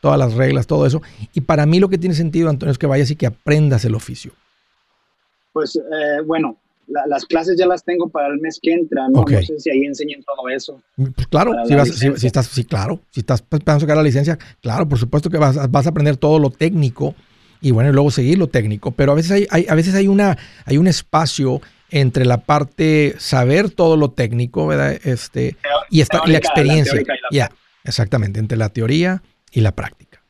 todas 0.00 0.18
las 0.18 0.34
reglas, 0.34 0.66
todo 0.66 0.86
eso. 0.86 1.02
Y 1.34 1.42
para 1.42 1.66
mí 1.66 1.80
lo 1.80 1.88
que 1.88 1.98
tiene 1.98 2.14
sentido, 2.14 2.50
Antonio, 2.50 2.72
es 2.72 2.78
que 2.78 2.86
vayas 2.86 3.10
y 3.10 3.16
que 3.16 3.26
aprendas 3.26 3.84
el 3.84 3.94
oficio. 3.94 4.32
Pues 5.52 5.76
eh, 5.76 6.20
bueno, 6.26 6.56
las 6.88 7.24
clases 7.26 7.56
ya 7.58 7.66
las 7.66 7.84
tengo 7.84 8.08
para 8.08 8.28
el 8.28 8.38
mes 8.38 8.58
que 8.62 8.72
entra, 8.72 9.08
¿no? 9.08 9.24
No 9.24 9.42
sé 9.42 9.58
si 9.58 9.70
ahí 9.70 9.84
enseñan 9.84 10.22
todo 10.22 10.48
eso. 10.48 10.80
Pues 10.96 11.26
claro, 11.28 11.52
si, 11.66 11.74
vas, 11.74 11.88
si, 11.90 12.26
estás, 12.26 12.46
sí, 12.46 12.64
claro, 12.64 13.00
si 13.10 13.20
estás 13.20 13.42
pensando 13.42 13.80
sacar 13.80 13.96
la 13.96 14.02
licencia, 14.02 14.38
claro, 14.60 14.88
por 14.88 14.98
supuesto 14.98 15.30
que 15.30 15.38
vas, 15.38 15.70
vas 15.70 15.86
a 15.86 15.90
aprender 15.90 16.16
todo 16.16 16.38
lo 16.38 16.50
técnico 16.50 17.14
y 17.60 17.70
bueno, 17.72 17.90
y 17.90 17.92
luego 17.92 18.10
seguir 18.10 18.38
lo 18.38 18.48
técnico. 18.48 18.92
Pero 18.92 19.12
a 19.12 19.14
veces 19.14 19.46
hay, 19.50 19.66
a 19.68 19.74
veces 19.74 19.94
hay, 19.94 20.08
una, 20.08 20.38
hay 20.64 20.78
un 20.78 20.86
espacio 20.86 21.60
entre 21.90 22.24
la 22.24 22.38
parte 22.38 23.14
saber 23.18 23.70
todo 23.70 23.96
lo 23.96 24.10
técnico, 24.10 24.66
¿verdad? 24.66 24.98
Este, 25.04 25.56
y, 25.90 26.00
esta, 26.00 26.26
la 26.26 26.38
experiencia. 26.38 27.00
Ya, 27.30 27.50
exactamente, 27.84 28.40
entre 28.40 28.58
la 28.58 28.68
teoría 28.68 29.22
y 29.52 29.60
la 29.60 29.72
práctica. 29.72 30.22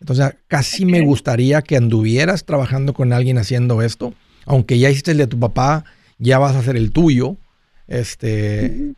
Entonces, 0.00 0.34
casi 0.46 0.84
me 0.84 1.00
gustaría 1.00 1.62
que 1.62 1.76
anduvieras 1.76 2.44
trabajando 2.44 2.92
con 2.92 3.12
alguien 3.12 3.38
haciendo 3.38 3.80
esto, 3.82 4.12
aunque 4.44 4.78
ya 4.78 4.90
hiciste 4.90 5.12
el 5.12 5.18
de 5.18 5.26
tu 5.26 5.40
papá, 5.40 5.84
ya 6.18 6.38
vas 6.38 6.54
a 6.54 6.60
hacer 6.60 6.76
el 6.76 6.92
tuyo. 6.92 7.36
Este, 7.86 8.94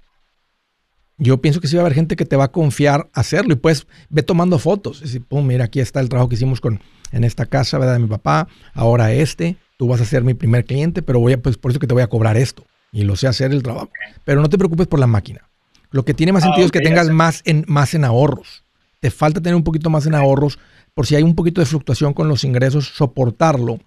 yo 1.19 1.41
pienso 1.41 1.61
que 1.61 1.69
sí 1.69 1.77
va 1.77 1.83
a 1.83 1.85
haber 1.87 1.95
gente 1.95 2.17
que 2.17 2.25
te 2.25 2.37
va 2.37 2.45
a 2.45 2.53
confiar 2.53 3.09
hacerlo 3.13 3.53
y 3.53 3.57
pues 3.57 3.87
ve 4.09 4.23
tomando 4.23 4.59
fotos. 4.59 5.03
Y 5.15 5.19
pum, 5.21 5.47
mira, 5.47 5.65
aquí 5.65 5.81
está 5.81 6.01
el 6.01 6.09
trabajo 6.09 6.29
que 6.29 6.37
hicimos 6.37 6.61
con, 6.61 6.81
en 7.13 7.25
esta 7.25 7.47
casa, 7.47 7.79
¿verdad? 7.79 7.95
De 7.95 8.01
mi 8.01 8.07
papá, 8.07 8.49
ahora 8.73 9.13
este, 9.13 9.57
tú 9.77 9.89
vas 9.89 10.01
a 10.01 10.05
ser 10.05 10.23
mi 10.23 10.35
primer 10.35 10.65
cliente, 10.65 11.03
pero 11.03 11.21
voy 11.21 11.35
a, 11.35 11.43
pues 11.43 11.59
por 11.59 11.71
eso 11.71 11.81
que 11.81 11.87
te 11.87 11.95
voy 11.95 12.03
a 12.03 12.09
cobrar 12.09 12.37
esto. 12.37 12.65
Y 12.93 13.03
lo 13.03 13.17
sé 13.17 13.27
hacer 13.27 13.53
el 13.53 13.63
trabajo. 13.63 13.91
Pero 14.25 14.41
no 14.41 14.49
te 14.49 14.57
preocupes 14.57 14.87
por 14.87 14.99
la 14.99 15.07
máquina. 15.07 15.49
Lo 15.91 16.05
que 16.05 16.15
tiene 16.15 16.33
más 16.33 16.43
sentido 16.43 16.67
es 16.67 16.73
que 16.73 16.81
tengas 16.81 17.11
más 17.11 17.43
en, 17.45 17.65
más 17.67 17.95
en 17.95 18.05
ahorros. 18.05 18.63
Te 19.01 19.11
falta 19.11 19.41
tener 19.41 19.57
un 19.57 19.65
poquito 19.65 19.91
más 19.91 20.07
en 20.07 20.15
ahorros 20.15 20.59
por 20.95 21.07
si 21.07 21.17
hay 21.17 21.23
un 21.23 21.35
poquito 21.35 21.61
de 21.61 21.67
fluctuación 21.67 22.13
con 22.13 22.29
los 22.29 22.45
ingresos, 22.45 22.89
soportarlo 22.89 23.79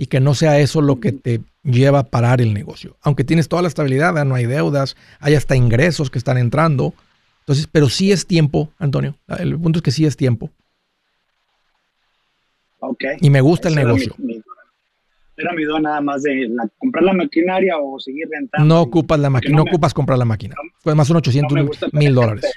y 0.00 0.06
que 0.06 0.18
no 0.18 0.32
sea 0.32 0.58
eso 0.58 0.80
lo 0.80 0.98
que 0.98 1.12
te 1.12 1.42
lleva 1.62 1.98
a 1.98 2.04
parar 2.04 2.40
el 2.40 2.54
negocio. 2.54 2.96
Aunque 3.02 3.22
tienes 3.22 3.48
toda 3.50 3.60
la 3.60 3.68
estabilidad, 3.68 4.24
no 4.24 4.34
hay 4.34 4.46
deudas, 4.46 4.96
hay 5.18 5.34
hasta 5.34 5.56
ingresos 5.56 6.10
que 6.10 6.16
están 6.16 6.38
entrando. 6.38 6.94
Entonces, 7.40 7.68
pero 7.70 7.90
sí 7.90 8.10
es 8.10 8.26
tiempo, 8.26 8.70
Antonio. 8.78 9.14
El 9.38 9.58
punto 9.58 9.80
es 9.80 9.82
que 9.82 9.90
sí 9.90 10.06
es 10.06 10.16
tiempo. 10.16 10.48
Y 13.20 13.28
me 13.28 13.42
gusta 13.42 13.68
el 13.68 13.74
negocio. 13.74 14.14
Era 15.36 15.52
mi, 15.52 15.64
duda 15.64 15.80
nada 15.80 16.00
más 16.00 16.22
de 16.22 16.50
comprar 16.78 17.04
la 17.04 17.12
maquinaria 17.12 17.76
o 17.76 18.00
seguir 18.00 18.26
rentando. 18.30 18.66
No 18.66 18.80
ocupas 18.80 19.20
la 19.20 19.28
máquina, 19.28 19.54
no, 19.54 19.64
ocupas 19.64 19.92
comprar 19.92 20.18
la 20.18 20.24
máquina. 20.24 20.54
Fue 20.78 20.94
más 20.94 21.08
son 21.08 21.18
800 21.18 21.92
mil 21.92 22.14
dólares. 22.14 22.50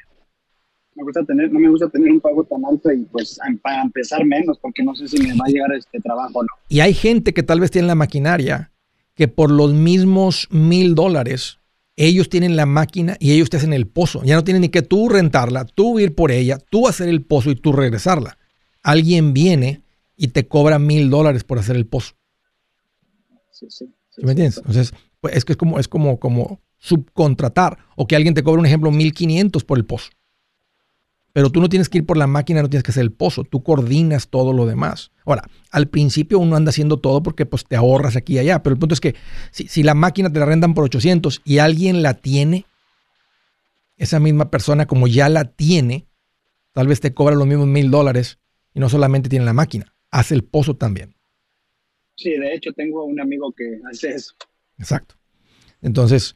Me 0.95 1.03
gusta 1.03 1.23
tener, 1.23 1.51
no 1.51 1.59
me 1.59 1.69
gusta 1.69 1.89
tener 1.89 2.11
un 2.11 2.19
pago 2.19 2.43
tan 2.43 2.63
alto 2.65 2.91
y 2.91 3.03
pues 3.05 3.39
para 3.61 3.81
empezar 3.81 4.23
menos, 4.25 4.59
porque 4.59 4.83
no 4.83 4.95
sé 4.95 5.07
si 5.07 5.17
me 5.17 5.33
va 5.33 5.45
a 5.47 5.49
llegar 5.49 5.73
este 5.73 5.99
trabajo 5.99 6.39
o 6.39 6.43
no. 6.43 6.49
Y 6.69 6.81
hay 6.81 6.93
gente 6.93 7.33
que 7.33 7.43
tal 7.43 7.59
vez 7.59 7.71
tiene 7.71 7.87
la 7.87 7.95
maquinaria 7.95 8.71
que 9.15 9.27
por 9.27 9.51
los 9.51 9.73
mismos 9.73 10.47
mil 10.51 10.95
dólares 10.95 11.59
ellos 11.95 12.29
tienen 12.29 12.55
la 12.55 12.65
máquina 12.65 13.17
y 13.19 13.31
ellos 13.33 13.49
te 13.49 13.57
hacen 13.57 13.73
el 13.73 13.87
pozo. 13.87 14.23
Ya 14.23 14.35
no 14.35 14.43
tienen 14.43 14.61
ni 14.61 14.69
que 14.69 14.81
tú 14.81 15.09
rentarla, 15.09 15.65
tú 15.65 15.99
ir 15.99 16.15
por 16.15 16.31
ella, 16.31 16.57
tú 16.57 16.87
hacer 16.87 17.09
el 17.09 17.23
pozo 17.23 17.51
y 17.51 17.55
tú 17.55 17.71
regresarla. 17.71 18.37
Alguien 18.81 19.33
viene 19.33 19.83
y 20.15 20.29
te 20.29 20.47
cobra 20.47 20.79
mil 20.79 21.09
dólares 21.09 21.43
por 21.43 21.59
hacer 21.59 21.75
el 21.75 21.85
pozo. 21.85 22.13
Sí, 23.51 23.67
sí. 23.69 23.85
¿Me 24.17 24.31
entiendes? 24.31 24.57
Entonces, 24.57 24.93
pues 25.21 25.35
es 25.35 25.45
que 25.45 25.53
es 25.53 25.57
como, 25.57 25.79
es 25.79 25.87
como, 25.87 26.19
como 26.19 26.59
subcontratar 26.77 27.77
o 27.95 28.07
que 28.07 28.15
alguien 28.15 28.33
te 28.33 28.43
cobre, 28.43 28.59
un 28.59 28.65
ejemplo, 28.65 28.91
mil 28.91 29.13
quinientos 29.13 29.63
por 29.63 29.77
el 29.77 29.85
pozo. 29.85 30.11
Pero 31.33 31.49
tú 31.49 31.59
no 31.59 31.67
tienes 31.67 31.89
que 31.89 31.97
ir 31.97 32.05
por 32.05 32.17
la 32.17 32.27
máquina, 32.27 32.61
no 32.61 32.69
tienes 32.69 32.83
que 32.83 32.91
hacer 32.91 33.01
el 33.01 33.11
pozo, 33.11 33.43
tú 33.43 33.63
coordinas 33.63 34.27
todo 34.29 34.53
lo 34.53 34.65
demás. 34.65 35.11
Ahora, 35.25 35.43
al 35.71 35.87
principio 35.87 36.39
uno 36.39 36.55
anda 36.55 36.69
haciendo 36.69 36.97
todo 36.97 37.23
porque 37.23 37.45
pues 37.45 37.65
te 37.65 37.75
ahorras 37.75 38.15
aquí 38.15 38.35
y 38.35 38.37
allá, 38.37 38.61
pero 38.61 38.75
el 38.75 38.79
punto 38.79 38.93
es 38.93 39.01
que 39.01 39.15
si, 39.51 39.67
si 39.67 39.83
la 39.83 39.95
máquina 39.95 40.31
te 40.31 40.39
la 40.39 40.45
rentan 40.45 40.73
por 40.75 40.85
800 40.85 41.41
y 41.43 41.57
alguien 41.57 42.03
la 42.03 42.13
tiene, 42.13 42.65
esa 43.97 44.19
misma 44.19 44.51
persona 44.51 44.85
como 44.85 45.07
ya 45.07 45.27
la 45.27 45.45
tiene, 45.45 46.07
tal 46.71 46.87
vez 46.87 46.99
te 46.99 47.13
cobra 47.13 47.35
los 47.35 47.47
mismos 47.47 47.67
mil 47.67 47.89
dólares 47.89 48.37
y 48.73 48.79
no 48.79 48.89
solamente 48.89 49.29
tiene 49.29 49.45
la 49.45 49.53
máquina 49.53 49.93
hace 50.13 50.35
el 50.35 50.43
pozo 50.43 50.75
también. 50.75 51.15
Sí, 52.15 52.29
de 52.29 52.53
hecho 52.53 52.71
tengo 52.73 53.03
un 53.03 53.19
amigo 53.19 53.51
que 53.51 53.81
hace 53.91 54.11
eso. 54.11 54.35
Exacto. 54.77 55.15
Entonces, 55.81 56.35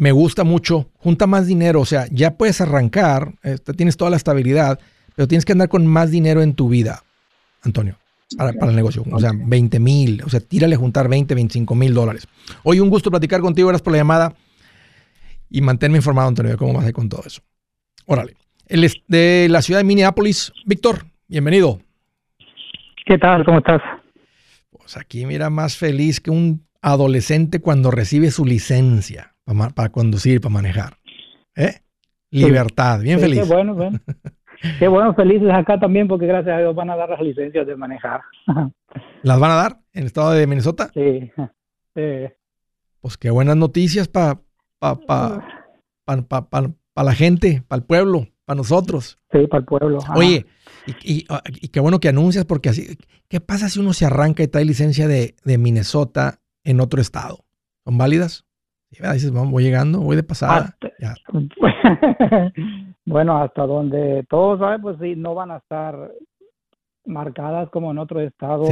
me 0.00 0.12
gusta 0.12 0.44
mucho, 0.44 0.88
junta 0.96 1.26
más 1.26 1.46
dinero, 1.46 1.82
o 1.82 1.84
sea, 1.84 2.06
ya 2.10 2.38
puedes 2.38 2.62
arrancar, 2.62 3.34
este, 3.42 3.74
tienes 3.74 3.98
toda 3.98 4.10
la 4.10 4.16
estabilidad, 4.16 4.80
pero 5.14 5.28
tienes 5.28 5.44
que 5.44 5.52
andar 5.52 5.68
con 5.68 5.86
más 5.86 6.10
dinero 6.10 6.40
en 6.40 6.54
tu 6.54 6.70
vida, 6.70 7.02
Antonio, 7.62 7.98
para, 8.38 8.50
el 8.50 8.74
negocio. 8.74 9.04
O 9.12 9.20
sea, 9.20 9.32
20 9.34 9.78
mil, 9.78 10.22
o 10.24 10.30
sea, 10.30 10.40
tírale 10.40 10.76
a 10.76 10.78
juntar 10.78 11.06
20, 11.06 11.34
25 11.34 11.74
mil 11.74 11.92
dólares. 11.92 12.26
Hoy 12.62 12.80
un 12.80 12.88
gusto 12.88 13.10
platicar 13.10 13.42
contigo, 13.42 13.68
gracias 13.68 13.82
por 13.82 13.92
la 13.92 13.98
llamada 13.98 14.32
y 15.50 15.60
manténme 15.60 15.98
informado, 15.98 16.28
Antonio, 16.28 16.52
de 16.52 16.56
cómo 16.56 16.72
vas 16.72 16.86
a 16.86 16.88
ir 16.88 16.94
con 16.94 17.10
todo 17.10 17.22
eso. 17.26 17.42
Órale. 18.06 18.36
El 18.68 18.90
de 19.06 19.48
la 19.50 19.60
ciudad 19.60 19.80
de 19.80 19.84
Minneapolis, 19.84 20.50
Víctor, 20.64 21.04
bienvenido. 21.28 21.78
¿Qué 23.04 23.18
tal? 23.18 23.44
¿Cómo 23.44 23.58
estás? 23.58 23.82
Pues 24.70 24.96
aquí 24.96 25.26
mira 25.26 25.50
más 25.50 25.76
feliz 25.76 26.20
que 26.20 26.30
un 26.30 26.64
adolescente 26.80 27.60
cuando 27.60 27.90
recibe 27.90 28.30
su 28.30 28.46
licencia 28.46 29.29
para, 29.74 29.88
conducir, 29.90 30.40
para 30.40 30.52
manejar. 30.52 30.94
¿Eh? 31.56 31.80
Libertad, 32.30 33.00
bien 33.00 33.18
feliz. 33.18 33.40
Qué 33.40 33.54
bueno, 33.54 33.74
bueno. 33.74 33.98
Qué 34.78 34.88
bueno, 34.88 35.14
felices 35.14 35.48
acá 35.50 35.80
también 35.80 36.06
porque 36.06 36.26
gracias 36.26 36.54
a 36.54 36.58
Dios 36.58 36.74
van 36.74 36.90
a 36.90 36.96
dar 36.96 37.08
las 37.08 37.20
licencias 37.20 37.66
de 37.66 37.76
manejar. 37.76 38.20
¿Las 39.22 39.40
van 39.40 39.50
a 39.50 39.54
dar 39.54 39.78
en 39.92 40.02
el 40.02 40.06
estado 40.06 40.32
de 40.32 40.46
Minnesota? 40.46 40.90
Sí. 40.92 41.30
Pues 43.00 43.16
qué 43.16 43.30
buenas 43.30 43.56
noticias 43.56 44.06
para 44.06 44.40
pa, 44.78 45.00
pa, 45.00 47.02
la 47.02 47.14
gente, 47.14 47.62
para 47.66 47.80
el 47.80 47.86
pueblo, 47.86 48.28
para 48.44 48.58
nosotros. 48.58 49.18
Sí, 49.32 49.46
para 49.46 49.60
el 49.60 49.64
pueblo. 49.64 49.98
Oye, 50.14 50.44
y, 51.02 51.24
qué 51.68 51.80
bueno 51.80 51.98
que 51.98 52.08
anuncias 52.08 52.44
porque 52.44 52.68
así, 52.68 52.98
¿qué 53.28 53.40
pasa 53.40 53.68
si 53.68 53.80
uno 53.80 53.92
se 53.92 54.04
arranca 54.04 54.42
y 54.42 54.48
trae 54.48 54.64
licencia 54.64 55.08
de, 55.08 55.34
de 55.44 55.58
Minnesota 55.58 56.40
en 56.64 56.80
otro 56.80 57.00
estado? 57.00 57.44
¿Son 57.84 57.96
válidas? 57.96 58.44
Dices, 58.90 59.32
voy 59.32 59.62
llegando, 59.62 60.00
voy 60.00 60.16
de 60.16 60.22
pasada. 60.22 60.76
bueno, 63.04 63.42
hasta 63.42 63.66
donde 63.66 64.24
todos 64.28 64.58
saben, 64.58 64.82
pues 64.82 64.96
sí, 65.00 65.14
no 65.16 65.34
van 65.34 65.52
a 65.52 65.58
estar 65.58 66.10
marcadas 67.06 67.70
como 67.70 67.90
en 67.90 67.98
otros 67.98 68.22
estados. 68.22 68.68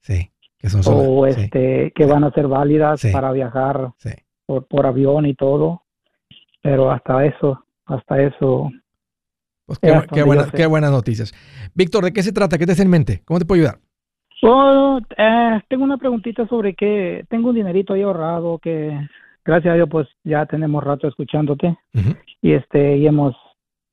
Sí, 0.00 0.30
Que 0.58 0.70
son 0.70 0.82
o 0.86 1.26
este, 1.26 1.92
que 1.94 2.06
van 2.06 2.24
a 2.24 2.32
ser 2.32 2.48
válidas 2.48 3.02
para 3.12 3.30
viajar 3.32 3.92
por, 4.46 4.66
por 4.66 4.86
avión 4.86 5.26
y 5.26 5.34
todo. 5.34 5.82
Pero 6.62 6.90
hasta 6.90 7.24
eso, 7.24 7.64
hasta 7.86 8.22
eso. 8.22 8.70
Pues 9.66 9.78
qué, 9.78 9.92
qué 10.54 10.66
buenas 10.66 10.90
noticias. 10.90 11.32
Víctor, 11.74 12.04
¿de 12.04 12.12
qué 12.12 12.22
se 12.22 12.32
trata? 12.32 12.58
¿Qué 12.58 12.66
te 12.66 12.72
hace 12.72 12.82
en 12.82 12.90
mente? 12.90 13.22
¿Cómo 13.24 13.38
te 13.38 13.44
puedo 13.44 13.60
ayudar? 13.60 13.80
Oh, 14.42 15.00
eh, 15.16 15.60
tengo 15.68 15.84
una 15.84 15.96
preguntita 15.96 16.46
sobre 16.46 16.74
que 16.74 17.24
tengo 17.28 17.50
un 17.50 17.56
dinerito 17.56 17.92
ahí 17.92 18.02
ahorrado 18.02 18.58
que 18.58 18.96
gracias 19.48 19.72
a 19.72 19.76
Dios 19.76 19.88
pues 19.90 20.06
ya 20.24 20.44
tenemos 20.44 20.84
rato 20.84 21.08
escuchándote. 21.08 21.76
Y 22.42 22.52
este 22.52 22.98
y 22.98 23.06
hemos 23.06 23.34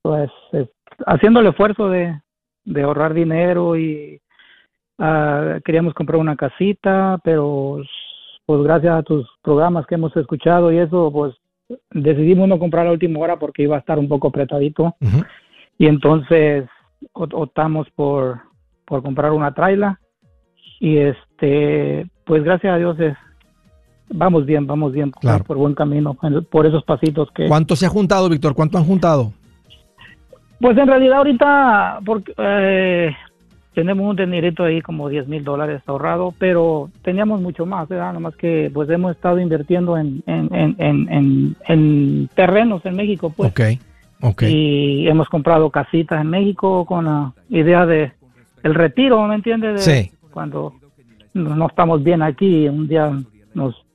pues 0.02 0.30
haciendo 1.06 1.40
el 1.40 1.46
esfuerzo 1.46 1.88
de, 1.88 2.20
de 2.64 2.82
ahorrar 2.82 3.14
dinero 3.14 3.74
y 3.74 4.20
uh, 4.98 5.60
queríamos 5.64 5.94
comprar 5.94 6.20
una 6.20 6.36
casita 6.36 7.18
pero 7.24 7.80
pues 8.44 8.62
gracias 8.62 8.98
a 8.98 9.02
tus 9.02 9.26
programas 9.42 9.86
que 9.86 9.94
hemos 9.94 10.14
escuchado 10.16 10.70
y 10.70 10.78
eso 10.78 11.10
pues 11.10 11.34
decidimos 11.90 12.48
no 12.48 12.58
comprar 12.58 12.86
a 12.86 12.92
última 12.92 13.18
hora 13.18 13.38
porque 13.38 13.62
iba 13.62 13.76
a 13.76 13.80
estar 13.80 13.98
un 13.98 14.08
poco 14.08 14.28
apretadito. 14.28 14.94
Y 15.78 15.86
entonces 15.86 16.68
optamos 17.12 17.88
por 17.96 18.40
por 18.84 19.02
comprar 19.02 19.32
una 19.32 19.54
traila 19.54 19.98
y 20.80 20.98
este 20.98 22.08
pues 22.24 22.44
gracias 22.44 22.74
a 22.74 22.78
Dios 22.78 23.00
es 23.00 23.16
vamos 24.08 24.46
bien, 24.46 24.66
vamos 24.66 24.92
bien, 24.92 25.12
por 25.46 25.56
buen 25.56 25.74
camino, 25.74 26.16
por 26.50 26.66
esos 26.66 26.84
pasitos 26.84 27.30
que... 27.32 27.46
¿Cuánto 27.46 27.76
se 27.76 27.86
ha 27.86 27.90
juntado, 27.90 28.28
Víctor? 28.28 28.54
¿Cuánto 28.54 28.78
han 28.78 28.84
juntado? 28.84 29.32
Pues 30.60 30.76
en 30.78 30.86
realidad 30.86 31.18
ahorita 31.18 32.00
porque, 32.04 32.32
eh, 32.38 33.14
tenemos 33.76 34.08
un 34.08 34.16
dinerito 34.16 34.64
ahí 34.64 34.80
como 34.80 35.08
10 35.10 35.28
mil 35.28 35.44
dólares 35.44 35.82
ahorrado, 35.86 36.32
pero 36.38 36.90
teníamos 37.02 37.42
mucho 37.42 37.66
más, 37.66 37.86
¿verdad? 37.88 38.06
Nada 38.06 38.20
más 38.20 38.34
que 38.36 38.70
pues 38.72 38.88
hemos 38.88 39.14
estado 39.14 39.38
invirtiendo 39.38 39.98
en, 39.98 40.22
en, 40.26 41.56
terrenos 42.34 42.86
en 42.86 42.96
México, 42.96 43.34
pues. 43.36 43.50
Ok, 43.50 43.60
ok. 44.22 44.44
Y 44.44 45.06
hemos 45.06 45.28
comprado 45.28 45.68
casitas 45.68 46.22
en 46.22 46.30
México 46.30 46.86
con 46.86 47.04
la 47.04 47.34
idea 47.50 47.84
de 47.84 48.12
el 48.62 48.74
retiro, 48.74 49.22
¿me 49.26 49.34
entiendes? 49.34 49.84
sí. 49.84 50.10
Cuando 50.32 50.72
no 51.34 51.66
estamos 51.66 52.02
bien 52.02 52.22
aquí, 52.22 52.68
un 52.68 52.88
día 52.88 53.10
nos 53.54 53.85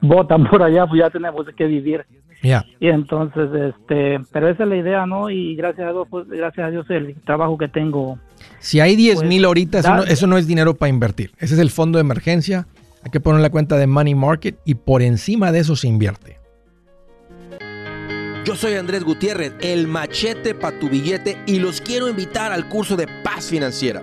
votan 0.00 0.48
por 0.48 0.62
allá, 0.62 0.86
pues 0.86 1.00
ya 1.00 1.10
tenemos 1.10 1.46
que 1.56 1.64
vivir. 1.66 2.04
Y 2.42 2.88
entonces, 2.88 3.50
este, 3.52 4.20
pero 4.32 4.48
esa 4.48 4.62
es 4.62 4.68
la 4.68 4.76
idea, 4.76 5.06
¿no? 5.06 5.28
Y 5.28 5.56
gracias 5.56 5.88
a 5.88 5.92
Dios, 5.92 6.06
pues, 6.08 6.28
gracias 6.28 6.68
a 6.68 6.70
Dios 6.70 6.86
el 6.90 7.16
trabajo 7.22 7.58
que 7.58 7.68
tengo. 7.68 8.18
Si 8.60 8.78
hay 8.80 8.94
10 8.94 9.24
mil 9.24 9.40
pues, 9.40 9.44
ahorita, 9.44 10.04
eso 10.08 10.26
no, 10.26 10.36
es 10.36 10.46
dinero 10.46 10.74
para 10.74 10.90
invertir. 10.90 11.32
Ese 11.38 11.54
es 11.54 11.60
el 11.60 11.70
fondo 11.70 11.98
de 11.98 12.02
emergencia. 12.02 12.66
Hay 13.04 13.10
que 13.10 13.20
poner 13.20 13.40
la 13.40 13.50
cuenta 13.50 13.76
de 13.76 13.86
Money 13.86 14.14
Market 14.14 14.58
y 14.64 14.76
por 14.76 15.02
encima 15.02 15.50
de 15.50 15.60
eso 15.60 15.74
se 15.74 15.88
invierte. 15.88 16.38
Yo 18.44 18.54
soy 18.54 18.74
Andrés 18.74 19.04
Gutiérrez, 19.04 19.54
el 19.60 19.88
machete 19.88 20.54
para 20.54 20.78
tu 20.78 20.88
billete 20.88 21.36
y 21.46 21.58
los 21.58 21.80
quiero 21.80 22.08
invitar 22.08 22.52
al 22.52 22.68
curso 22.68 22.96
de 22.96 23.06
paz 23.22 23.50
financiera. 23.50 24.02